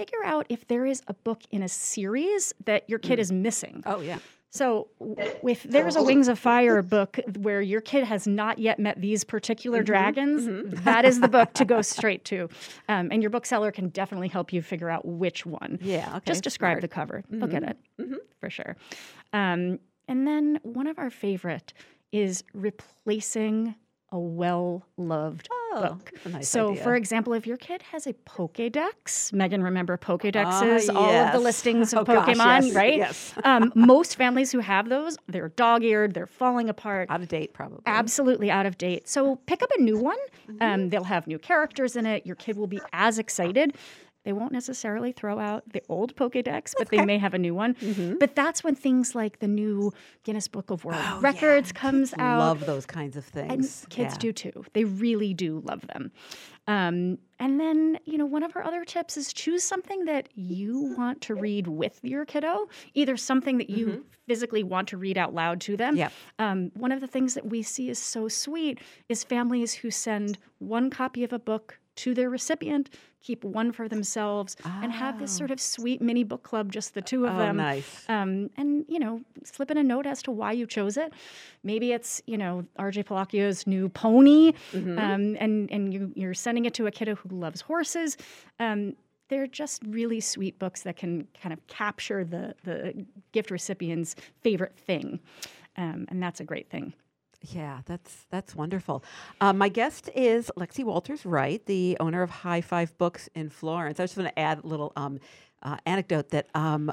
figure 0.00 0.24
out 0.24 0.46
if 0.48 0.66
there 0.68 0.86
is 0.86 1.02
a 1.08 1.14
book 1.14 1.42
in 1.50 1.62
a 1.62 1.68
series 1.68 2.54
that 2.64 2.88
your 2.88 2.98
kid 2.98 3.18
Mm. 3.18 3.22
is 3.22 3.32
missing. 3.32 3.82
Oh, 3.84 4.00
yeah. 4.00 4.18
So, 4.52 4.88
if 5.44 5.62
there's 5.62 5.94
a 5.94 6.02
Wings 6.02 6.26
of 6.26 6.36
Fire 6.38 6.82
book 6.82 7.20
where 7.38 7.60
your 7.60 7.80
kid 7.80 8.02
has 8.04 8.26
not 8.26 8.58
yet 8.58 8.80
met 8.80 9.00
these 9.00 9.22
particular 9.24 9.82
Mhm, 9.82 9.86
dragons, 9.86 10.48
that 10.84 11.04
is 11.04 11.20
the 11.20 11.28
book 11.28 11.52
to 11.52 11.64
go 11.64 11.82
straight 11.82 12.24
to. 12.24 12.48
Um, 12.88 13.10
and 13.12 13.22
your 13.22 13.30
bookseller 13.30 13.70
can 13.70 13.90
definitely 13.90 14.26
help 14.28 14.52
you 14.52 14.60
figure 14.62 14.90
out 14.90 15.04
which 15.04 15.46
one. 15.46 15.78
Yeah, 15.82 16.16
okay, 16.16 16.22
Just 16.26 16.42
describe 16.42 16.76
smart. 16.76 16.80
the 16.80 16.88
cover. 16.88 17.22
Look 17.30 17.54
at 17.54 17.62
it 17.62 17.78
for 18.40 18.50
sure. 18.50 18.76
Um, 19.32 19.78
and 20.08 20.26
then 20.26 20.58
one 20.64 20.86
of 20.88 20.98
our 20.98 21.10
favorite 21.10 21.72
is 22.10 22.42
replacing 22.52 23.76
a 24.12 24.18
well 24.18 24.84
loved 24.96 25.48
book. 25.72 26.10
nice 26.26 26.48
so, 26.48 26.72
idea. 26.72 26.82
for 26.82 26.96
example, 26.96 27.32
if 27.32 27.46
your 27.46 27.56
kid 27.56 27.80
has 27.82 28.06
a 28.06 28.12
Pokedex, 28.12 29.32
Megan, 29.32 29.62
remember 29.62 29.96
Pokedexes, 29.96 30.88
Ah, 30.92 30.98
all 30.98 31.10
of 31.10 31.32
the 31.32 31.38
listings 31.38 31.92
of 31.92 32.00
Oh, 32.00 32.04
gosh, 32.04 32.26
Pokemon, 32.34 32.66
yes, 32.66 32.74
right? 32.74 32.96
yes. 32.96 33.34
um, 33.44 33.72
most 33.76 34.16
families 34.16 34.50
who 34.50 34.58
have 34.58 34.88
those, 34.88 35.16
they're 35.28 35.50
dog 35.50 35.84
eared, 35.84 36.14
they're 36.14 36.26
falling 36.26 36.68
apart. 36.68 37.08
Out 37.10 37.20
of 37.20 37.28
date, 37.28 37.52
probably. 37.54 37.82
Absolutely 37.86 38.50
out 38.50 38.66
of 38.66 38.78
date. 38.78 39.08
So 39.08 39.36
pick 39.46 39.62
up 39.62 39.70
a 39.78 39.80
new 39.80 39.98
one. 39.98 40.18
Mm-hmm. 40.50 40.62
Um, 40.62 40.88
they'll 40.88 41.04
have 41.04 41.26
new 41.26 41.38
characters 41.38 41.94
in 41.94 42.04
it. 42.06 42.26
Your 42.26 42.36
kid 42.36 42.56
will 42.56 42.66
be 42.66 42.80
as 42.92 43.18
excited. 43.18 43.76
They 44.24 44.32
won't 44.34 44.52
necessarily 44.52 45.12
throw 45.12 45.38
out 45.38 45.62
the 45.72 45.82
old 45.88 46.14
Pokedex, 46.14 46.74
but 46.76 46.90
they 46.90 47.04
may 47.04 47.16
have 47.16 47.32
a 47.32 47.38
new 47.38 47.54
one. 47.54 47.74
Mm-hmm. 47.74 48.18
But 48.18 48.36
that's 48.36 48.62
when 48.62 48.74
things 48.74 49.14
like 49.14 49.38
the 49.38 49.48
new 49.48 49.92
Guinness 50.24 50.46
Book 50.46 50.70
of 50.70 50.84
World 50.84 51.22
Records 51.22 51.72
comes 51.72 52.12
out. 52.18 52.36
Oh, 52.36 52.38
Love 52.38 52.66
those 52.66 52.84
kinds 52.84 53.16
of 53.16 53.24
things. 53.24 53.50
And 53.50 53.90
kids 53.90 54.14
Yeah. 54.14 54.18
do 54.18 54.32
too. 54.32 54.64
They 54.74 54.84
really 54.84 55.32
do 55.32 55.60
love 55.60 55.86
them. 55.86 56.12
Um, 56.66 57.18
and 57.38 57.58
then, 57.58 57.98
you 58.04 58.18
know, 58.18 58.26
one 58.26 58.42
of 58.42 58.54
our 58.54 58.62
other 58.62 58.84
tips 58.84 59.16
is 59.16 59.32
choose 59.32 59.64
something 59.64 60.04
that 60.04 60.28
you 60.34 60.94
want 60.98 61.22
to 61.22 61.34
read 61.34 61.66
with 61.66 61.98
your 62.02 62.26
kiddo, 62.26 62.68
either 62.92 63.16
something 63.16 63.56
that 63.58 63.70
you 63.70 64.04
physically 64.28 64.62
want 64.62 64.86
to 64.88 64.98
read 64.98 65.16
out 65.16 65.34
loud 65.34 65.60
to 65.62 65.76
them. 65.76 65.96
Yep. 65.96 66.12
Um, 66.38 66.70
one 66.74 66.92
of 66.92 67.00
the 67.00 67.06
things 67.06 67.34
that 67.34 67.46
we 67.46 67.62
see 67.62 67.88
is 67.88 67.98
so 67.98 68.28
sweet 68.28 68.78
is 69.08 69.24
families 69.24 69.72
who 69.72 69.90
send 69.90 70.36
one 70.58 70.90
copy 70.90 71.24
of 71.24 71.32
a 71.32 71.38
book 71.38 71.78
to 71.96 72.14
their 72.14 72.30
recipient, 72.30 72.90
keep 73.20 73.44
one 73.44 73.72
for 73.72 73.88
themselves, 73.88 74.56
and 74.64 74.92
have 74.92 75.18
this 75.18 75.30
sort 75.30 75.50
of 75.50 75.60
sweet 75.60 76.00
mini 76.00 76.24
book 76.24 76.42
club, 76.42 76.72
just 76.72 76.94
the 76.94 77.02
two 77.02 77.26
of 77.26 77.34
Oh, 77.34 77.38
them. 77.38 77.56
nice. 77.58 78.04
Um, 78.08 78.50
and 78.56 78.84
you 78.88 78.98
know, 78.98 79.20
slip 79.44 79.70
in 79.70 79.76
a 79.76 79.82
note 79.82 80.06
as 80.06 80.22
to 80.22 80.30
why 80.30 80.52
you 80.52 80.66
chose 80.66 80.96
it. 80.96 81.12
Maybe 81.62 81.92
it's 81.92 82.22
you 82.26 82.38
know 82.38 82.64
R.J. 82.76 83.04
Palacio's 83.04 83.66
new 83.66 83.88
Pony, 83.88 84.52
Mhm. 84.72 84.98
um, 84.98 85.36
and 85.38 85.70
and 85.70 85.92
you 85.94 86.12
you're 86.14 86.34
sending 86.34 86.64
it 86.64 86.74
to 86.74 86.86
a 86.86 86.90
kiddo 86.90 87.14
who 87.14 87.28
loves 87.28 87.60
horses. 87.60 88.16
Um, 88.58 88.94
they're 89.28 89.46
just 89.46 89.82
really 89.86 90.18
sweet 90.20 90.58
books 90.58 90.82
that 90.82 90.96
can 90.96 91.28
kind 91.40 91.52
of 91.52 91.64
capture 91.68 92.24
the 92.24 92.54
the 92.64 93.06
gift 93.32 93.50
recipient's 93.50 94.16
favorite 94.40 94.76
thing, 94.76 95.20
um, 95.76 96.06
and 96.08 96.22
that's 96.22 96.40
a 96.40 96.44
great 96.44 96.68
thing. 96.70 96.94
Yeah, 97.42 97.80
that's 97.86 98.26
that's 98.30 98.54
wonderful. 98.54 99.02
Um, 99.40 99.56
my 99.58 99.68
guest 99.70 100.10
is 100.14 100.50
Lexi 100.58 100.84
Walters 100.84 101.24
Wright, 101.24 101.64
the 101.64 101.96
owner 101.98 102.22
of 102.22 102.28
High 102.30 102.60
Five 102.60 102.96
Books 102.98 103.28
in 103.34 103.48
Florence. 103.48 103.98
I 103.98 104.04
just 104.04 104.16
want 104.16 104.28
to 104.28 104.38
add 104.38 104.62
a 104.62 104.66
little 104.66 104.92
um, 104.96 105.18
uh, 105.62 105.78
anecdote 105.86 106.28
that 106.30 106.48
um, 106.54 106.92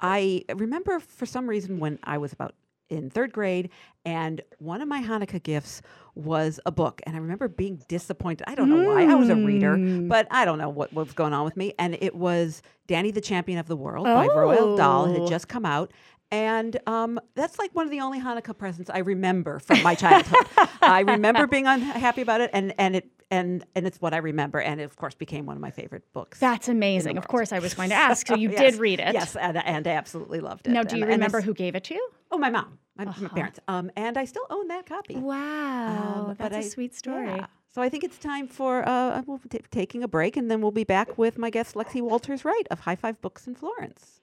I 0.00 0.44
remember 0.54 1.00
for 1.00 1.24
some 1.26 1.48
reason 1.48 1.78
when 1.78 1.98
I 2.04 2.18
was 2.18 2.32
about 2.34 2.54
in 2.90 3.08
third 3.08 3.32
grade, 3.32 3.70
and 4.04 4.42
one 4.58 4.82
of 4.82 4.88
my 4.88 5.02
Hanukkah 5.02 5.42
gifts 5.42 5.80
was 6.14 6.60
a 6.66 6.70
book. 6.70 7.00
And 7.06 7.16
I 7.16 7.20
remember 7.20 7.48
being 7.48 7.80
disappointed. 7.88 8.44
I 8.46 8.54
don't 8.54 8.68
know 8.68 8.90
why. 8.92 9.04
I 9.10 9.14
was 9.14 9.30
a 9.30 9.34
reader, 9.36 9.76
Mm. 9.78 10.08
but 10.08 10.28
I 10.30 10.44
don't 10.44 10.58
know 10.58 10.68
what, 10.68 10.92
what 10.92 11.06
was 11.06 11.14
going 11.14 11.32
on 11.32 11.46
with 11.46 11.56
me. 11.56 11.72
And 11.78 11.96
it 12.02 12.14
was 12.14 12.60
Danny 12.88 13.10
the 13.10 13.22
Champion 13.22 13.58
of 13.58 13.66
the 13.66 13.76
World 13.76 14.04
by 14.04 14.28
Roald 14.28 14.76
Dahl. 14.76 15.06
It 15.06 15.16
Oh. 15.16 15.20
had 15.22 15.30
just 15.30 15.48
come 15.48 15.64
out. 15.64 15.90
And 16.32 16.78
um, 16.88 17.20
that's 17.34 17.58
like 17.58 17.72
one 17.74 17.84
of 17.84 17.90
the 17.90 18.00
only 18.00 18.18
Hanukkah 18.18 18.56
presents 18.56 18.90
I 18.90 18.98
remember 19.00 19.58
from 19.60 19.82
my 19.82 19.94
childhood. 19.94 20.46
I 20.80 21.00
remember 21.00 21.46
being 21.46 21.66
unhappy 21.66 22.22
about 22.22 22.40
it, 22.40 22.48
and 22.54 22.74
and 22.78 22.96
it 22.96 23.10
and 23.30 23.64
and 23.76 23.86
it's 23.86 24.00
what 24.00 24.14
I 24.14 24.16
remember, 24.16 24.58
and 24.60 24.80
it 24.80 24.84
of 24.84 24.96
course 24.96 25.14
became 25.14 25.44
one 25.44 25.56
of 25.56 25.60
my 25.60 25.70
favorite 25.70 26.10
books. 26.14 26.38
That's 26.40 26.68
amazing. 26.68 27.18
Of 27.18 27.28
course, 27.28 27.52
I 27.52 27.58
was 27.58 27.74
going 27.74 27.90
to 27.90 27.94
ask. 28.08 28.26
So 28.26 28.34
you 28.34 28.50
Yes, 28.50 28.60
did 28.72 28.80
read 28.80 28.98
it. 29.00 29.12
Yes, 29.12 29.36
and, 29.36 29.58
and 29.58 29.86
I 29.86 29.90
absolutely 29.92 30.40
loved 30.40 30.66
it. 30.66 30.70
Now, 30.70 30.82
do 30.82 30.96
you 30.96 31.02
And- 31.02 31.12
and 31.12 31.20
remember 31.20 31.38
this- 31.38 31.44
who 31.44 31.54
gave 31.54 31.74
it 31.74 31.84
to 31.84 31.94
you? 31.94 32.08
Oh, 32.30 32.38
my 32.38 32.48
mom, 32.48 32.78
my, 32.96 33.04
my 33.04 33.10
Uh-huh. 33.10 33.28
parents. 33.28 33.60
Um, 33.68 33.90
and 33.94 34.16
I 34.16 34.24
still 34.24 34.46
own 34.48 34.68
that 34.68 34.86
copy. 34.86 35.16
Wow, 35.16 36.24
Um, 36.30 36.34
that's 36.38 36.54
a 36.54 36.58
I- 36.60 36.62
sweet 36.62 36.94
story. 36.94 37.26
yeah. 37.26 37.46
So 37.68 37.82
I 37.82 37.90
think 37.90 38.04
it's 38.04 38.16
time 38.18 38.48
for 38.48 38.88
uh, 38.88 39.20
we'll 39.26 39.36
be 39.38 39.58
taking 39.70 40.02
a 40.02 40.08
break, 40.08 40.38
and 40.38 40.50
then 40.50 40.62
we'll 40.62 40.70
be 40.72 40.84
back 40.84 41.18
with 41.18 41.36
my 41.36 41.50
guest 41.50 41.74
Lexi 41.74 42.00
Walters 42.00 42.42
Wright 42.44 42.66
of 42.70 42.80
High 42.80 42.96
Five 42.96 43.20
Books 43.20 43.46
in 43.46 43.54
Florence. 43.54 44.21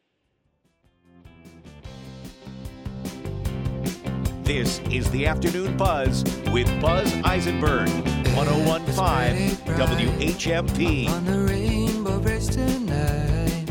This 4.50 4.80
is 4.90 5.12
the 5.12 5.28
Afternoon 5.28 5.78
Buzz 5.78 6.24
with 6.52 6.68
Buzz 6.82 7.14
Eisenberg, 7.24 7.88
1015 8.36 9.76
WHMP. 9.78 11.08
On 11.08 11.24
the 11.24 11.38
rainbow 11.54 12.20
bridge 12.20 12.48
tonight, 12.48 13.70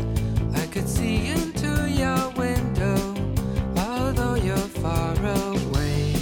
I 0.55 0.65
could 0.67 0.87
see 0.87 1.27
into 1.31 1.89
your 1.89 2.29
window, 2.29 2.95
although 3.75 4.35
you're 4.35 4.55
far 4.55 5.15
away. 5.15 6.15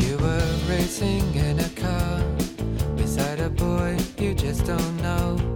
You 0.00 0.18
were 0.18 0.56
racing 0.68 1.32
in 1.36 1.60
a 1.60 1.68
car 1.76 2.24
beside 2.96 3.38
a 3.38 3.50
boy 3.50 3.98
you 4.18 4.34
just 4.34 4.66
don't 4.66 4.96
know 4.96 5.55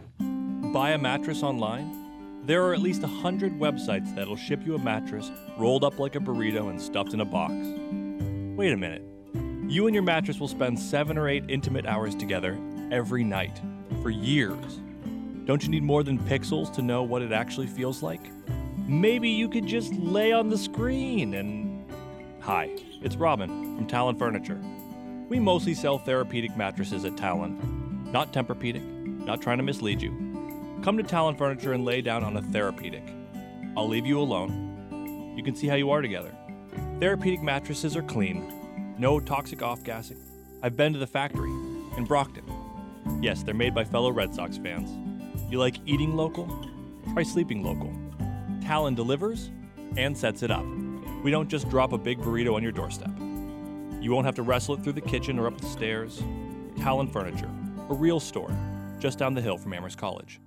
Buy 0.71 0.91
a 0.91 0.97
mattress 0.97 1.43
online? 1.43 2.45
There 2.45 2.63
are 2.63 2.73
at 2.73 2.79
least 2.79 3.01
100 3.01 3.59
websites 3.59 4.15
that'll 4.15 4.37
ship 4.37 4.65
you 4.65 4.73
a 4.75 4.79
mattress 4.79 5.29
rolled 5.57 5.83
up 5.83 5.99
like 5.99 6.15
a 6.15 6.19
burrito 6.19 6.69
and 6.69 6.81
stuffed 6.81 7.13
in 7.13 7.19
a 7.19 7.25
box. 7.25 7.53
Wait 8.55 8.71
a 8.71 8.77
minute. 8.77 9.03
You 9.67 9.87
and 9.87 9.93
your 9.93 10.01
mattress 10.01 10.39
will 10.39 10.47
spend 10.47 10.79
seven 10.79 11.17
or 11.17 11.27
eight 11.27 11.43
intimate 11.49 11.85
hours 11.85 12.15
together 12.15 12.57
every 12.89 13.25
night 13.25 13.59
for 14.01 14.11
years. 14.11 14.79
Don't 15.43 15.61
you 15.61 15.67
need 15.67 15.83
more 15.83 16.03
than 16.03 16.17
pixels 16.17 16.73
to 16.75 16.81
know 16.81 17.03
what 17.03 17.21
it 17.21 17.33
actually 17.33 17.67
feels 17.67 18.01
like? 18.01 18.21
Maybe 18.87 19.27
you 19.27 19.49
could 19.49 19.65
just 19.65 19.91
lay 19.95 20.31
on 20.31 20.49
the 20.49 20.57
screen 20.57 21.33
and. 21.33 21.85
Hi, 22.39 22.69
it's 23.01 23.17
Robin 23.17 23.49
from 23.75 23.87
Talon 23.87 24.15
Furniture. 24.15 24.61
We 25.27 25.37
mostly 25.37 25.73
sell 25.73 25.97
therapeutic 25.97 26.55
mattresses 26.55 27.03
at 27.03 27.17
Talon. 27.17 28.09
Not 28.13 28.31
Tempur-Pedic, 28.31 29.25
not 29.25 29.41
trying 29.41 29.57
to 29.57 29.63
mislead 29.63 30.01
you. 30.01 30.30
Come 30.81 30.97
to 30.97 31.03
Talon 31.03 31.35
Furniture 31.35 31.73
and 31.73 31.85
lay 31.85 32.01
down 32.01 32.23
on 32.23 32.37
a 32.37 32.41
therapeutic. 32.41 33.03
I'll 33.77 33.87
leave 33.87 34.07
you 34.07 34.19
alone. 34.19 35.33
You 35.37 35.43
can 35.43 35.55
see 35.55 35.67
how 35.67 35.75
you 35.75 35.91
are 35.91 36.01
together. 36.01 36.35
Therapeutic 36.99 37.43
mattresses 37.43 37.95
are 37.95 38.01
clean, 38.01 38.95
no 38.97 39.19
toxic 39.19 39.61
off 39.61 39.83
gassing. 39.83 40.17
I've 40.63 40.75
been 40.75 40.91
to 40.93 40.97
the 40.97 41.05
factory 41.05 41.51
in 41.97 42.05
Brockton. 42.07 42.45
Yes, 43.21 43.43
they're 43.43 43.53
made 43.53 43.75
by 43.75 43.83
fellow 43.83 44.11
Red 44.11 44.33
Sox 44.33 44.57
fans. 44.57 44.89
You 45.51 45.59
like 45.59 45.75
eating 45.85 46.15
local? 46.15 46.47
Try 47.13 47.21
sleeping 47.21 47.63
local. 47.63 47.93
Talon 48.63 48.95
delivers 48.95 49.51
and 49.97 50.17
sets 50.17 50.41
it 50.41 50.49
up. 50.49 50.65
We 51.23 51.29
don't 51.29 51.47
just 51.47 51.69
drop 51.69 51.93
a 51.93 51.97
big 51.99 52.17
burrito 52.17 52.55
on 52.55 52.63
your 52.63 52.71
doorstep. 52.71 53.11
You 54.01 54.11
won't 54.11 54.25
have 54.25 54.35
to 54.35 54.41
wrestle 54.41 54.73
it 54.73 54.83
through 54.83 54.93
the 54.93 55.01
kitchen 55.01 55.37
or 55.37 55.45
up 55.45 55.61
the 55.61 55.67
stairs. 55.67 56.23
Talon 56.79 57.07
Furniture, 57.07 57.51
a 57.87 57.93
real 57.93 58.19
store 58.19 58.51
just 58.97 59.19
down 59.19 59.35
the 59.35 59.41
hill 59.41 59.59
from 59.59 59.73
Amherst 59.73 59.99
College. 59.99 60.39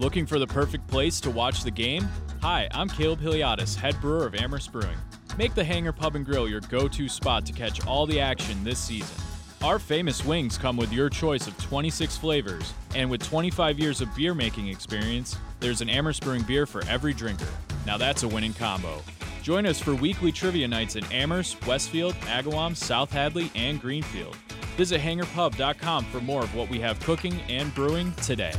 Looking 0.00 0.24
for 0.24 0.38
the 0.38 0.46
perfect 0.46 0.86
place 0.86 1.20
to 1.20 1.30
watch 1.30 1.62
the 1.62 1.70
game? 1.70 2.08
Hi, 2.40 2.70
I'm 2.72 2.88
Caleb 2.88 3.20
Hiliadis, 3.20 3.76
head 3.76 4.00
brewer 4.00 4.24
of 4.24 4.34
Amherst 4.34 4.72
Brewing. 4.72 4.96
Make 5.36 5.54
the 5.54 5.62
Hangar 5.62 5.92
Pub 5.92 6.16
and 6.16 6.24
Grill 6.24 6.48
your 6.48 6.62
go 6.62 6.88
to 6.88 7.06
spot 7.06 7.44
to 7.44 7.52
catch 7.52 7.86
all 7.86 8.06
the 8.06 8.18
action 8.18 8.64
this 8.64 8.78
season. 8.78 9.14
Our 9.62 9.78
famous 9.78 10.24
wings 10.24 10.56
come 10.56 10.78
with 10.78 10.90
your 10.90 11.10
choice 11.10 11.46
of 11.46 11.54
26 11.58 12.16
flavors, 12.16 12.72
and 12.94 13.10
with 13.10 13.22
25 13.22 13.78
years 13.78 14.00
of 14.00 14.08
beer 14.16 14.32
making 14.32 14.68
experience, 14.68 15.36
there's 15.60 15.82
an 15.82 15.90
Amherst 15.90 16.22
Brewing 16.22 16.44
beer 16.44 16.64
for 16.64 16.82
every 16.86 17.12
drinker. 17.12 17.52
Now 17.84 17.98
that's 17.98 18.22
a 18.22 18.28
winning 18.28 18.54
combo. 18.54 19.02
Join 19.42 19.66
us 19.66 19.78
for 19.78 19.94
weekly 19.94 20.32
trivia 20.32 20.66
nights 20.66 20.96
in 20.96 21.04
Amherst, 21.12 21.66
Westfield, 21.66 22.14
Agawam, 22.22 22.74
South 22.74 23.12
Hadley, 23.12 23.52
and 23.54 23.78
Greenfield. 23.78 24.34
Visit 24.78 25.02
hangarpub.com 25.02 26.06
for 26.06 26.22
more 26.22 26.42
of 26.42 26.54
what 26.54 26.70
we 26.70 26.80
have 26.80 26.98
cooking 27.00 27.38
and 27.50 27.74
brewing 27.74 28.14
today. 28.22 28.54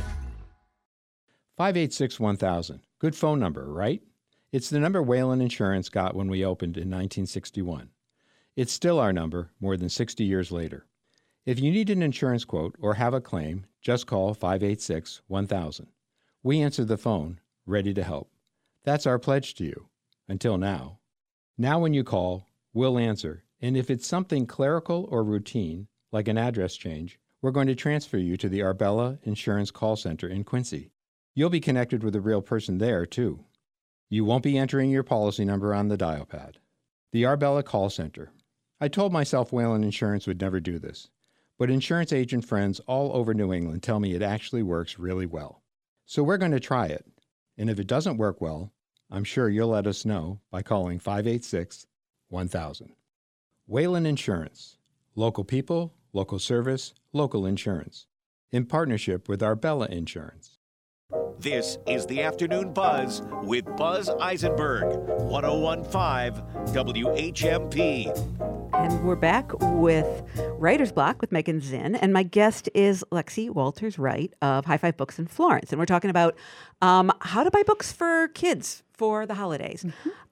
586 1.56 2.18
1000. 2.18 2.80
Good 2.98 3.14
phone 3.14 3.38
number, 3.38 3.70
right? 3.70 4.02
It's 4.52 4.70
the 4.70 4.80
number 4.80 5.02
Whalen 5.02 5.42
Insurance 5.42 5.90
got 5.90 6.14
when 6.14 6.28
we 6.28 6.44
opened 6.44 6.76
in 6.76 6.88
1961. 6.88 7.90
It's 8.56 8.72
still 8.72 8.98
our 8.98 9.12
number 9.12 9.50
more 9.60 9.76
than 9.76 9.90
60 9.90 10.24
years 10.24 10.50
later. 10.50 10.86
If 11.44 11.60
you 11.60 11.70
need 11.70 11.90
an 11.90 12.02
insurance 12.02 12.44
quote 12.44 12.76
or 12.78 12.94
have 12.94 13.12
a 13.12 13.20
claim, 13.20 13.66
just 13.82 14.06
call 14.06 14.32
586 14.32 15.20
1000. 15.26 15.88
We 16.42 16.62
answer 16.62 16.84
the 16.84 16.96
phone, 16.96 17.40
ready 17.66 17.92
to 17.94 18.02
help. 18.02 18.30
That's 18.84 19.06
our 19.06 19.18
pledge 19.18 19.54
to 19.56 19.64
you. 19.64 19.88
Until 20.28 20.56
now. 20.56 21.00
Now, 21.58 21.78
when 21.78 21.92
you 21.92 22.02
call, 22.02 22.46
we'll 22.72 22.98
answer, 22.98 23.44
and 23.60 23.76
if 23.76 23.90
it's 23.90 24.06
something 24.06 24.46
clerical 24.46 25.06
or 25.10 25.22
routine, 25.22 25.88
like 26.12 26.28
an 26.28 26.38
address 26.38 26.76
change, 26.76 27.18
we're 27.42 27.50
going 27.50 27.66
to 27.66 27.74
transfer 27.74 28.16
you 28.16 28.36
to 28.38 28.48
the 28.48 28.62
Arbella 28.62 29.18
Insurance 29.24 29.70
Call 29.70 29.96
Center 29.96 30.28
in 30.28 30.44
Quincy. 30.44 30.91
You'll 31.34 31.50
be 31.50 31.60
connected 31.60 32.04
with 32.04 32.14
a 32.14 32.20
real 32.20 32.42
person 32.42 32.76
there, 32.76 33.06
too. 33.06 33.44
You 34.10 34.24
won't 34.24 34.42
be 34.42 34.58
entering 34.58 34.90
your 34.90 35.02
policy 35.02 35.46
number 35.46 35.72
on 35.72 35.88
the 35.88 35.96
dial 35.96 36.26
pad. 36.26 36.58
The 37.12 37.24
Arbella 37.24 37.62
Call 37.62 37.88
Center. 37.88 38.32
I 38.78 38.88
told 38.88 39.12
myself 39.12 39.52
Whalen 39.52 39.82
Insurance 39.82 40.26
would 40.26 40.40
never 40.40 40.60
do 40.60 40.78
this, 40.78 41.08
but 41.56 41.70
insurance 41.70 42.12
agent 42.12 42.44
friends 42.44 42.80
all 42.80 43.16
over 43.16 43.32
New 43.32 43.52
England 43.52 43.82
tell 43.82 43.98
me 43.98 44.12
it 44.12 44.22
actually 44.22 44.62
works 44.62 44.98
really 44.98 45.24
well. 45.24 45.62
So 46.04 46.22
we're 46.22 46.36
going 46.36 46.52
to 46.52 46.60
try 46.60 46.86
it. 46.86 47.06
And 47.56 47.70
if 47.70 47.78
it 47.78 47.86
doesn't 47.86 48.18
work 48.18 48.42
well, 48.42 48.70
I'm 49.10 49.24
sure 49.24 49.48
you'll 49.48 49.68
let 49.68 49.86
us 49.86 50.04
know 50.04 50.40
by 50.50 50.60
calling 50.62 50.98
586 50.98 51.86
1000. 52.28 52.92
Whalen 53.66 54.04
Insurance. 54.04 54.76
Local 55.14 55.44
people, 55.44 55.94
local 56.12 56.38
service, 56.38 56.92
local 57.14 57.46
insurance. 57.46 58.06
In 58.50 58.66
partnership 58.66 59.28
with 59.28 59.42
Arbella 59.42 59.86
Insurance. 59.86 60.51
This 61.42 61.76
is 61.88 62.06
the 62.06 62.22
Afternoon 62.22 62.72
Buzz 62.72 63.20
with 63.42 63.64
Buzz 63.76 64.08
Eisenberg, 64.08 64.84
1015 65.22 66.40
WHMP. 66.72 68.70
And 68.72 69.04
we're 69.04 69.16
back 69.16 69.50
with 69.60 70.06
Writer's 70.52 70.92
Block 70.92 71.20
with 71.20 71.32
Megan 71.32 71.60
Zinn. 71.60 71.96
And 71.96 72.12
my 72.12 72.22
guest 72.22 72.68
is 72.74 73.04
Lexi 73.10 73.50
Walters 73.50 73.98
Wright 73.98 74.32
of 74.40 74.66
High 74.66 74.76
Five 74.76 74.96
Books 74.96 75.18
in 75.18 75.26
Florence. 75.26 75.72
And 75.72 75.80
we're 75.80 75.86
talking 75.86 76.10
about 76.10 76.36
um, 76.80 77.10
how 77.22 77.42
to 77.42 77.50
buy 77.50 77.64
books 77.64 77.90
for 77.90 78.28
kids 78.28 78.84
for 78.92 79.26
the 79.26 79.34
holidays. 79.34 79.84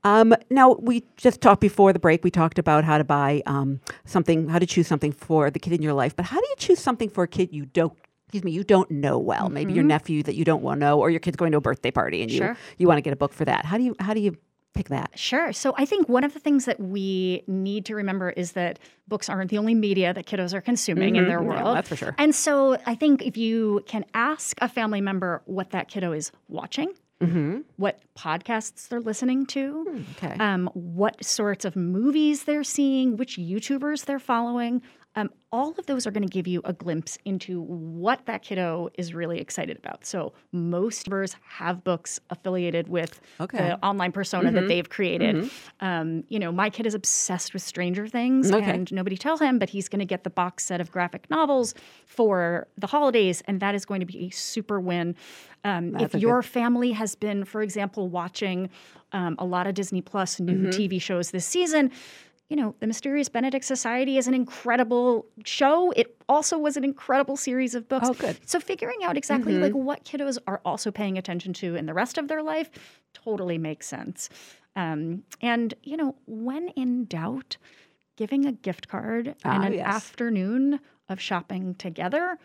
Um, 0.05 0.33
now, 0.49 0.75
we 0.75 1.03
just 1.17 1.41
talked 1.41 1.61
before 1.61 1.93
the 1.93 1.99
break, 1.99 2.23
we 2.23 2.31
talked 2.31 2.57
about 2.57 2.85
how 2.85 2.99
to 2.99 3.05
buy 3.05 3.43
um, 3.47 3.81
something, 4.05 4.49
how 4.49 4.61
to 4.61 4.67
choose 4.67 4.87
something 4.87 5.11
for 5.11 5.51
the 5.51 5.59
kid 5.59 5.73
in 5.73 5.83
your 5.83 5.93
life. 5.93 6.15
But 6.15 6.27
how 6.27 6.39
do 6.39 6.47
you 6.49 6.57
choose 6.57 6.79
something 6.79 7.11
for 7.11 7.25
a 7.25 7.29
kid 7.29 7.53
you 7.53 7.67
don't? 7.67 7.95
Excuse 8.31 8.45
me, 8.45 8.53
you 8.53 8.63
don't 8.63 8.89
know 8.93 9.19
well. 9.19 9.49
Maybe 9.49 9.73
your 9.73 9.83
Mhm. 9.83 9.89
nephew 9.89 10.23
that 10.23 10.37
you 10.37 10.45
don't 10.45 10.63
want 10.63 10.79
to 10.81 10.87
know, 10.87 11.01
or 11.01 11.11
your 11.11 11.19
kid's 11.19 11.37
going 11.37 11.51
to 11.51 11.59
a 11.59 11.61
birthday 11.61 11.91
party 11.91 12.23
and 12.23 12.31
you 12.31 12.39
Sure. 12.39 12.57
you 12.79 12.87
want 12.87 12.99
to 12.99 13.03
get 13.03 13.13
a 13.13 13.17
book 13.17 13.33
for 13.33 13.45
that. 13.45 13.65
How 13.65 13.77
do 13.77 13.83
you 13.83 13.97
how 13.99 14.15
do 14.15 14.21
you 14.21 14.37
pick 14.73 14.89
that? 14.89 15.11
Sure. 15.19 15.53
So 15.53 15.75
I 15.77 15.85
think 15.85 16.09
one 16.09 16.23
of 16.23 16.33
the 16.33 16.39
things 16.39 16.65
that 16.67 16.79
we 16.79 17.43
need 17.49 17.85
to 17.87 17.97
remember 17.97 18.31
is 18.31 18.53
that 18.53 18.79
books 19.09 19.29
aren't 19.29 19.51
the 19.51 19.59
only 19.59 19.75
media 19.75 20.15
that 20.15 20.27
kiddos 20.27 20.55
are 20.55 20.61
consuming 20.61 21.17
in 21.17 21.25
Mhm. 21.25 21.27
their 21.27 21.43
world. 21.43 21.77
that's 21.77 21.89
for 21.89 21.97
sure. 21.97 22.15
And 22.19 22.33
so 22.33 22.79
I 22.87 22.95
think 22.95 23.27
if 23.27 23.37
you 23.37 23.83
can 23.87 24.05
ask 24.15 24.57
a 24.63 24.69
family 24.69 25.01
member 25.01 25.43
what 25.47 25.71
that 25.71 25.89
kiddo 25.89 26.13
is 26.13 26.31
watching, 26.49 26.91
Mm-hmm. 27.21 27.59
what 27.77 27.99
podcasts 28.17 28.89
they're 28.89 29.01
listening 29.01 29.45
to, 29.47 29.85
Hmm, 29.91 30.03
okay. 30.25 30.37
um, 30.39 30.71
what 30.73 31.23
sorts 31.23 31.65
of 31.67 31.75
movies 31.77 32.45
they're 32.45 32.65
seeing, 32.65 33.17
which 33.19 33.37
YouTubers 33.37 34.07
they're 34.07 34.19
following. 34.21 34.81
Um, 35.17 35.31
all 35.51 35.75
of 35.77 35.87
those 35.87 36.07
are 36.07 36.13
going 36.13 36.23
to 36.23 36.29
give 36.33 36.47
you 36.47 36.61
a 36.65 36.73
glimpse 36.73 37.19
into 37.25 37.61
what 37.63 38.27
that 38.27 38.43
kiddo 38.43 38.91
is 38.97 39.13
really 39.13 39.41
excited 39.41 39.77
about. 39.77 40.07
So 40.07 40.33
most 40.53 41.09
members 41.09 41.35
have 41.43 41.83
books 41.83 42.21
affiliated 42.31 42.87
with 42.89 43.21
Okay. 43.41 43.59
the 43.59 43.85
online 43.85 44.13
persona 44.13 44.51
Mhm. 44.51 44.55
that 44.55 44.69
they've 44.69 44.89
created. 44.89 45.35
Mhm. 45.35 45.51
Um, 45.81 46.25
you 46.29 46.39
know, 46.39 46.53
my 46.53 46.71
kid 46.71 46.87
is 46.87 46.95
obsessed 46.95 47.53
with 47.53 47.63
Stranger 47.63 48.07
Things, 48.07 48.53
Okay. 48.53 48.71
and 48.71 48.93
nobody 48.93 49.17
tell 49.17 49.39
him, 49.39 49.59
but 49.59 49.71
he's 49.71 49.89
going 49.89 49.99
to 49.99 50.05
get 50.07 50.23
the 50.23 50.31
box 50.31 50.65
set 50.65 50.81
of 50.81 50.93
graphic 50.93 51.29
novels 51.29 51.75
for 52.07 52.69
the 52.79 52.87
holidays, 52.87 53.43
and 53.49 53.59
that 53.59 53.75
is 53.75 53.85
going 53.85 53.99
to 54.01 54.07
be 54.07 54.27
a 54.27 54.31
super 54.31 54.79
win. 54.79 55.17
Um, 55.65 55.97
if 55.97 56.03
a 56.03 56.13
good- 56.13 56.23
your 56.23 56.43
family 56.43 56.93
has 56.93 57.17
been, 57.17 57.45
for 57.45 57.63
example, 57.63 58.09
watching 58.09 58.71
um, 59.13 59.35
a 59.41 59.45
lot 59.45 59.67
of 59.67 59.75
Disney 59.75 60.01
Plus 60.01 60.39
new 60.39 60.69
Mhm. 60.69 60.73
TV 60.73 61.01
shows 61.01 61.33
this 61.33 61.45
season, 61.45 61.91
you 62.51 62.57
know, 62.57 62.75
The 62.81 62.87
Mysterious 62.89 63.29
Benedict 63.29 63.65
Society 63.65 64.19
is 64.19 64.27
an 64.27 64.35
incredible 64.35 65.25
show. 65.45 65.93
It 65.93 66.17
also 66.29 66.59
was 66.59 66.77
an 66.77 66.83
incredible 66.83 67.37
series 67.37 67.77
of 67.77 67.89
books. 67.89 68.09
Oh, 68.11 68.13
good. 68.15 68.37
So 68.45 68.59
figuring 68.59 68.99
out 69.05 69.17
exactly 69.17 69.53
Mhm. 69.55 69.63
like 69.63 69.73
what 69.73 70.05
kiddos 70.05 70.37
are 70.49 70.61
also 70.65 70.91
paying 70.91 71.17
attention 71.17 71.53
to 71.55 71.77
in 71.77 71.87
the 71.87 71.95
rest 71.95 72.19
of 72.19 72.27
their 72.27 72.43
life 72.43 72.69
totally 73.15 73.57
makes 73.57 73.87
sense. 73.87 74.29
Um, 74.75 75.23
and 75.41 75.75
you 75.85 75.97
know, 75.97 76.17
when 76.27 76.69
in 76.71 77.05
doubt, 77.05 77.57
giving 78.17 78.45
a 78.45 78.53
gift 78.53 78.89
card 78.89 79.37
Ah, 79.45 79.55
and 79.55 79.65
an 79.65 79.75
yes. 79.75 79.87
afternoon 79.87 80.81
of 81.09 81.21
shopping 81.21 81.77
together, 81.77 82.37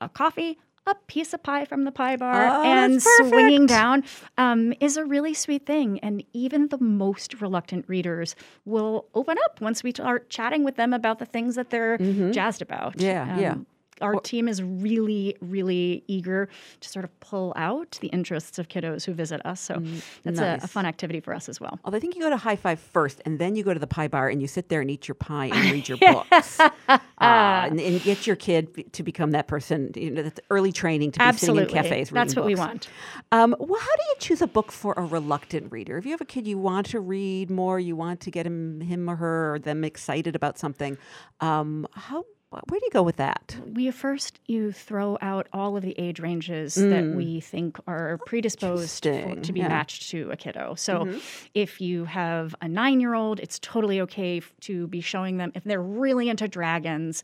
a 0.00 0.08
coffee, 0.08 0.58
a 0.86 0.94
piece 1.06 1.32
of 1.34 1.42
pie 1.42 1.64
from 1.64 1.84
the 1.84 1.92
pie 1.92 2.16
bar, 2.16 2.48
Oh, 2.52 2.62
and 2.62 3.02
swinging 3.02 3.66
down 3.66 4.02
um, 4.38 4.72
is 4.80 4.96
a 4.96 5.04
really 5.04 5.34
sweet 5.34 5.66
thing. 5.66 5.98
And 6.00 6.24
even 6.32 6.68
the 6.68 6.78
most 6.78 7.40
reluctant 7.40 7.84
readers 7.88 8.34
will 8.64 9.06
open 9.14 9.36
up 9.44 9.60
once 9.60 9.82
we 9.82 9.90
start 9.90 10.30
chatting 10.30 10.64
with 10.64 10.76
them 10.76 10.92
about 10.92 11.18
the 11.18 11.26
things 11.26 11.54
that 11.54 11.70
they're 11.70 11.98
Mhm. 11.98 12.32
jazzed 12.32 12.62
about. 12.62 13.00
Yeah, 13.00 13.38
yeah. 13.38 13.54
Our 14.00 14.20
team 14.20 14.48
is 14.48 14.62
really, 14.62 15.36
really 15.40 16.04
eager 16.06 16.48
to 16.80 16.88
sort 16.88 17.04
of 17.04 17.20
pull 17.20 17.52
out 17.56 17.98
the 18.00 18.08
interests 18.08 18.58
of 18.58 18.68
kiddos 18.68 19.04
who 19.04 19.12
visit 19.12 19.44
us. 19.44 19.60
So 19.60 19.82
that's 20.22 20.40
a, 20.40 20.58
a 20.62 20.68
fun 20.68 20.86
activity 20.86 21.20
for 21.20 21.34
us 21.34 21.48
as 21.48 21.60
well. 21.60 21.78
Although 21.84 21.96
I 21.96 22.00
think 22.00 22.14
you 22.14 22.22
go 22.22 22.30
to 22.30 22.36
High 22.36 22.56
Five 22.56 22.80
first, 22.80 23.20
and 23.24 23.38
then 23.38 23.56
you 23.56 23.62
go 23.62 23.74
to 23.74 23.80
the 23.80 23.86
pie 23.86 24.08
bar, 24.08 24.28
and 24.28 24.40
you 24.40 24.48
sit 24.48 24.68
there 24.68 24.80
and 24.80 24.90
eat 24.90 25.08
your 25.08 25.14
pie 25.14 25.46
and 25.46 25.70
read 25.70 25.88
your 25.88 25.98
books, 26.30 26.60
uh, 26.60 26.68
and, 27.18 27.80
and 27.80 28.02
get 28.02 28.26
your 28.26 28.36
kid 28.36 28.92
to 28.92 29.02
become 29.02 29.32
that 29.32 29.46
person. 29.46 29.92
You 29.94 30.10
know, 30.10 30.22
that's 30.22 30.40
early 30.50 30.72
training 30.72 31.12
to 31.12 31.18
be 31.18 31.24
Absolutely. 31.24 31.64
sitting 31.64 31.76
in 31.76 31.82
cafes. 31.84 32.10
That's 32.10 32.36
what 32.36 32.44
we 32.44 32.54
want. 32.54 32.88
Um, 33.32 33.54
well, 33.58 33.80
how 33.80 33.96
do 33.96 34.02
you 34.08 34.14
choose 34.18 34.42
a 34.42 34.46
book 34.46 34.72
for 34.72 34.94
a 34.96 35.04
reluctant 35.04 35.70
reader? 35.70 35.96
If 35.98 36.04
you 36.04 36.12
have 36.12 36.20
a 36.20 36.26
kid 36.26 36.46
you 36.46 36.58
want 36.58 36.86
to 36.86 37.00
read 37.00 37.50
more, 37.50 37.78
you 37.78 37.96
want 37.96 38.20
to 38.20 38.30
get 38.30 38.46
him, 38.46 38.80
him 38.80 39.08
or 39.08 39.16
her, 39.16 39.54
or 39.54 39.58
them 39.58 39.84
excited 39.84 40.34
about 40.34 40.58
something. 40.58 40.98
Um, 41.40 41.86
how? 41.92 42.24
Where 42.50 42.80
do 42.80 42.84
you 42.84 42.90
go 42.92 43.02
with 43.04 43.16
that? 43.16 43.56
We 43.74 43.90
first 43.92 44.40
you 44.46 44.72
throw 44.72 45.16
out 45.22 45.46
all 45.52 45.76
of 45.76 45.82
the 45.84 45.96
age 45.98 46.18
ranges 46.18 46.74
that 46.74 47.04
Mm. 47.04 47.14
we 47.14 47.40
think 47.40 47.78
are 47.86 48.18
predisposed 48.26 49.04
for, 49.04 49.36
to 49.36 49.52
be 49.52 49.60
yeah. 49.60 49.68
matched 49.68 50.10
to 50.10 50.30
a 50.32 50.36
kiddo. 50.36 50.74
So 50.74 51.04
Mhm. 51.04 51.20
if 51.54 51.80
you 51.80 52.06
have 52.06 52.56
a 52.60 52.66
nine 52.66 52.98
year 52.98 53.14
old, 53.14 53.38
it's 53.38 53.60
totally 53.60 54.00
okay 54.00 54.38
f- 54.38 54.52
to 54.62 54.88
be 54.88 55.00
showing 55.00 55.36
them 55.36 55.52
if 55.54 55.62
they're 55.62 55.80
really 55.82 56.28
into 56.28 56.48
dragons. 56.48 57.22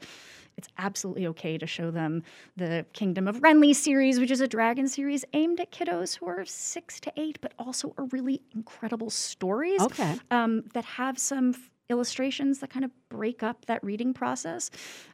It's 0.56 0.68
absolutely 0.78 1.26
okay 1.26 1.58
to 1.58 1.66
show 1.66 1.90
them 1.90 2.22
the 2.56 2.86
Kingdom 2.92 3.26
of 3.28 3.42
Wrenly 3.42 3.74
series, 3.74 4.18
which 4.20 4.30
is 4.30 4.40
a 4.40 4.46
dragon 4.48 4.86
series 4.88 5.24
aimed 5.34 5.58
at 5.60 5.70
kiddos 5.72 6.16
who 6.16 6.26
are 6.26 6.44
six 6.46 6.98
to 7.00 7.12
eight, 7.16 7.38
but 7.42 7.52
also 7.58 7.94
are 7.98 8.04
really 8.06 8.40
incredible 8.54 9.10
stories 9.10 9.80
Okay. 9.82 10.14
um, 10.30 10.62
that 10.72 10.84
have 10.84 11.18
some 11.18 11.50
f- 11.50 11.70
illustrations 11.88 12.58
that 12.60 12.70
kind 12.70 12.84
of 12.84 12.90
break 13.08 13.42
up 13.42 13.66
that 13.66 13.82
reading 13.84 14.12
process. 14.14 14.70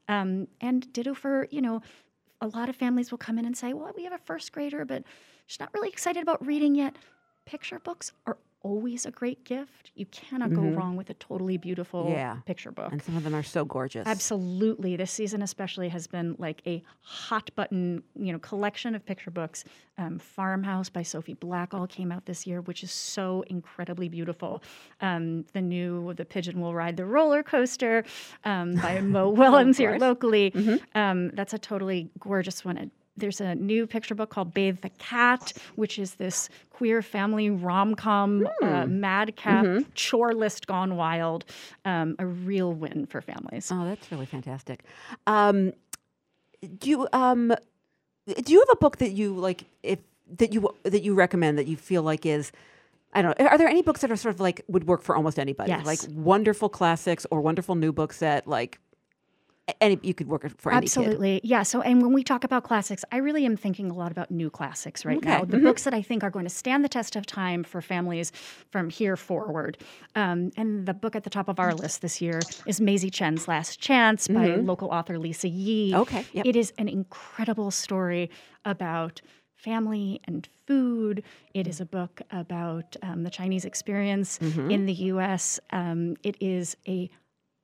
Um, 0.09 0.49
and 0.61 0.93
ditto 0.93 1.15
for, 1.15 1.49
you 1.51 1.61
know, 1.61 1.83
a 2.41 2.49
lot 2.49 2.69
of 2.69 2.77
families 2.77 3.11
will 3.11 3.19
come 3.19 3.39
in 3.39 3.45
and 3.45 3.57
say, 3.57 3.73
well, 3.73 3.93
we 3.97 4.05
have 4.05 4.13
a 4.13 4.19
first 4.19 4.53
grader, 4.53 4.85
but 4.85 5.05
she's 5.47 5.61
not 5.61 5.73
really 5.75 5.89
excited 5.89 6.23
about 6.23 6.45
reading 6.45 6.75
yet. 6.75 6.97
Picture 7.45 7.79
books 7.79 8.13
are 8.27 8.37
always 8.63 9.07
a 9.07 9.11
great 9.11 9.45
gift. 9.45 9.91
You 9.95 10.07
cannot 10.07 10.51
Mhm. 10.51 10.55
go 10.55 10.63
wrong 10.77 10.97
with 10.97 11.11
a 11.11 11.15
totally 11.15 11.57
beautiful 11.57 12.09
Yeah. 12.09 12.37
picture 12.47 12.71
book. 12.71 12.93
And 12.93 13.03
some 13.03 13.17
of 13.17 13.25
them 13.25 13.35
are 13.35 13.43
so 13.43 13.65
gorgeous. 13.65 14.07
Absolutely. 14.07 14.97
This 14.97 15.11
season 15.11 15.43
especially 15.43 15.89
has 15.91 16.07
been 16.07 16.37
like 16.39 16.63
a 16.67 16.83
hot 17.01 17.51
button, 17.55 18.03
you 18.15 18.33
know, 18.33 18.39
collection 18.39 18.95
of 18.95 19.05
picture 19.05 19.31
books. 19.31 19.65
Um, 19.99 20.19
Farmhouse 20.19 20.89
by 20.89 21.03
Sophie 21.03 21.35
Blackall 21.35 21.87
came 21.89 22.11
out 22.11 22.25
this 22.27 22.47
year, 22.47 22.61
which 22.63 22.83
is 22.83 22.91
so 22.91 23.43
incredibly 23.49 24.09
beautiful. 24.09 24.63
Um, 25.01 25.45
the 25.53 25.61
new 25.61 26.15
The 26.15 26.25
Pigeon 26.25 26.61
Will 26.61 26.75
Ride 26.75 26.97
the 26.97 27.05
Roller 27.07 27.43
Coaster 27.43 28.05
um, 28.45 28.75
by 28.77 29.01
Mo 29.01 29.29
Willems 29.29 29.77
here 29.77 29.99
locally. 29.99 30.53
Um, 30.95 31.31
that's 31.35 31.53
a 31.53 31.59
totally 31.59 32.11
gorgeous 32.19 32.65
one. 32.65 32.91
There's 33.17 33.41
a 33.41 33.55
new 33.55 33.87
picture 33.87 34.15
book 34.15 34.31
called 34.31 34.55
Bathe 34.55 34.81
the 34.81 34.89
Cat, 34.91 35.53
which 35.77 35.99
is 35.99 36.15
this 36.15 36.49
queer 36.71 37.03
family 37.03 37.51
rom 37.51 37.95
com 37.95 38.47
uh, 38.63 38.85
Hmm. 38.87 39.01
madcap 39.01 39.65
Mhm. 39.67 39.87
chore 39.95 40.33
list 40.33 40.67
gone 40.67 40.97
wild. 40.97 41.45
Um, 41.85 42.17
a 42.19 42.27
real 42.27 42.73
win 42.73 43.07
for 43.07 43.21
families. 43.21 43.71
Oh, 43.71 43.85
that's 43.85 44.11
really 44.11 44.25
fantastic. 44.27 44.85
Um, 45.27 45.73
do 46.79 46.89
you 46.89 47.09
um, 47.13 47.53
do 48.27 48.53
you 48.53 48.61
have 48.61 48.69
a 48.73 48.77
book 48.77 48.97
that 48.99 49.11
you 49.11 49.35
like? 49.35 49.65
If 49.83 49.99
that 50.39 50.55
you 50.55 50.75
that 50.85 51.03
you 51.03 51.15
recommend 51.15 51.59
that 51.59 51.67
you 51.67 51.77
feel 51.77 52.03
like 52.03 52.25
is 52.25 52.51
I 53.13 53.21
don't 53.21 53.39
know. 53.39 53.47
Are 53.47 53.59
there 53.59 53.69
any 53.69 53.83
books 53.83 54.01
that 54.01 54.11
are 54.11 54.17
sort 54.17 54.35
of 54.35 54.41
like 54.41 54.63
would 54.69 54.87
work 54.87 55.03
for 55.03 55.15
almost 55.17 55.39
anybody? 55.39 55.71
Yes. 55.71 55.85
Like 55.85 55.99
wonderful 56.15 56.71
classics 56.71 57.27
or 57.31 57.43
wonderful 57.43 57.75
new 57.75 57.93
books 57.93 58.21
that 58.21 58.47
like 58.47 58.79
any 59.81 59.99
you 60.03 60.13
could 60.15 60.29
work 60.29 60.43
for 60.59 60.73
any 60.73 60.81
kid. 60.81 60.85
Absolutely. 60.87 61.41
Yeah. 61.45 61.63
So, 61.63 61.81
and 61.83 62.03
when 62.03 62.13
we 62.13 62.23
talk 62.25 62.43
about 62.45 62.65
classics, 62.65 63.05
I 63.13 63.19
really 63.19 63.45
am 63.47 63.57
thinking 63.57 63.91
a 63.91 63.95
lot 63.95 64.11
about 64.11 64.31
new 64.31 64.51
classics 64.51 65.05
right 65.05 65.23
now. 65.23 65.43
Okay. 65.43 65.51
The 65.51 65.57
Mhm. 65.59 65.63
books 65.65 65.85
that 65.85 65.95
I 65.95 66.03
think 66.03 66.25
are 66.25 66.31
going 66.31 66.45
to 66.45 66.51
stand 66.51 66.85
the 66.85 66.89
test 66.89 67.15
of 67.17 67.27
time 67.27 67.63
for 67.63 67.81
families 67.81 68.33
from 68.71 68.91
here 68.91 69.17
forward. 69.17 69.79
Um, 70.17 70.51
and 70.57 70.87
the 70.87 70.95
book 70.95 71.15
at 71.15 71.23
the 71.25 71.31
top 71.31 71.49
of 71.49 71.61
our 71.61 71.75
list 71.75 72.03
this 72.03 72.21
year 72.21 72.47
is 72.67 72.81
Maizy 72.81 73.13
Chen's 73.13 73.47
Last 73.47 73.79
Chance 73.81 74.29
by 74.29 74.49
Mhm. 74.49 74.67
local 74.67 74.89
author 74.89 75.19
Lisa 75.19 75.49
Yee. 75.49 75.95
Okay, 75.95 76.27
yep. 76.33 76.45
It 76.47 76.57
is 76.57 76.73
an 76.77 76.89
incredible 76.89 77.71
story 77.71 78.31
about 78.65 79.21
family 79.55 80.21
and 80.25 80.49
food. 80.67 81.23
It 81.55 81.69
is 81.69 81.81
a 81.81 81.87
book 81.87 82.21
about 82.33 82.97
um, 83.01 83.23
the 83.23 83.31
Chinese 83.31 83.65
experience 83.65 84.41
Mhm. 84.41 84.71
in 84.73 84.87
the 84.87 84.93
U.S. 85.15 85.61
Um, 85.71 86.17
it 86.25 86.37
is 86.41 86.77
a 86.89 87.09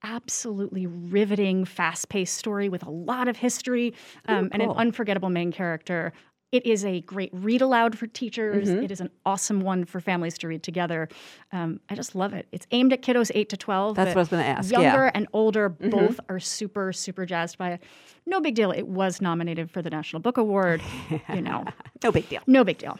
absolutely 0.03 0.87
riveting, 0.87 1.65
fast-paced 1.65 2.37
story 2.37 2.69
with 2.69 2.85
a 2.85 2.91
lot 2.91 3.29
of 3.29 3.37
history 3.37 3.95
um, 4.27 4.49
and 4.53 4.63
an 4.63 4.71
unforgettable 4.71 5.31
main 5.31 5.53
character. 5.53 6.13
It 6.51 6.65
is 6.65 6.83
a 6.87 7.03
great 7.03 7.29
read 7.35 7.61
aloud 7.61 7.99
for 7.99 8.07
teachers. 8.07 8.71
Mhm. 8.71 8.85
It 8.85 8.91
is 8.91 9.03
an 9.03 9.11
awesome 9.27 9.61
one 9.61 9.85
for 9.85 10.01
families 10.01 10.39
to 10.39 10.49
read 10.49 10.63
together. 10.63 11.07
Um, 11.53 11.79
I 11.91 11.95
just 11.95 12.15
love 12.15 12.33
it. 12.33 12.49
It's 12.53 12.67
aimed 12.71 12.95
at 12.95 13.03
kiddos 13.03 13.31
eight 13.35 13.51
to 13.51 13.57
twelve. 13.59 13.97
That's 13.97 14.09
what 14.15 14.17
I 14.17 14.21
was 14.21 14.29
gonna 14.29 14.45
ask, 14.45 14.73
yeah. 14.73 14.81
Younger 14.81 15.05
and 15.15 15.27
older, 15.35 15.69
Mhm. 15.69 15.91
both 15.91 16.21
are 16.31 16.41
super, 16.41 16.91
super 16.95 17.27
jazzed 17.27 17.59
by 17.59 17.73
it. 17.73 17.83
No 18.25 18.41
big 18.41 18.55
deal. 18.55 18.71
It 18.71 18.89
was 18.89 19.21
nominated 19.21 19.71
for 19.71 19.83
the 19.83 19.91
National 19.91 20.21
Book 20.21 20.39
Award. 20.39 20.81
you 21.35 21.43
know, 21.43 21.65
no 22.03 22.11
big 22.13 22.27
deal. 22.31 22.41
No 22.47 22.65
big 22.65 22.79
deal. 22.79 22.99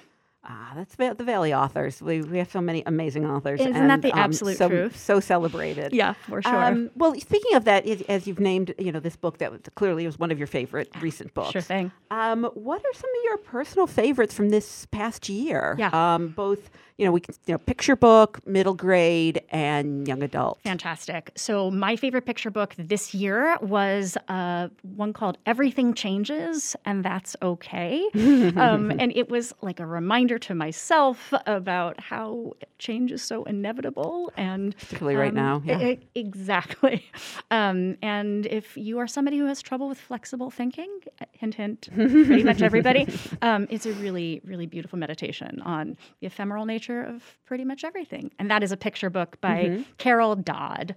Ah, 0.51 0.73
that's 0.75 0.95
the 0.95 1.25
Valley 1.25 1.53
authors. 1.53 2.01
We, 2.01 2.23
we 2.23 2.39
have 2.39 2.51
so 2.51 2.63
many 2.63 2.83
amazing 2.87 3.27
authors. 3.27 3.61
Isn't 3.61 3.77
and, 3.77 3.91
that 3.91 4.01
the 4.01 4.13
um, 4.13 4.19
absolute 4.19 4.57
so, 4.57 4.69
truth? 4.69 4.97
So 4.97 5.21
celebrated. 5.21 5.93
Yeah, 5.99 6.13
for 6.13 6.41
sure. 6.41 6.65
Um, 6.65 6.91
well, 6.95 7.15
speaking 7.19 7.55
of 7.55 7.65
that, 7.65 7.85
as, 7.85 8.03
as 8.03 8.27
you've 8.27 8.39
named, 8.39 8.73
you 8.79 8.93
know, 8.93 9.01
this 9.01 9.17
book 9.17 9.39
that 9.39 9.51
was, 9.51 9.61
clearly 9.75 10.07
was 10.07 10.17
one 10.17 10.31
of 10.31 10.39
your 10.39 10.47
favorite 10.47 10.89
recent 11.01 11.35
books. 11.35 11.51
Sure 11.51 11.61
thing. 11.61 11.91
Um, 12.11 12.45
what 12.55 12.81
are 12.81 12.95
some 12.95 13.11
of 13.11 13.25
your 13.25 13.37
personal 13.39 13.89
favorites 13.89 14.33
from 14.33 14.51
this 14.51 14.87
past 14.87 15.29
year? 15.29 15.75
Yeah. 15.77 15.91
Um, 15.93 16.29
both, 16.29 16.71
you 16.99 17.05
know, 17.05 17.13
we 17.13 17.21
can, 17.21 17.35
you 17.47 17.55
know, 17.55 17.59
picture 17.59 17.95
book, 17.95 18.45
middle 18.45 18.75
grade, 18.75 19.41
and 19.51 20.07
young 20.09 20.23
adult. 20.23 20.59
Fantastic. 20.65 21.31
So, 21.37 21.71
my 21.71 21.95
favorite 21.95 22.27
picture 22.27 22.51
book 22.51 22.75
this 22.77 23.15
year 23.15 23.57
was 23.63 24.17
uh, 24.27 24.69
one 24.97 25.13
called 25.13 25.39
Everything 25.47 25.95
Changes 25.95 26.75
and 26.85 27.05
That's 27.05 27.37
Okay. 27.41 28.05
um, 28.57 28.91
and 28.91 29.13
it 29.15 29.31
was 29.31 29.55
like 29.63 29.79
a 29.79 29.87
reminder 29.87 30.39
to 30.41 30.55
myself 30.57 31.33
about 31.47 32.01
how 32.01 32.55
change 32.79 33.13
is 33.13 33.23
so 33.23 33.45
inevitable. 33.45 34.33
And 34.37 34.77
Particularly 34.77 35.17
right 35.17 35.29
um, 35.29 35.35
now, 35.35 35.63
yeah. 35.65 35.95
exactly. 36.15 37.05
Um, 37.51 37.97
and 38.03 38.45
if 38.47 38.77
you 38.77 38.99
are 38.99 39.07
somebody 39.07 39.39
who 39.39 39.47
has 39.47 39.63
trouble 39.63 39.89
with 39.89 39.99
flexible 39.99 40.51
thinking, 40.51 40.89
uh, 41.21 41.25
hint, 41.33 41.55
hint, 41.55 41.89
pretty 41.95 42.43
much 42.43 42.61
everybody, 42.61 43.07
um, 43.43 43.67
it's 43.71 43.87
a 43.87 43.93
really, 43.95 44.43
really 44.45 44.67
beautiful 44.67 44.99
meditation 44.99 45.63
on 45.63 45.97
the 46.21 46.27
ephemeral 46.27 46.67
nature 46.67 46.88
of 46.93 47.23
pretty 47.45 47.65
much 47.65 47.85
everything. 47.85 48.31
And 48.39 48.51
that 48.51 48.63
is 48.63 48.73
a 48.73 48.77
picture 48.77 49.11
book 49.11 49.41
by 49.41 49.65
Mhm. 49.65 49.85
Carol 49.99 50.37
Dodd. 50.37 50.95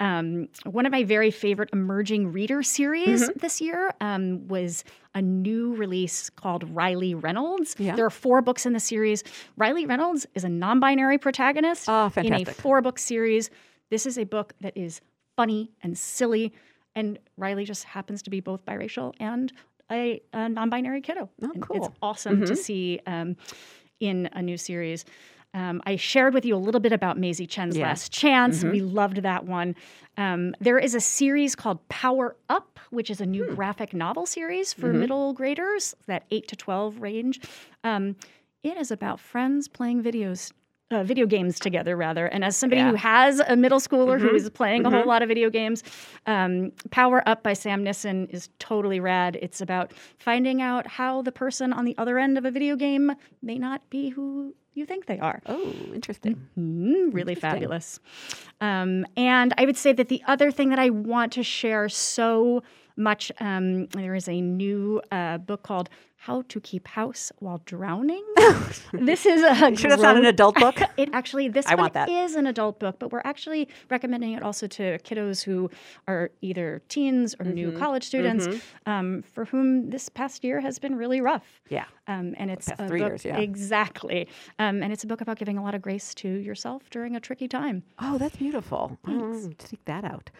Um, 0.00 0.48
one 0.64 0.84
of 0.86 0.92
my 0.92 1.04
very 1.04 1.30
favorite 1.30 1.70
emerging 1.72 2.32
reader 2.32 2.62
series 2.62 3.28
Mhm. 3.28 3.34
this 3.40 3.60
year 3.60 3.92
um, 4.00 4.48
was 4.48 4.84
a 5.14 5.22
new 5.22 5.74
release 5.74 6.28
called 6.30 6.64
Riley 6.74 7.14
Reynolds. 7.14 7.76
Yeah. 7.78 7.94
There 7.94 8.06
are 8.06 8.10
four 8.10 8.42
books 8.42 8.66
in 8.66 8.72
the 8.72 8.80
series. 8.80 9.22
Riley 9.56 9.86
Reynolds 9.86 10.26
is 10.34 10.44
a 10.44 10.48
non 10.48 10.80
binary 10.80 11.18
protagonist 11.18 11.88
in 11.88 12.32
a 12.32 12.44
four 12.44 12.80
book 12.80 12.98
series. 12.98 13.50
This 13.90 14.06
is 14.06 14.18
a 14.18 14.24
book 14.24 14.54
that 14.60 14.76
is 14.76 15.00
funny 15.36 15.70
and 15.82 15.96
silly, 15.96 16.52
and 16.94 17.18
Riley 17.36 17.64
just 17.64 17.84
happens 17.84 18.22
to 18.22 18.30
be 18.30 18.40
both 18.40 18.64
biracial 18.64 19.14
and 19.20 19.52
a, 19.90 20.20
a 20.32 20.48
non 20.48 20.70
binary 20.70 21.00
kiddo. 21.02 21.28
Oh, 21.42 21.52
cool. 21.60 21.76
It's 21.76 21.88
awesome 22.02 22.44
to 22.46 22.52
Mhm. 22.54 22.56
see 22.56 23.00
um, 23.06 23.36
in 24.00 24.28
a 24.32 24.42
new 24.42 24.56
series. 24.56 25.04
Um, 25.54 25.82
I 25.86 25.96
shared 25.96 26.32
with 26.34 26.44
you 26.44 26.54
a 26.54 26.58
little 26.58 26.80
bit 26.80 26.92
about 26.92 27.18
Maizy 27.18 27.48
Chen's 27.48 27.76
Yeah. 27.76 27.86
Last 27.88 28.10
Chance. 28.12 28.64
Mhm. 28.64 28.72
We 28.72 28.80
loved 28.80 29.18
that 29.18 29.44
one. 29.44 29.74
Um, 30.16 30.54
there 30.60 30.78
is 30.78 30.94
a 30.94 31.00
series 31.00 31.54
called 31.54 31.86
Power 31.88 32.36
Up, 32.48 32.78
which 32.90 33.10
is 33.10 33.20
a 33.20 33.26
new 33.26 33.44
Hmm. 33.48 33.54
graphic 33.54 33.92
novel 33.92 34.24
series 34.26 34.72
for 34.72 34.92
Mhm. 34.92 34.98
middle 35.00 35.32
graders, 35.34 35.94
that 36.06 36.24
8 36.30 36.48
to 36.48 36.56
12 36.56 37.00
range. 37.02 37.40
Um, 37.84 38.16
it 38.62 38.76
is 38.78 38.90
about 38.90 39.20
friends 39.20 39.68
playing 39.68 40.02
videos. 40.02 40.52
Uh, 40.90 41.02
video 41.02 41.24
games 41.24 41.58
together, 41.58 41.96
rather. 41.96 42.26
And 42.26 42.44
as 42.44 42.54
somebody 42.54 42.82
Yeah. 42.82 42.90
who 42.90 42.96
has 42.96 43.40
a 43.40 43.56
middle 43.56 43.78
schooler 43.80 44.20
who 44.20 44.28
Mhm. 44.28 44.34
is 44.34 44.50
playing 44.50 44.84
a 44.84 44.90
whole 44.90 45.06
lot 45.06 45.22
of 45.22 45.28
video 45.28 45.48
games, 45.48 45.82
um, 46.26 46.70
Power 46.90 47.26
Up 47.26 47.42
by 47.42 47.54
Sam 47.54 47.82
Nisson 47.82 48.26
is 48.30 48.50
totally 48.58 49.00
rad. 49.00 49.38
It's 49.40 49.62
about 49.62 49.94
finding 50.18 50.60
out 50.60 50.86
how 50.86 51.22
the 51.22 51.32
person 51.32 51.72
on 51.72 51.86
the 51.86 51.96
other 51.96 52.18
end 52.18 52.36
of 52.36 52.44
a 52.44 52.50
video 52.50 52.76
game 52.76 53.12
may 53.40 53.56
not 53.56 53.88
be 53.88 54.10
who 54.10 54.54
you 54.74 54.86
think 54.86 55.06
they 55.06 55.18
are. 55.18 55.40
Oh, 55.46 55.72
interesting. 55.94 56.34
Mhm, 56.58 57.12
really 57.12 57.32
Interesting. 57.32 57.36
fabulous. 57.40 58.00
Um, 58.60 59.06
and 59.16 59.52
I 59.58 59.64
would 59.66 59.76
say 59.76 59.92
that 59.92 60.08
the 60.08 60.22
other 60.26 60.50
thing 60.50 60.70
that 60.70 60.78
I 60.78 60.90
want 60.90 61.32
to 61.32 61.42
share 61.42 61.88
so 61.88 62.62
much, 62.96 63.32
um, 63.40 63.86
there 63.88 64.14
is 64.14 64.28
a 64.28 64.40
new 64.40 65.00
uh, 65.10 65.38
book 65.38 65.62
called 65.62 65.88
How 66.16 66.42
to 66.48 66.60
Keep 66.60 66.88
House 66.88 67.32
While 67.38 67.60
Drowning. 67.64 68.24
this 68.92 69.26
is 69.26 69.42
a 69.42 69.70
You 69.70 69.76
sure 69.76 69.90
that's 69.90 70.02
not 70.02 70.16
an 70.16 70.24
adult 70.24 70.56
book? 70.56 70.78
it 70.96 71.08
actually 71.12 71.48
this 71.48 71.66
I 71.66 71.74
one 71.74 71.84
want 71.84 71.94
that. 71.94 72.08
is 72.08 72.34
an 72.34 72.46
adult 72.46 72.78
book, 72.78 72.96
but 72.98 73.10
we're 73.12 73.22
actually 73.24 73.68
recommending 73.90 74.32
it 74.32 74.42
also 74.42 74.66
to 74.68 74.98
kiddos 75.00 75.42
who 75.42 75.70
are 76.06 76.30
either 76.42 76.82
teens 76.88 77.34
or 77.38 77.46
new 77.46 77.72
Mhm. 77.72 77.78
college 77.78 78.04
students, 78.04 78.46
Mhm. 78.46 78.62
um, 78.86 79.22
for 79.22 79.44
whom 79.46 79.90
this 79.90 80.08
past 80.08 80.44
year 80.44 80.60
has 80.60 80.78
been 80.78 80.94
really 80.96 81.20
rough. 81.20 81.60
Yeah. 81.68 81.84
Um, 82.06 82.34
and 82.36 82.50
it's 82.50 82.70
three 82.72 83.00
book, 83.00 83.08
years, 83.10 83.24
yeah. 83.24 83.38
exactly. 83.38 84.28
Um, 84.58 84.82
and 84.82 84.92
it's 84.92 85.04
a 85.04 85.06
book 85.06 85.20
about 85.20 85.38
giving 85.38 85.56
a 85.58 85.62
lot 85.62 85.74
of 85.74 85.82
grace 85.82 86.14
to 86.16 86.28
yourself 86.28 86.90
during 86.90 87.14
a 87.16 87.20
tricky 87.20 87.48
time. 87.48 87.84
Oh, 88.00 88.18
that's 88.18 88.36
beautiful. 88.36 88.98
Thanks. 89.06 89.46
Oh, 89.48 89.52
seek 89.58 89.84
that 89.86 90.04
out. 90.04 90.30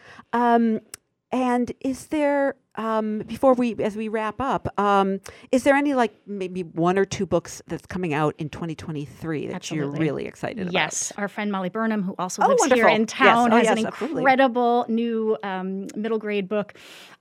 And 1.33 1.71
is 1.81 2.07
there 2.07 2.57
um, 2.75 3.19
before 3.19 3.53
we 3.53 3.75
as 3.75 3.95
we 3.95 4.07
wrap 4.07 4.41
up, 4.41 4.67
um, 4.79 5.19
is 5.51 5.63
there 5.63 5.75
any 5.75 5.93
like 5.93 6.13
maybe 6.25 6.63
one 6.63 6.97
or 6.97 7.05
two 7.05 7.25
books 7.25 7.61
that's 7.67 7.85
coming 7.85 8.13
out 8.13 8.35
in 8.37 8.49
2023 8.49 9.47
that 9.47 9.69
you're 9.71 9.87
really 9.87 10.25
excited 10.25 10.63
about? 10.63 10.73
Yes, 10.73 11.11
our 11.17 11.27
friend 11.27 11.51
Molly 11.51 11.69
Burnham, 11.69 12.03
who 12.03 12.15
also 12.17 12.41
Oh, 12.43 12.47
lives 12.47 12.63
here 12.65 12.85
wonderful. 12.87 12.95
in 12.95 13.01
Yes. 13.01 13.09
town, 13.11 13.53
Oh, 13.53 13.57
has 13.57 13.65
yes, 13.65 13.79
an 13.79 13.87
absolutely. 13.87 14.21
incredible 14.21 14.85
new 14.89 15.37
um, 15.43 15.87
middle 15.95 16.17
grade 16.19 16.47
book. 16.49 16.73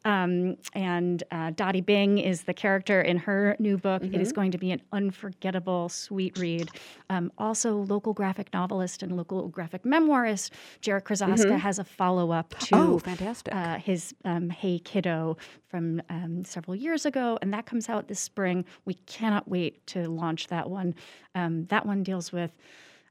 Um, 0.04 0.56
and 0.74 1.22
uh, 1.30 1.50
Dottie 1.54 1.80
Bing 1.80 2.18
is 2.18 2.42
the 2.42 2.54
character 2.54 3.00
in 3.00 3.18
her 3.18 3.54
new 3.60 3.76
book. 3.78 4.02
It 4.02 4.14
is 4.20 4.32
Mhm. 4.32 4.34
going 4.34 4.50
to 4.52 4.58
be 4.58 4.72
an 4.72 4.82
unforgettable, 4.92 5.88
sweet 5.88 6.36
read. 6.36 6.70
Um, 7.08 7.30
also, 7.38 7.76
local 7.76 8.12
graphic 8.12 8.52
novelist 8.52 9.02
and 9.02 9.16
local 9.16 9.48
graphic 9.48 9.84
memoirist 9.84 10.50
Jarrett 10.80 11.04
Krosoczka 11.04 11.50
Mhm. 11.52 11.58
has 11.60 11.78
a 11.78 11.84
follow 11.84 12.32
up 12.32 12.54
to 12.60 12.74
Oh, 12.76 12.98
fantastic. 12.98 13.54
Uh, 13.54 13.78
his 13.78 14.14
um, 14.24 14.50
Hey 14.50 14.78
Kiddo 14.80 15.36
from 15.66 16.00
um, 16.08 16.44
several 16.44 16.74
years 16.74 17.06
ago, 17.06 17.38
and 17.42 17.52
that 17.52 17.66
comes 17.66 17.88
out 17.88 18.08
this 18.08 18.20
spring. 18.20 18.64
We 18.84 18.94
cannot 18.94 19.48
wait 19.48 19.86
to 19.88 20.08
launch 20.08 20.48
that 20.48 20.68
one. 20.70 20.94
Um, 21.34 21.66
that 21.66 21.86
one 21.86 22.02
deals 22.02 22.32
with 22.32 22.52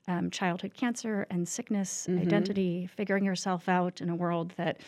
um, 0.08 0.32
childhood 0.32 0.74
cancer 0.74 1.28
and 1.30 1.48
sickness, 1.48 2.08
Mhm. 2.10 2.22
identity, 2.22 2.88
figuring 2.88 3.24
yourself 3.24 3.70
out 3.70 4.02
in 4.02 4.10
a 4.10 4.16
world 4.16 4.54
that 4.58 4.82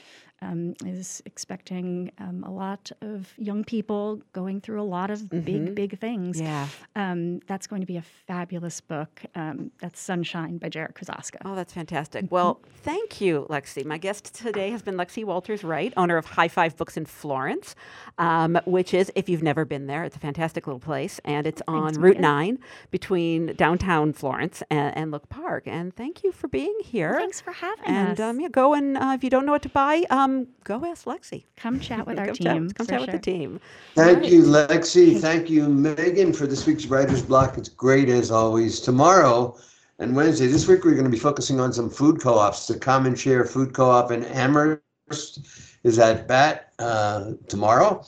um, 0.44 0.76
is 0.86 1.22
expecting 1.26 2.12
um, 2.20 2.44
a 2.46 2.52
lot 2.52 2.92
of 3.02 3.34
young 3.38 3.64
people 3.64 4.22
going 4.34 4.60
through 4.62 4.82
a 4.82 4.90
lot 4.98 5.10
of 5.10 5.30
big, 5.30 5.46
Mhm. 5.46 5.76
big 5.76 6.00
things. 6.00 6.40
Yeah. 6.42 6.68
Um, 6.96 7.40
that's 7.48 7.68
going 7.68 7.82
to 7.82 7.88
be 7.88 7.98
a 7.98 8.04
fabulous 8.28 8.82
book. 8.82 9.22
Um, 9.36 9.72
that's 9.80 10.00
Sunshine 10.00 10.58
by 10.58 10.70
Jarrett 10.70 10.96
Krosoczka. 10.96 11.38
Oh, 11.46 11.56
that's 11.56 11.74
fantastic. 11.74 12.26
Well, 12.32 12.60
thank 12.84 13.22
you, 13.22 13.46
Lexi. 13.50 13.86
My 13.86 13.98
guest 13.98 14.34
today 14.36 14.70
has 14.72 14.82
been 14.82 14.96
Lexi 14.96 15.24
Walters 15.24 15.64
Wright, 15.64 15.94
owner 15.98 16.18
of 16.18 16.26
High 16.26 16.48
Five 16.50 16.76
Books 16.78 16.98
in 16.98 17.06
Florence, 17.06 17.76
um, 18.18 18.60
which 18.66 18.94
is, 18.94 19.12
if 19.16 19.30
you've 19.30 19.44
never 19.44 19.66
been 19.66 19.88
there, 19.88 20.04
it's 20.04 20.16
a 20.16 20.20
fantastic 20.20 20.68
little 20.68 20.80
place. 20.80 21.20
And 21.26 21.48
it's 21.48 21.62
on 21.68 21.84
Thanks, 21.94 21.98
Route 22.00 22.08
Megan. 22.18 22.22
9 22.22 22.60
between 22.92 23.54
downtown 23.56 24.14
Florence 24.14 24.62
and, 24.70 24.96
and 24.98 25.12
Look 25.12 25.30
Park. 25.30 25.64
And 25.68 25.96
thank 25.96 26.24
you 26.24 26.32
for 26.32 26.48
being 26.48 26.76
here. 26.84 27.16
Thanks 27.18 27.40
for 27.42 27.52
having 27.52 27.86
and, 27.86 28.20
us. 28.20 28.20
um, 28.20 28.40
yeah, 28.40 28.50
go 28.50 28.74
and, 28.74 28.98
uh, 28.98 29.14
if 29.16 29.24
you 29.24 29.30
don't 29.30 29.46
know 29.46 29.52
what 29.54 29.62
to 29.64 29.70
buy, 29.70 30.04
um, 30.34 30.48
go 30.64 30.86
ask 30.86 31.06
Lexi. 31.06 31.44
Come 31.56 31.80
chat 31.80 32.06
with 32.06 32.20
our 32.20 32.28
come 32.28 32.36
team. 32.36 32.68
Chat, 32.70 32.76
come 32.76 32.86
for 32.86 32.92
chat 32.92 33.02
with 33.02 33.12
the 33.12 33.20
team. 33.20 33.60
Thank 33.96 34.28
you, 34.28 34.44
Lexi. 34.44 35.20
Thank 35.20 35.50
you, 35.50 35.68
Megan, 35.68 36.34
for 36.34 36.48
this 36.48 36.66
week's 36.66 36.86
Writer's 36.86 37.22
Block. 37.22 37.58
It's 37.58 37.70
great 37.70 38.10
as 38.10 38.32
always. 38.32 38.80
Tomorrow 38.80 39.58
and 40.00 40.16
Wednesday, 40.16 40.48
this 40.48 40.68
week, 40.68 40.84
we're 40.84 40.92
going 40.92 41.04
to 41.04 41.10
be 41.10 41.20
focusing 41.20 41.60
on 41.60 41.72
some 41.72 41.90
food 41.90 42.20
co 42.20 42.38
ops. 42.38 42.68
The 42.68 42.78
Common 42.78 43.16
Share 43.16 43.46
Food 43.46 43.74
Co 43.74 43.90
op 43.90 44.12
in 44.12 44.26
Amherst 44.26 45.40
is 45.84 46.00
at 46.00 46.28
BAT 46.28 46.74
uh, 46.80 47.34
tomorrow. 47.48 48.04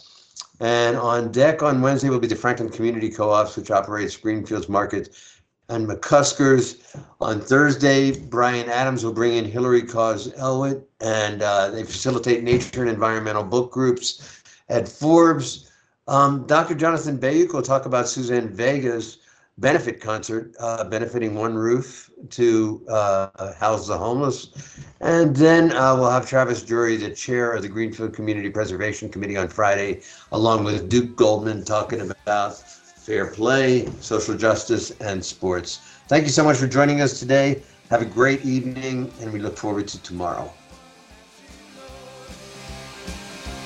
And 0.61 0.95
on 0.95 1.32
deck 1.32 1.61
on 1.61 1.82
Wednesday 1.82 2.09
will 2.09 2.19
be 2.19 2.28
the 2.28 2.36
Franklin 2.36 2.69
Community 2.69 3.09
Co 3.09 3.30
ops, 3.30 3.57
which 3.57 3.71
operates 3.71 4.15
Greenfields 4.15 4.69
Market 4.69 5.09
and 5.70 5.88
McCuskers. 5.88 6.82
On 7.22 7.39
Thursday, 7.39 8.20
Brian 8.20 8.70
Adams 8.70 9.03
will 9.03 9.13
bring 9.13 9.36
in 9.36 9.45
Hillary 9.45 9.82
Cause 9.82 10.34
Elwood, 10.38 10.84
and 11.01 11.41
uh, 11.41 11.70
they 11.70 11.84
facilitate 11.84 12.43
nature 12.43 12.82
and 12.82 12.89
environmental 12.89 13.43
book 13.43 13.72
groups 13.72 14.43
at 14.70 14.88
Forbes. 14.88 15.72
Um, 16.07 16.45
Dr. 16.45 16.76
Jonathan 16.76 17.18
Bayuk 17.18 17.53
will 17.53 17.61
talk 17.61 17.86
about 17.86 18.07
Suzanne 18.07 18.49
Vega's 18.49 19.18
benefit 19.57 20.01
concert, 20.01 20.53
uh, 20.59 20.84
benefiting 20.84 21.34
One 21.34 21.55
Roof 21.55 22.11
to 22.32 22.86
uh, 22.89 23.53
house 23.53 23.88
the 23.88 23.97
homeless. 23.97 24.80
And 24.99 25.36
then 25.36 25.72
uh, 25.72 25.95
we'll 25.95 26.09
have 26.09 26.28
Travis 26.28 26.61
Drury, 26.61 26.97
the 26.97 27.11
chair 27.11 27.53
of 27.53 27.61
the 27.61 27.70
Greenfield 27.70 28.13
Community 28.13 28.49
Preservation 28.49 29.09
Committee 29.09 29.38
on 29.38 29.47
Friday, 29.47 30.01
along 30.32 30.63
with 30.66 30.89
Duke 30.89 31.16
Goldman, 31.16 31.63
talking 31.63 32.01
about 32.01 32.63
fair 33.06 33.28
play, 33.28 33.88
social 33.99 34.36
justice, 34.36 34.89
and 34.99 35.24
sports. 35.24 35.78
Thank 36.08 36.24
you 36.24 36.32
so 36.32 36.43
much 36.43 36.58
for 36.58 36.66
joining 36.66 37.01
us 37.01 37.20
today. 37.20 37.62
Have 37.91 38.01
a 38.01 38.06
great 38.06 38.43
evening, 38.43 39.12
and 39.22 39.32
we 39.32 39.38
look 39.38 39.58
forward 39.58 39.88
to 39.89 40.01
tomorrow. 40.01 40.51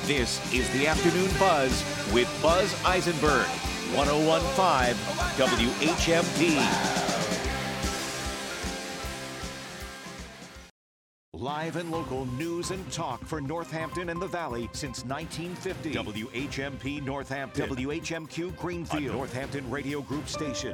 This 0.03 0.41
is 0.53 0.69
the 0.71 0.87
Afternoon 0.87 1.29
Buzz 1.39 1.71
with 2.13 2.27
Buzz 2.41 2.75
Eisenberg, 2.83 3.47
1015 3.95 4.95
WHMP. 5.37 7.18
Live 11.39 11.77
and 11.77 11.89
local 11.89 12.25
news 12.33 12.71
and 12.71 12.91
talk 12.91 13.23
for 13.23 13.39
Northampton 13.39 14.09
and 14.09 14.21
the 14.21 14.27
Valley 14.27 14.69
since 14.73 15.05
1950. 15.05 15.93
WHMP 15.93 17.01
Northampton. 17.01 17.69
WHMQ 17.69 18.57
Greenfield. 18.57 19.15
Northampton 19.15 19.69
Radio 19.69 20.01
Group 20.01 20.27
station. 20.27 20.67